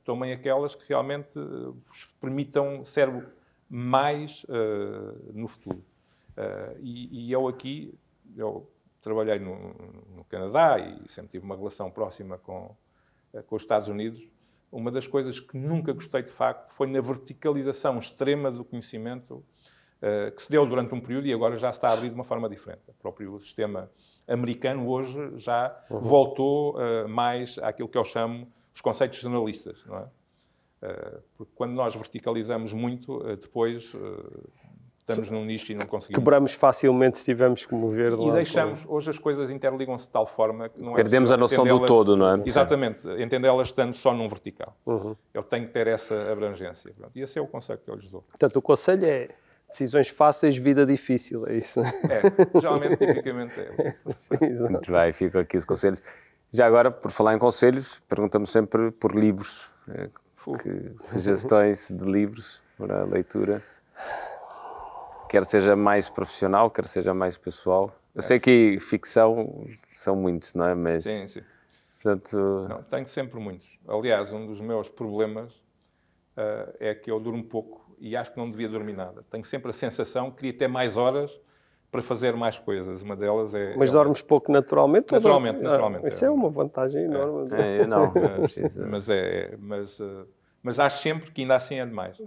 tomem 0.03 0.33
aquelas 0.33 0.75
que 0.75 0.83
realmente 0.89 1.39
vos 1.39 2.05
permitam 2.19 2.83
ser 2.83 3.09
mais 3.69 4.43
uh, 4.45 5.31
no 5.33 5.47
futuro. 5.47 5.83
Uh, 6.31 6.79
e, 6.81 7.27
e, 7.27 7.31
eu 7.31 7.47
aqui, 7.47 7.93
eu 8.35 8.69
trabalhei 8.99 9.37
no, 9.39 9.73
no, 10.15 10.23
Canadá 10.25 10.79
e 10.79 11.07
sempre 11.07 11.29
tive 11.31 11.45
uma 11.45 11.55
relação 11.55 11.91
próxima 11.91 12.37
com, 12.37 12.75
uh, 13.33 13.43
com 13.43 13.55
os 13.55 13.61
Estados 13.61 13.87
Unidos. 13.87 14.27
Uma 14.71 14.91
das 14.91 15.05
coisas 15.05 15.39
que 15.39 15.57
nunca 15.57 15.93
gostei 15.93 16.21
de 16.21 16.31
facto 16.31 16.73
foi 16.73 16.87
na 16.87 17.01
verticalização 17.01 17.99
extrema 17.99 18.51
do 18.51 18.63
conhecimento 18.63 19.43
que 20.33 20.41
se 20.41 20.49
deu 20.49 20.65
durante 20.65 20.95
um 20.95 21.01
período 21.01 21.27
e 21.27 21.33
agora 21.33 21.57
já 21.57 21.69
está 21.69 21.89
a 21.89 21.93
abrir 21.93 22.07
de 22.07 22.15
uma 22.15 22.23
forma 22.23 22.47
diferente. 22.47 22.83
O 22.87 22.93
próprio 22.93 23.37
sistema 23.41 23.91
americano 24.25 24.87
hoje 24.87 25.19
já 25.35 25.77
uhum. 25.89 25.99
voltou 25.99 26.77
mais 27.09 27.57
àquilo 27.57 27.89
que 27.89 27.97
eu 27.97 28.03
chamo 28.05 28.47
os 28.73 28.79
conceitos 28.79 29.19
generalistas, 29.19 29.83
não 29.85 29.97
é? 29.97 30.07
Eh, 30.81 31.17
porque 31.37 31.51
quando 31.55 31.73
nós 31.73 31.95
verticalizamos 31.95 32.73
muito, 32.73 33.21
eh, 33.27 33.35
depois 33.35 33.93
eh, 33.93 34.49
estamos 34.99 35.29
num 35.29 35.43
nicho 35.43 35.71
e 35.71 35.75
não 35.75 35.85
conseguimos. 35.85 36.17
Quebramos 36.17 36.53
facilmente 36.53 37.17
se 37.17 37.25
tivermos 37.25 37.65
que 37.65 37.73
mover. 37.73 38.13
E 38.13 38.31
deixamos, 38.31 38.85
hoje 38.87 39.09
as 39.09 39.19
coisas 39.19 39.49
interligam-se 39.49 40.05
de 40.05 40.11
tal 40.11 40.25
forma 40.25 40.69
que 40.69 40.81
não 40.81 40.93
é 40.93 40.95
Perdemos 40.95 41.31
a 41.31 41.37
noção 41.37 41.65
do 41.65 41.85
todo, 41.85 42.15
não 42.15 42.35
é? 42.35 42.41
Exatamente, 42.45 43.07
entendê-las 43.21 43.67
estando 43.67 43.95
só 43.95 44.13
num 44.13 44.27
vertical. 44.27 44.75
Uhum. 44.85 45.15
Eu 45.33 45.43
tenho 45.43 45.65
que 45.65 45.71
ter 45.71 45.87
essa 45.87 46.31
abrangência. 46.31 46.93
Pronto. 46.93 47.11
E 47.15 47.21
esse 47.21 47.37
é 47.37 47.41
o 47.41 47.47
conselho 47.47 47.79
que 47.83 47.89
eu 47.89 47.95
lhes 47.95 48.09
dou. 48.09 48.21
Portanto, 48.21 48.55
o 48.55 48.61
conselho 48.61 49.05
é 49.05 49.29
Decisões 49.69 50.09
fáceis, 50.09 50.57
vida 50.57 50.83
difícil, 50.83 51.45
é 51.47 51.55
isso? 51.55 51.79
É, 51.79 52.59
geralmente, 52.59 52.97
tipicamente 52.97 53.59
é. 53.59 53.95
Sim, 54.17 54.37
Muito 54.71 54.91
bem, 54.91 55.13
fico 55.13 55.37
aqui 55.37 55.57
os 55.57 55.65
conselhos. 55.65 56.01
Já 56.51 56.65
agora, 56.65 56.89
por 56.89 57.11
falar 57.11 57.35
em 57.35 57.39
conselhos, 57.39 58.01
perguntamos 58.09 58.51
sempre 58.51 58.89
por 58.91 59.15
livros. 59.15 59.69
Eh, 60.55 60.57
Que, 60.59 60.93
sugestões 61.01 61.89
de 61.91 62.03
livros 62.03 62.61
para 62.77 63.01
a 63.01 63.05
leitura. 63.05 63.61
Quer 65.29 65.45
seja 65.45 65.75
mais 65.75 66.09
profissional, 66.09 66.71
quer 66.71 66.85
seja 66.85 67.13
mais 67.13 67.37
pessoal. 67.37 67.95
Eu 68.15 68.21
sei 68.21 68.39
que 68.39 68.79
ficção 68.79 69.65
são 69.93 70.15
muitos, 70.15 70.53
não 70.55 70.65
é? 70.65 70.73
Mas, 70.73 71.03
Sim, 71.03 71.27
sim. 71.27 71.41
portanto, 72.01 72.65
Não, 72.67 72.81
tenho 72.83 73.07
sempre 73.07 73.39
muitos. 73.39 73.77
Aliás, 73.87 74.31
um 74.31 74.45
dos 74.47 74.59
meus 74.59 74.89
problemas 74.89 75.53
ah, 76.35 76.69
é 76.79 76.95
que 76.95 77.11
eu 77.11 77.19
durmo 77.19 77.43
pouco 77.43 77.95
e 77.99 78.15
acho 78.17 78.31
que 78.31 78.37
não 78.37 78.49
devia 78.49 78.67
dormir 78.67 78.93
nada. 78.93 79.23
Tenho 79.29 79.43
sempre 79.45 79.69
a 79.69 79.73
sensação 79.73 80.31
que 80.31 80.37
queria 80.37 80.53
ter 80.57 80.67
mais 80.67 80.97
horas 80.97 81.39
para 81.91 82.01
fazer 82.01 82.35
mais 82.35 82.57
coisas. 82.57 83.01
Uma 83.03 83.15
delas 83.15 83.53
é. 83.53 83.75
Mas 83.77 83.89
é- 83.89 83.93
dormes 83.93 84.21
pouco 84.23 84.51
naturalmente? 84.51 85.13
ou 85.13 85.19
Naturalmente, 85.19 85.53
dormes- 85.53 85.71
naturalmente. 85.71 86.07
Isso 86.07 86.25
é 86.25 86.29
uma 86.31 86.49
vantagem 86.49 87.03
enorme. 87.03 87.49
é, 87.53 87.81
eu 87.81 87.87
não, 87.87 88.01
não 88.13 88.41
precisa. 88.41 88.85
Mas 88.87 89.07
é. 89.09 89.55
Mas, 89.59 90.01
ah, 90.01 90.25
mas 90.61 90.79
acho 90.79 91.01
sempre 91.01 91.31
que 91.31 91.41
ainda 91.41 91.55
assim 91.55 91.75
é 91.79 91.85
demais. 91.85 92.17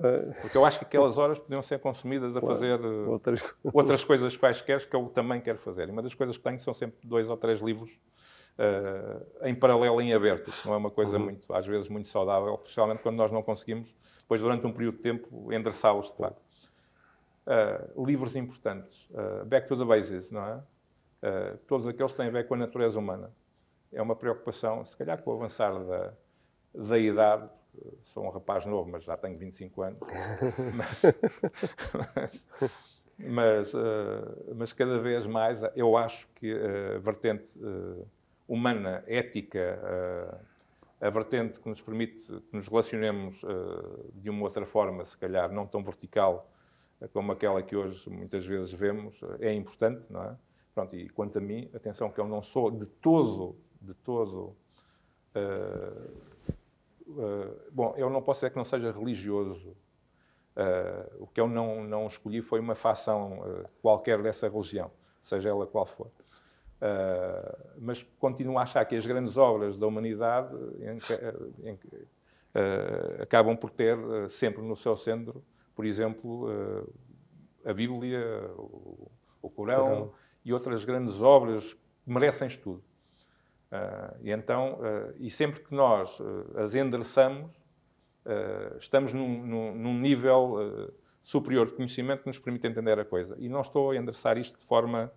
Porque 0.41 0.57
eu 0.57 0.65
acho 0.65 0.79
que 0.79 0.85
aquelas 0.85 1.19
horas 1.19 1.39
podiam 1.39 1.63
ser 1.63 1.79
consumidas 1.79 2.37
a 2.37 2.41
fazer 2.41 2.81
ah, 2.83 3.09
Outras 3.11 3.43
coisas. 3.43 3.75
outras 3.75 4.05
coisas 4.05 4.37
quaisquer 4.37 4.89
que 4.89 4.97
eu 4.97 5.07
também 5.09 5.41
quero 5.41 5.59
fazer. 5.59 5.89
E 5.89 5.93
uma 5.93 6.03
das 6.03 6.15
coisas 6.15 6.37
que 6.37 6.43
tenho 6.43 6.59
são 6.59 6.73
sempre 6.73 6.99
dois 7.05 7.29
ou 7.29 7.37
três 7.37 7.61
livros 7.61 7.99
eh, 8.59 9.23
em 9.43 9.55
paralelo, 9.55 10.01
em 10.01 10.13
aberto. 10.15 10.49
Isso 10.49 10.67
não 10.67 10.75
é 10.75 10.79
uma 10.79 10.91
coisa 10.91 11.19
muito, 11.19 11.53
às 11.55 11.67
vezes, 11.67 11.89
muito 11.89 12.09
saudável, 12.09 12.55
especialmente 12.55 13.03
quando 13.03 13.17
nós 13.17 13.31
não 13.33 13.43
conseguimos, 13.43 13.95
depois, 14.21 14.41
durante 14.41 14.67
um 14.67 14.73
período 14.73 14.97
de 14.97 15.03
tempo, 15.03 15.53
endereçá-los 15.53 16.11
de 16.13 16.17
facto. 16.19 16.41
Eh, 17.47 17.91
livros 17.99 18.37
importantes. 18.37 19.09
Eh, 19.15 19.45
back 19.45 19.67
to 19.69 19.77
the 19.77 19.85
Bases, 19.85 20.31
não 20.31 20.47
é? 20.47 20.63
Eh, 21.23 21.57
todos 21.67 21.87
aqueles 21.87 22.13
que 22.13 22.17
têm 22.19 22.29
a 22.29 22.31
ver 22.31 22.47
com 22.47 22.55
a 22.55 22.57
natureza 22.57 22.99
humana. 22.99 23.31
É 23.93 24.01
uma 24.01 24.17
preocupação, 24.17 24.85
se 24.85 24.97
calhar 24.97 25.21
com 25.23 25.31
o 25.33 25.35
avançar 25.35 25.73
da, 25.85 26.13
da 26.75 26.99
idade, 26.99 27.45
eh, 27.45 27.49
sou 28.03 28.25
um 28.25 28.31
rapaz 28.31 28.67
novo, 28.67 28.91
mas 28.91 29.05
já 29.05 29.17
tenho 29.17 29.39
25 29.39 29.83
anos, 29.83 30.01
mas, 30.77 32.49
mas, 33.19 33.75
eh, 33.75 34.55
mas 34.55 34.73
cada 34.73 34.99
vez 34.99 35.27
mais 35.27 35.63
eu 35.75 35.97
acho 35.97 36.29
que 36.35 36.53
a 36.53 36.99
vertente 36.99 37.59
eh, 37.63 38.05
humana, 38.49 39.03
ética, 39.07 39.59
eh, 39.59 40.35
a 41.01 41.11
vertente 41.11 41.61
que 41.61 41.69
nos 41.69 41.81
permite 41.81 42.27
que 42.27 42.55
nos 42.57 42.69
relacionemos 42.69 43.43
eh, 43.45 44.11
de 44.15 44.31
uma 44.31 44.45
outra 44.45 44.65
forma, 44.65 45.05
se 45.05 45.19
calhar 45.19 45.51
não 45.53 45.67
tão 45.67 45.83
vertical 45.83 46.49
eh, 47.01 47.09
como 47.09 47.33
aquela 47.33 47.63
que 47.63 47.75
hoje 47.75 48.09
muitas 48.09 48.47
vezes 48.47 48.73
vemos, 48.73 49.21
eh, 49.41 49.49
é 49.49 49.53
importante, 49.53 50.07
não 50.11 50.23
é? 50.23 50.37
Pronto, 50.75 50.97
e 50.97 51.09
quanto 51.11 51.39
a 51.39 51.41
mim, 51.41 51.69
atenção 51.75 52.11
que 52.11 52.19
eu 52.21 52.27
não 52.27 52.41
sou 52.41 52.71
de 52.71 52.87
todo, 52.89 53.57
de 53.81 53.95
todo 53.95 54.57
eh, 55.35 56.11
Uh, 57.07 57.71
bom, 57.71 57.95
eu 57.97 58.09
não 58.09 58.23
posso 58.23 58.39
dizer 58.41 58.51
que 58.51 58.57
não 58.57 58.65
seja 58.65 58.91
religioso. 58.93 59.77
Uh, 60.55 61.23
o 61.25 61.27
que 61.27 61.41
eu 61.41 61.49
não, 61.49 61.83
não 61.85 62.07
escolhi 62.07 62.43
foi 62.43 62.61
uma 62.61 62.75
facção 62.75 63.41
uh, 63.41 63.65
qualquer 63.81 64.23
dessa 64.23 64.49
religião, 64.49 64.91
seja 65.21 65.49
ela 65.49 65.67
qual 65.67 65.87
for. 65.87 66.11
Mas 67.79 68.03
continuo 68.19 68.59
a 68.59 68.63
achar 68.63 68.85
que 68.85 68.97
as 68.97 69.07
grandes 69.07 69.37
obras 69.37 69.79
da 69.79 69.87
humanidade 69.87 70.53
em- 70.81 71.69
em- 71.71 71.79
acabam 73.23 73.57
por 73.57 73.71
ter 73.71 73.97
sempre 74.29 74.61
no 74.63 74.75
seu 74.75 74.97
centro, 74.97 75.45
por 75.77 75.85
exemplo, 75.85 76.49
a 77.65 77.73
Bíblia, 77.73 78.51
o, 78.59 79.09
o 79.41 79.49
Corão, 79.49 79.87
Corão. 79.87 80.13
e 80.45 80.53
outras 80.53 80.85
grandes 80.85 81.23
obras 81.23 81.73
que 81.73 81.79
merecem 82.13 82.49
estudo. 82.49 82.83
Ah, 83.75 84.15
e 84.21 84.31
então, 84.31 84.79
ah, 84.83 85.13
e 85.19 85.31
sempre 85.31 85.61
que 85.61 85.75
nós 85.75 86.21
ah, 86.21 86.63
as 86.63 86.75
endereçamos, 86.75 87.51
estamos 88.79 89.13
num, 89.13 89.45
num- 89.45 89.75
num 89.75 89.99
nível 89.99 90.93
superior 91.21 91.67
de 91.67 91.73
conhecimento 91.73 92.21
que 92.23 92.29
nos 92.29 92.39
permite 92.39 92.67
entender 92.69 92.97
a 92.99 93.05
coisa. 93.05 93.35
E 93.39 93.49
não 93.49 93.61
estou 93.63 93.91
a 93.91 93.97
endereçar 93.97 94.39
isto 94.39 94.57
de 94.59 94.65
forma, 94.65 95.11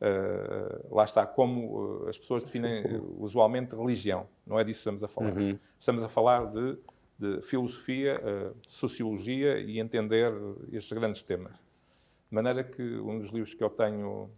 ah, 0.00 0.80
lá 0.90 1.04
está, 1.04 1.24
como 1.26 2.04
as 2.08 2.18
pessoas 2.18 2.42
definem 2.44 2.72
sim. 2.74 3.00
usualmente 3.18 3.76
religião. 3.76 4.26
Não 4.46 4.58
é 4.58 4.64
disso 4.64 4.78
que 4.78 4.90
estamos 4.96 5.04
a 5.04 5.08
falar. 5.08 5.30
Estamos 5.78 6.02
a 6.02 6.08
falar 6.08 6.46
de, 6.46 6.78
de 7.18 7.42
filosofia, 7.42 8.20
ah, 8.24 8.52
sociologia 8.66 9.58
e 9.58 9.78
entender 9.78 10.32
estes 10.72 10.92
grandes 10.98 11.22
temas. 11.22 11.52
De 11.54 12.34
maneira 12.34 12.64
que 12.64 12.82
um 12.82 13.18
dos 13.18 13.28
livros 13.28 13.52
que 13.54 13.62
eu 13.62 13.70
tenho 13.70 14.30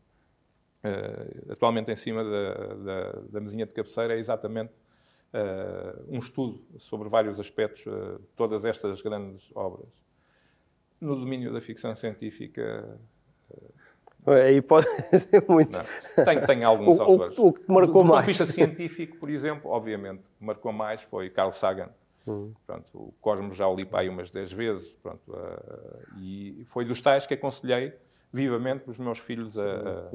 eh, 0.85 1.53
atualmente 1.53 1.91
em 1.91 1.97
cima 1.97 2.23
da, 2.23 2.55
da, 2.75 3.13
da 3.31 3.41
mesinha 3.41 3.67
de 3.67 3.73
cabeceira 3.73 4.15
é 4.15 4.19
exatamente 4.19 4.73
eh, 5.33 5.95
um 6.09 6.19
estudo 6.19 6.61
sobre 6.79 7.09
vários 7.09 7.41
aspectos 7.41 7.85
eh, 7.87 7.91
de 8.19 8.27
todas 8.37 8.65
estas 8.65 9.01
grandes 9.01 9.51
obras. 9.55 9.89
No 11.01 11.17
domínio 11.17 11.53
da 11.53 11.61
ficção 11.61 11.95
científica, 11.97 12.99
Aí 14.27 14.63
pode 14.63 14.87
ser 15.19 15.45
muito. 15.47 15.77
não. 15.77 16.25
Tenho, 16.25 16.47
tenho 16.47 16.67
alguns 16.67 16.99
O- 16.99 17.03
o- 17.03 17.05
autores. 17.05 17.39
o 17.39 17.53
que 17.53 17.61
te 17.63 17.69
marcou 17.71 17.81
do, 17.81 17.87
do 17.87 17.93
ponto 17.93 18.09
mais? 18.15 18.21
de 18.25 18.27
vista 18.33 18.47
científico, 18.47 19.19
por 19.19 19.29
exemplo, 19.29 19.71
obviamente, 19.71 20.21
o 20.21 20.39
que 20.39 20.45
marcou 20.47 20.73
mais 20.73 21.03
foi 21.03 21.29
Carl 21.29 21.53
Sagan. 21.53 21.91
Hum. 22.27 22.55
Pronto, 22.67 22.87
o 22.95 23.13
Cosmos 23.21 23.55
já 23.55 23.69
o 23.69 23.77
li 23.77 23.85
para 23.85 24.01
aí 24.01 24.09
umas 24.09 24.31
10 24.31 24.51
vezes. 24.51 24.89
Pronto, 25.03 25.21
ah, 25.37 25.99
e 26.19 26.63
foi 26.65 26.87
dos 26.87 27.03
tais 27.03 27.27
que 27.27 27.35
aconselhei 27.35 27.93
vivamente 28.33 28.89
os 28.89 28.97
meus 28.97 29.19
filhos 29.19 29.59
a, 29.59 29.63
a- 29.63 30.09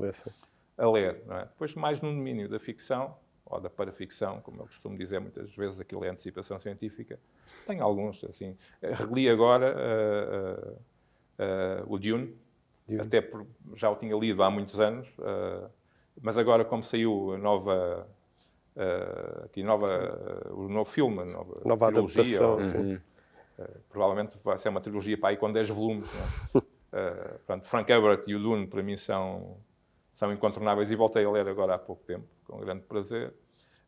a 0.80 0.90
ler. 0.90 1.22
É? 1.30 1.40
Depois, 1.46 1.76
mais 1.76 2.02
no 2.02 2.10
domínio 2.10 2.48
da 2.50 2.60
ficção, 2.60 3.16
ou 3.46 3.60
da 3.60 3.70
paraficção, 3.70 4.40
como 4.42 4.62
eu 4.62 4.66
costumo 4.66 4.98
dizer 4.98 5.20
muitas 5.20 5.54
vezes, 5.56 5.80
aquilo 5.80 6.04
é 6.06 6.10
antecipação 6.10 6.60
científica. 6.60 7.20
Tenho 7.68 7.84
alguns, 7.84 8.24
assim. 8.24 8.56
Eh, 8.82 8.94
Reli 8.94 9.28
agora 9.30 9.76
ah, 9.78 10.74
ah, 11.40 11.84
o 11.88 11.98
Dune, 11.98 12.36
Dune. 12.88 13.02
até 13.02 13.22
por, 13.22 13.46
já 13.76 13.90
o 13.90 13.96
tinha 13.96 14.16
lido 14.16 14.42
há 14.44 14.50
muitos 14.52 14.80
anos, 14.80 15.08
ah, 15.20 15.70
mas 16.22 16.38
agora, 16.38 16.64
como 16.64 16.84
saiu 16.84 17.34
a 17.34 17.38
nova. 17.38 18.08
aqui 19.46 19.64
nova, 19.64 20.48
o 20.52 20.70
novo 20.70 20.90
filme, 20.90 21.20
a 21.22 21.26
nova, 21.26 21.54
Nova 21.66 21.88
trilogia, 21.92 22.48
ou- 22.48 22.66
sim. 22.66 23.00
provavelmente 23.90 24.38
vai 24.44 24.58
ser 24.58 24.70
uma 24.70 24.80
trilogia 24.80 25.18
para 25.18 25.30
aí 25.30 25.38
com 25.38 25.52
10 25.52 25.70
volumes. 25.70 26.08
não 26.54 26.62
é? 26.62 26.66
Eh, 26.92 27.38
pronto, 27.46 27.68
Frank 27.68 27.92
Herbert 27.92 28.24
e 28.28 28.34
o 28.34 28.40
Dune, 28.40 28.66
para 28.66 28.82
mim, 28.82 28.98
são, 28.98 29.58
são 30.20 30.34
incontornáveis 30.34 30.92
e 30.92 30.98
voltei 30.98 31.24
a 31.24 31.32
ler 31.32 31.48
agora 31.48 31.76
há 31.76 31.80
pouco 31.80 32.04
tempo, 32.04 32.28
com 32.44 32.60
grande 32.60 32.84
prazer. 32.84 33.34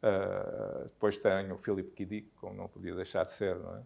Eh, 0.01 0.83
depois 0.85 1.17
tenho 1.17 1.55
o 1.55 1.57
Philip 1.57 1.91
K. 1.91 2.05
Dick, 2.05 2.29
como 2.37 2.55
não 2.55 2.69
podia 2.69 2.95
deixar 2.95 3.25
de 3.25 3.31
ser, 3.31 3.59
não 3.59 3.75
é? 3.75 3.83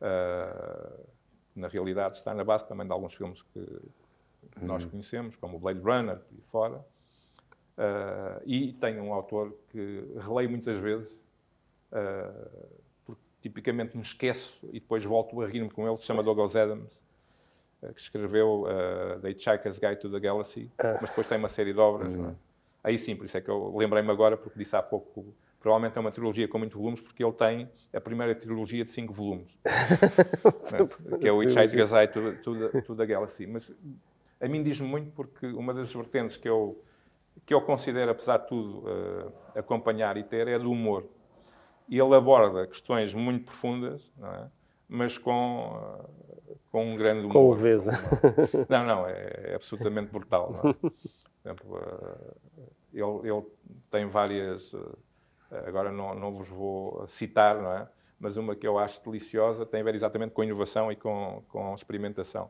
Eh, 0.00 1.00
na 1.56 1.66
realidade 1.66 2.14
está 2.18 2.32
na 2.32 2.44
base 2.44 2.68
também 2.68 2.86
de 2.86 2.92
alguns 2.92 3.14
filmes 3.14 3.42
que 3.42 3.66
nós 4.60 4.84
conhecemos, 4.84 5.34
como 5.34 5.56
o 5.56 5.58
Blade 5.58 5.80
Runner 5.80 6.20
e 6.30 6.40
fora. 6.42 6.86
Eh, 7.76 8.42
e 8.46 8.72
tenho 8.74 9.02
um 9.02 9.12
autor 9.12 9.52
que 9.70 10.06
releio 10.20 10.50
muitas 10.50 10.78
vezes, 10.78 11.20
porque 13.04 13.22
tipicamente 13.40 13.96
me 13.96 14.04
esqueço 14.04 14.56
e 14.68 14.78
depois 14.78 15.02
volto 15.02 15.42
a 15.42 15.48
rir-me 15.48 15.68
com 15.68 15.84
ele, 15.84 15.96
que 15.96 16.02
se 16.02 16.06
chama 16.06 16.22
Douglas 16.22 16.54
Adams, 16.54 17.02
que 17.94 18.00
escreveu 18.00 18.62
uh, 18.62 19.20
The 19.20 19.30
Hitchhiker's 19.30 19.78
Guide 19.78 19.96
to 19.96 20.10
the 20.10 20.20
Galaxy, 20.20 20.70
mas 20.78 21.10
depois 21.10 21.26
tem 21.26 21.38
uma 21.38 21.48
série 21.48 21.72
de 21.72 21.80
obras. 21.80 22.12
não 22.12 22.30
é? 22.30 22.34
Aí 22.84 22.98
sim, 22.98 23.14
por 23.14 23.24
isso 23.26 23.36
é 23.36 23.40
que 23.40 23.48
eu 23.48 23.74
lembrei-me 23.76 24.10
agora, 24.10 24.36
porque 24.36 24.58
disse 24.58 24.74
há 24.74 24.82
pouco, 24.82 25.34
provavelmente 25.60 25.96
é 25.96 26.00
uma 26.00 26.10
trilogia 26.10 26.48
com 26.48 26.58
muitos 26.58 26.76
volumes, 26.76 27.00
porque 27.00 27.22
ele 27.22 27.32
tem 27.32 27.70
a 27.92 28.00
primeira 28.00 28.34
trilogia 28.34 28.82
de 28.82 28.90
cinco 28.90 29.12
volumes, 29.12 29.56
né? 29.64 31.18
que 31.18 31.28
é 31.28 31.32
o 31.32 31.42
Hitchhiker's 31.42 31.92
Guide 31.92 32.12
to, 32.12 32.34
to, 32.42 32.68
the, 32.68 32.80
to 32.82 32.96
the 32.96 33.06
Galaxy. 33.06 33.46
Mas 33.46 33.70
a 34.40 34.48
mim 34.48 34.62
diz-me 34.62 34.88
muito 34.88 35.12
porque 35.12 35.46
uma 35.46 35.72
das 35.72 35.92
vertentes 35.92 36.36
que 36.36 36.48
eu, 36.48 36.82
que 37.46 37.54
eu 37.54 37.60
considero, 37.60 38.10
apesar 38.10 38.38
de 38.38 38.48
tudo, 38.48 38.84
eh, 38.88 39.60
acompanhar 39.60 40.16
e 40.16 40.24
ter 40.24 40.48
é 40.48 40.58
do 40.58 40.70
humor. 40.70 41.06
E 41.88 41.98
ele 41.98 42.14
aborda 42.16 42.66
questões 42.66 43.14
muito 43.14 43.44
profundas, 43.44 44.10
não 44.16 44.34
é? 44.34 44.50
mas 44.88 45.16
com, 45.16 45.80
eh, 45.80 46.06
com 46.72 46.86
um 46.92 46.96
grande 46.96 47.20
humor. 47.26 47.32
Com 47.32 47.50
leveza. 47.52 47.92
Não, 48.68 48.84
não, 48.84 49.06
é, 49.06 49.50
é 49.50 49.54
absolutamente 49.54 50.10
brutal. 50.10 50.54
É? 50.64 50.88
Exemplo, 51.44 51.78
eh, 51.78 52.34
ele, 52.94 53.30
ele 53.30 53.42
tem 53.90 54.06
várias. 54.06 54.72
eh, 54.72 55.64
Agora 55.66 55.92
não, 55.92 56.14
não 56.14 56.32
vos 56.32 56.48
vou 56.48 57.06
citar, 57.06 57.60
não 57.60 57.70
é? 57.72 57.86
Mas 58.18 58.38
uma 58.38 58.56
que 58.56 58.66
eu 58.66 58.78
acho 58.78 59.04
deliciosa 59.04 59.66
tem 59.66 59.82
a 59.82 59.84
ver 59.84 59.94
exatamente 59.94 60.32
com 60.32 60.42
inovação 60.42 60.90
e 60.90 60.96
com, 60.96 61.42
com 61.48 61.74
experimentação, 61.74 62.48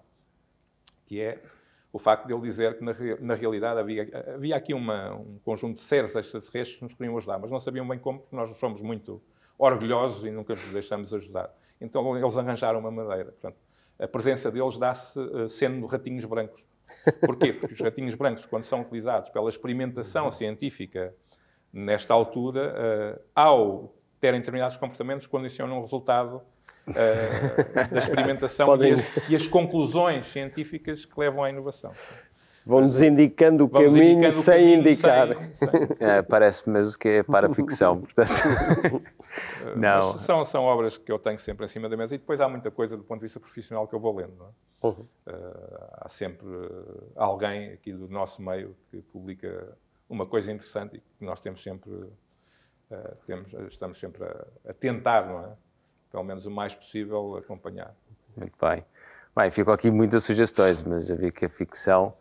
que 1.05 1.21
é 1.21 1.43
o 1.93 1.99
facto 1.99 2.27
de 2.27 2.33
ele 2.33 2.43
dizer 2.43 2.79
que 2.79 2.85
na, 2.85 2.93
na 3.21 3.35
realidade 3.35 3.81
havia, 3.81 4.09
havia 4.35 4.55
aqui 4.55 4.73
uma, 4.73 5.15
um 5.15 5.39
conjunto 5.45 5.77
de 5.77 5.83
seres 5.83 6.15
extraterrestres 6.15 6.77
que 6.77 6.83
nos 6.85 6.95
queriam 6.95 7.17
ajudar, 7.17 7.39
mas 7.39 7.51
não 7.51 7.59
sabiam 7.59 7.89
bem 7.89 7.99
como, 7.99 8.21
porque 8.21 8.37
nós 8.37 8.51
somos 8.59 8.81
muito 8.81 9.21
orgulhosos 9.59 10.25
e 10.25 10.31
nunca 10.31 10.53
nos 10.55 10.73
deixamos 10.73 11.13
ajudar. 11.13 11.53
Então 11.81 12.17
eles 12.17 12.37
arranjaram 12.37 12.79
uma 12.79 12.91
maneira. 12.91 13.33
Portanto, 13.33 13.57
a 14.03 14.09
presença 14.09 14.51
deles 14.51 14.77
dá-se 14.77 15.19
uh, 15.19 15.49
sendo 15.49 15.87
ratinhos 15.87 16.25
brancos. 16.25 16.65
Porquê? 17.25 17.53
Porque 17.53 17.75
os 17.75 17.81
ratinhos 17.81 18.15
brancos, 18.15 18.45
quando 18.45 18.65
são 18.65 18.81
utilizados 18.81 19.31
pela 19.31 19.49
experimentação 19.49 20.31
científica 20.31 21.15
nesta 21.73 22.13
altura, 22.13 22.75
uh, 22.75 23.23
ao 23.35 23.95
terem 24.21 24.41
determinados 24.41 24.77
comportamentos, 24.77 25.27
condicionam 25.27 25.79
o 25.79 25.83
resultado 25.83 26.43
uh, 26.89 27.91
da 27.93 27.99
experimentação 27.99 28.77
e 28.83 28.93
as, 28.93 29.13
e 29.29 29.37
as 29.37 29.47
conclusões 29.47 30.27
científicas 30.27 31.05
que 31.05 31.19
levam 31.19 31.45
à 31.45 31.51
inovação. 31.51 31.93
Vão-nos 32.65 33.01
indicando 33.03 33.65
o 33.65 33.69
Vamos 33.69 33.95
caminho 33.95 34.13
indicando 34.13 34.33
sem 34.33 34.55
o 34.55 34.59
caminho 34.59 34.81
indicar. 34.81 35.29
Sem, 35.29 35.69
sem... 35.69 35.97
É, 36.09 36.23
parece 36.23 36.69
mesmo 36.69 36.99
que 36.99 37.09
é 37.09 37.23
para 37.23 37.53
ficção. 37.53 38.01
Portanto... 38.01 38.31
não. 39.77 40.19
são, 40.19 40.45
são 40.45 40.65
obras 40.65 40.97
que 40.97 41.11
eu 41.11 41.19
tenho 41.19 41.39
sempre 41.39 41.65
em 41.65 41.69
cima 41.69 41.89
da 41.89 41.97
mesa 41.97 42.15
e 42.15 42.19
depois 42.19 42.41
há 42.41 42.49
muita 42.49 42.71
coisa 42.71 42.97
do 42.97 43.03
ponto 43.03 43.21
de 43.21 43.27
vista 43.27 43.41
profissional 43.41 43.87
que 43.89 43.95
eu 43.95 44.01
vou 44.01 44.15
lendo. 44.15 44.33
É? 44.43 44.87
Uhum. 44.87 44.93
Uh, 44.93 45.07
há 45.93 46.09
sempre 46.09 46.47
alguém 47.17 47.73
aqui 47.73 47.93
do 47.93 48.09
nosso 48.09 48.43
meio 48.43 48.77
que 48.91 49.01
publica 49.03 49.77
uma 50.09 50.27
coisa 50.27 50.53
interessante 50.53 50.97
e 50.97 51.01
que 51.01 51.25
nós 51.25 51.41
temos 51.41 51.63
sempre, 51.63 51.91
uh, 51.93 53.17
temos, 53.27 53.53
estamos 53.71 53.99
sempre 53.99 54.25
a, 54.25 54.71
a 54.71 54.73
tentar, 54.73 55.27
não 55.27 55.45
é? 55.45 55.53
pelo 56.13 56.25
menos 56.25 56.45
o 56.45 56.51
mais 56.51 56.75
possível, 56.75 57.37
acompanhar. 57.37 57.95
Muito 58.37 58.57
bem. 58.61 58.85
Bem, 59.35 59.51
ficam 59.51 59.73
aqui 59.73 59.91
muitas 59.91 60.25
sugestões, 60.25 60.83
mas 60.83 61.07
já 61.07 61.15
vi 61.15 61.33
que 61.33 61.47
a 61.47 61.49
ficção 61.49 62.15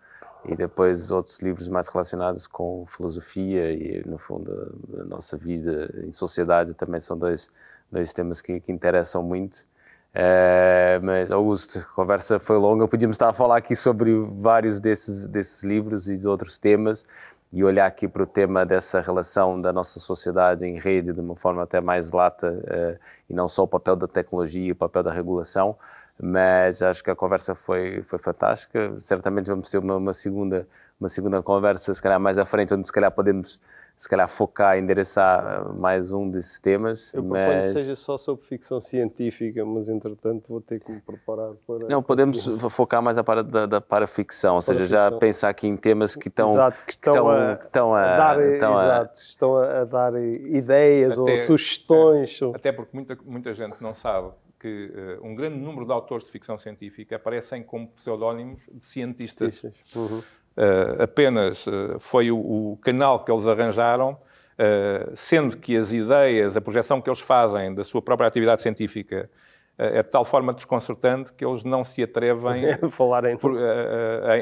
e 0.45 0.55
depois 0.55 1.11
outros 1.11 1.39
livros 1.39 1.67
mais 1.67 1.87
relacionados 1.87 2.47
com 2.47 2.85
filosofia 2.87 3.71
e, 3.71 4.03
no 4.07 4.17
fundo, 4.17 4.75
a 4.99 5.03
nossa 5.03 5.37
vida 5.37 5.89
em 6.03 6.11
sociedade 6.11 6.73
também 6.73 6.99
são 6.99 7.17
dois, 7.17 7.49
dois 7.91 8.13
temas 8.13 8.41
que, 8.41 8.59
que 8.59 8.71
interessam 8.71 9.21
muito. 9.21 9.65
É, 10.13 10.99
mas, 11.01 11.31
Augusto, 11.31 11.79
a 11.79 11.95
conversa 11.95 12.39
foi 12.39 12.57
longa, 12.57 12.87
podíamos 12.87 13.15
estar 13.15 13.29
a 13.29 13.33
falar 13.33 13.57
aqui 13.57 13.75
sobre 13.75 14.13
vários 14.39 14.81
desses, 14.81 15.27
desses 15.27 15.63
livros 15.63 16.09
e 16.09 16.17
de 16.17 16.27
outros 16.27 16.59
temas 16.59 17.05
e 17.53 17.63
olhar 17.63 17.85
aqui 17.85 18.07
para 18.07 18.23
o 18.23 18.25
tema 18.25 18.65
dessa 18.65 19.01
relação 19.01 19.59
da 19.59 19.73
nossa 19.73 19.99
sociedade 19.99 20.65
em 20.65 20.77
rede 20.77 21.13
de 21.13 21.19
uma 21.19 21.35
forma 21.35 21.63
até 21.63 21.81
mais 21.81 22.11
lata 22.11 22.61
é, 22.67 22.97
e 23.29 23.33
não 23.33 23.47
só 23.47 23.63
o 23.63 23.67
papel 23.67 23.95
da 23.95 24.07
tecnologia 24.07 24.67
e 24.67 24.71
o 24.71 24.75
papel 24.75 25.03
da 25.03 25.11
regulação, 25.11 25.77
mas 26.21 26.83
acho 26.83 27.03
que 27.03 27.09
a 27.09 27.15
conversa 27.15 27.55
foi, 27.55 28.03
foi 28.03 28.19
fantástica. 28.19 28.93
Certamente 28.99 29.47
vamos 29.47 29.71
ter 29.71 29.79
uma, 29.79 29.95
uma, 29.95 30.13
segunda, 30.13 30.67
uma 30.99 31.09
segunda 31.09 31.41
conversa, 31.41 31.93
se 31.93 32.01
calhar 32.01 32.19
mais 32.19 32.37
à 32.37 32.45
frente, 32.45 32.73
onde 32.73 32.85
se 32.85 32.91
calhar 32.91 33.11
podemos 33.11 33.59
se 33.97 34.09
calhar 34.09 34.27
focar, 34.27 34.79
endereçar 34.79 35.71
mais 35.75 36.11
um 36.11 36.27
desses 36.27 36.59
temas. 36.59 37.13
Eu 37.13 37.23
mas... 37.23 37.43
proponho 37.43 37.61
que 37.61 37.79
seja 37.79 37.95
só 37.95 38.17
sobre 38.17 38.43
ficção 38.43 38.81
científica, 38.81 39.63
mas 39.63 39.89
entretanto 39.89 40.49
vou 40.49 40.59
ter 40.59 40.79
que 40.79 40.91
me 40.91 40.99
preparar 40.99 41.51
para... 41.67 41.87
Não, 41.87 42.01
podemos 42.01 42.45
focar 42.71 42.99
mais 42.99 43.19
a 43.19 43.23
para 43.23 43.43
da, 43.43 43.67
da 43.67 43.79
para-ficção, 43.79 44.55
ou 44.55 44.61
seja, 44.61 44.87
já 44.87 45.11
pensar 45.11 45.49
aqui 45.49 45.67
em 45.67 45.77
temas 45.77 46.15
que 46.15 46.29
estão, 46.29 46.53
exato, 46.53 46.77
que 46.83 46.91
estão, 46.93 47.13
que 47.13 47.19
estão, 47.19 47.29
a, 47.29 47.55
que 47.55 47.65
estão 47.65 47.93
a, 47.93 48.01
a, 48.01 48.17
dar, 48.17 48.41
estão 48.41 48.73
exato, 48.73 49.19
a... 49.19 49.23
estão 49.23 49.57
a, 49.57 49.83
dar 49.83 50.15
ideias 50.15 51.19
até, 51.19 51.31
ou 51.31 51.37
sugestões. 51.37 52.41
É, 52.41 52.45
até 52.55 52.71
porque 52.71 52.95
muita, 52.95 53.15
muita 53.23 53.53
gente 53.53 53.75
não 53.81 53.93
sabe 53.93 54.31
que 54.61 55.17
uh, 55.19 55.25
um 55.25 55.33
grande 55.33 55.57
número 55.57 55.87
de 55.87 55.91
autores 55.91 56.23
de 56.23 56.31
ficção 56.31 56.55
científica 56.55 57.15
aparecem 57.15 57.63
como 57.63 57.87
pseudónimos 57.87 58.61
de 58.71 58.85
cientistas. 58.85 59.63
Uhum. 59.95 60.19
Uh, 60.19 61.01
apenas 61.01 61.65
uh, 61.65 61.99
foi 61.99 62.29
o, 62.29 62.37
o, 62.37 62.77
canal 62.77 63.25
que 63.25 63.31
eles 63.31 63.47
arranjaram, 63.47 64.15
sendo 65.15 65.57
que 65.57 65.75
as 65.75 65.91
ideias, 65.91 66.55
a 66.55 66.61
projeção 66.61 67.01
que 67.01 67.09
eles 67.09 67.19
fazem 67.19 67.73
da 67.73 67.83
sua 67.83 67.99
própria 67.99 68.27
atividade 68.27 68.61
científica 68.61 69.27
é 69.77 70.03
de 70.03 70.09
tal 70.09 70.23
forma 70.23 70.53
desconcertante 70.53 71.33
que 71.33 71.43
eles 71.43 71.63
não 71.63 71.83
se 71.83 72.03
atrevem 72.03 72.65
a 72.81 72.89
falar 72.89 73.25
em... 73.25 73.37
Por, 73.37 73.55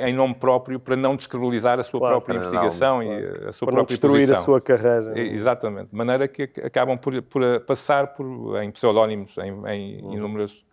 em 0.01 0.13
nome 0.13 0.35
próprio 0.35 0.79
para 0.79 0.95
não 0.95 1.15
descredibilizar 1.15 1.79
a 1.79 1.83
sua 1.83 1.99
claro, 1.99 2.15
própria 2.15 2.37
investigação 2.37 2.97
não, 2.97 3.03
e 3.03 3.47
a 3.47 3.51
sua 3.53 3.65
para 3.67 3.75
própria 3.75 3.75
não 3.75 3.85
destruir 3.85 4.21
posição. 4.21 4.35
a 4.35 4.43
sua 4.43 4.61
carreira. 4.61 5.19
Exatamente. 5.19 5.89
De 5.91 5.95
maneira 5.95 6.27
que 6.27 6.43
acabam 6.63 6.97
por, 6.97 7.21
por 7.23 7.41
passar 7.61 8.13
por, 8.13 8.61
em 8.61 8.71
pseudónimos 8.71 9.37
em, 9.37 9.53
em 9.67 10.05
hum. 10.05 10.13
inúmeras 10.13 10.63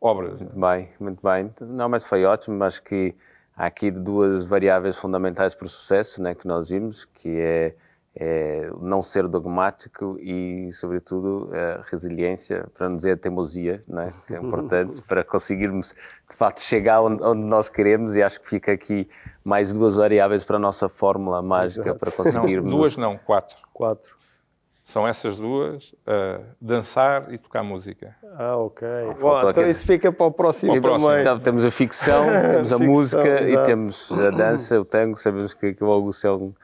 obras. 0.00 0.40
Muito 0.40 0.58
bem, 0.58 0.88
muito 0.98 1.20
bem. 1.22 1.50
Não, 1.60 1.88
mas 1.88 2.04
foi 2.04 2.24
ótimo. 2.24 2.62
Acho 2.64 2.82
que 2.82 3.14
há 3.56 3.66
aqui 3.66 3.90
duas 3.90 4.44
variáveis 4.44 4.96
fundamentais 4.96 5.54
para 5.54 5.66
o 5.66 5.68
sucesso 5.68 6.22
né, 6.22 6.34
que 6.34 6.46
nós 6.46 6.68
vimos, 6.68 7.04
que 7.04 7.38
é 7.40 7.74
é, 8.20 8.68
não 8.80 9.00
ser 9.00 9.28
dogmático 9.28 10.18
e, 10.18 10.72
sobretudo, 10.72 11.50
a 11.54 11.82
resiliência, 11.88 12.66
para 12.74 12.88
não 12.88 12.96
dizer 12.96 13.12
a 13.12 13.16
teimosia, 13.16 13.84
né? 13.86 14.12
que 14.26 14.34
é 14.34 14.38
importante 14.38 15.00
para 15.06 15.22
conseguirmos, 15.22 15.94
de 16.28 16.36
facto, 16.36 16.60
chegar 16.60 17.00
onde, 17.00 17.22
onde, 17.22 17.44
nós 17.44 17.68
queremos. 17.68 18.16
E 18.16 18.22
acho 18.22 18.40
que 18.40 18.48
fica 18.48 18.72
aqui 18.72 19.08
mais 19.44 19.72
duas 19.72 19.96
variáveis 19.96 20.44
para 20.44 20.56
a 20.56 20.58
nossa 20.58 20.88
fórmula 20.88 21.40
mágica 21.40 21.90
Exato. 21.90 22.00
para 22.00 22.10
conseguirmos. 22.10 22.68
Não, 22.68 22.78
duas 22.78 22.96
não, 22.96 23.16
quatro. 23.16 23.56
Quatro. 23.72 24.18
São 24.82 25.06
essas 25.06 25.36
duas, 25.36 25.92
uh, 25.92 26.42
dançar 26.60 27.32
e 27.32 27.38
tocar 27.38 27.62
música. 27.62 28.16
Ah, 28.36 28.56
ok. 28.56 28.88
Bom, 29.20 29.50
então 29.50 29.66
isso 29.66 29.86
fica 29.86 30.10
para 30.10 30.26
o 30.26 30.32
próximo, 30.32 30.72
para 30.72 30.78
o 30.78 30.82
próximo. 30.82 31.08
também. 31.08 31.20
Então, 31.20 31.38
temos 31.38 31.64
a 31.64 31.70
ficção, 31.70 32.24
temos 32.24 32.72
a 32.72 32.78
ficção, 32.78 32.94
música 32.94 33.42
exato. 33.42 33.64
e 33.64 33.66
temos 33.66 34.10
a 34.12 34.30
dança, 34.30 34.80
o 34.80 34.84
tango. 34.86 35.16
Sabemos 35.18 35.52
que, 35.52 35.74
que 35.74 35.84
o 35.84 35.90
Augusto 35.92 36.26
é 36.26 36.32
um 36.32 36.54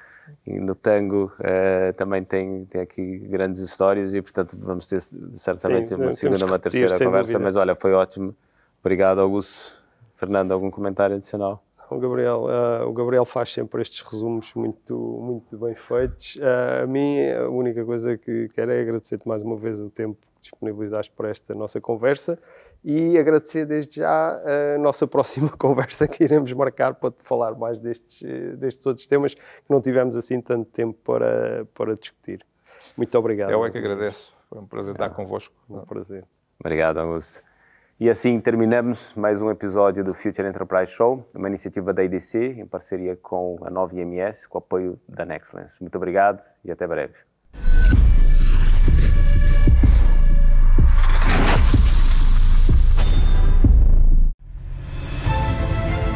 e 0.46 0.58
no 0.58 0.74
tango 0.74 1.26
uh, 1.26 1.92
também 1.96 2.24
tem, 2.24 2.64
tem 2.66 2.80
aqui 2.80 3.18
grandes 3.18 3.60
histórias 3.60 4.14
e, 4.14 4.22
portanto, 4.22 4.56
vamos 4.58 4.86
ter 4.86 5.00
certamente 5.00 5.88
Sim, 5.88 5.94
uma 5.96 6.10
segunda, 6.10 6.46
uma 6.46 6.58
terceira 6.58 6.88
conversa. 6.88 7.32
Dúvida. 7.32 7.38
Mas 7.38 7.56
olha, 7.56 7.74
foi 7.74 7.92
ótimo. 7.92 8.34
Obrigado, 8.80 9.20
Augusto. 9.20 9.82
Fernando, 10.16 10.52
algum 10.52 10.70
comentário 10.70 11.16
adicional? 11.16 11.62
O 11.90 11.98
Gabriel, 11.98 12.44
uh, 12.44 12.88
o 12.88 12.92
Gabriel 12.92 13.24
faz 13.24 13.52
sempre 13.52 13.82
estes 13.82 14.00
resumos 14.00 14.54
muito, 14.54 14.96
muito 14.96 15.56
bem 15.58 15.74
feitos. 15.74 16.36
Uh, 16.36 16.84
a 16.84 16.86
mim, 16.86 17.20
a 17.30 17.48
única 17.48 17.84
coisa 17.84 18.16
que 18.16 18.48
quero 18.48 18.72
é 18.72 18.80
agradecer-te 18.80 19.28
mais 19.28 19.42
uma 19.42 19.56
vez 19.56 19.80
o 19.80 19.90
tempo 19.90 20.18
que 20.34 20.40
disponibilizaste 20.40 21.12
para 21.14 21.28
esta 21.28 21.54
nossa 21.54 21.80
conversa 21.80 22.38
e 22.84 23.18
agradecer 23.18 23.64
desde 23.64 23.96
já 24.00 24.40
a 24.74 24.78
nossa 24.78 25.06
próxima 25.08 25.48
conversa 25.48 26.06
que 26.06 26.22
iremos 26.22 26.52
marcar 26.52 26.94
para 26.94 27.12
falar 27.18 27.54
mais 27.54 27.78
destes, 27.80 28.22
destes 28.58 28.86
outros 28.86 29.06
temas 29.06 29.34
que 29.34 29.40
não 29.70 29.80
tivemos 29.80 30.16
assim 30.16 30.40
tanto 30.40 30.70
tempo 30.70 30.98
para, 31.02 31.66
para 31.72 31.94
discutir. 31.94 32.44
Muito 32.96 33.16
obrigado. 33.18 33.50
Eu 33.50 33.64
é 33.64 33.70
que 33.70 33.78
agradeço. 33.78 34.34
Foi 34.48 34.58
um 34.58 34.66
prazer 34.66 34.92
estar 34.92 35.08
convosco. 35.10 35.54
Um 35.68 35.80
prazer. 35.80 36.24
Obrigado, 36.60 36.98
Augusto. 36.98 37.42
E 37.98 38.10
assim 38.10 38.40
terminamos 38.40 39.14
mais 39.14 39.40
um 39.40 39.50
episódio 39.50 40.04
do 40.04 40.12
Future 40.12 40.48
Enterprise 40.48 40.92
Show, 40.92 41.26
uma 41.32 41.48
iniciativa 41.48 41.92
da 41.92 42.02
IDC 42.02 42.56
em 42.58 42.66
parceria 42.66 43.16
com 43.16 43.58
a 43.62 43.70
Nova 43.70 43.94
IMS, 43.94 44.48
com 44.48 44.58
o 44.58 44.60
apoio 44.60 45.00
da 45.08 45.24
Nexcellence. 45.24 45.80
Muito 45.80 45.94
obrigado 45.96 46.42
e 46.64 46.70
até 46.70 46.86
breve. 46.86 47.14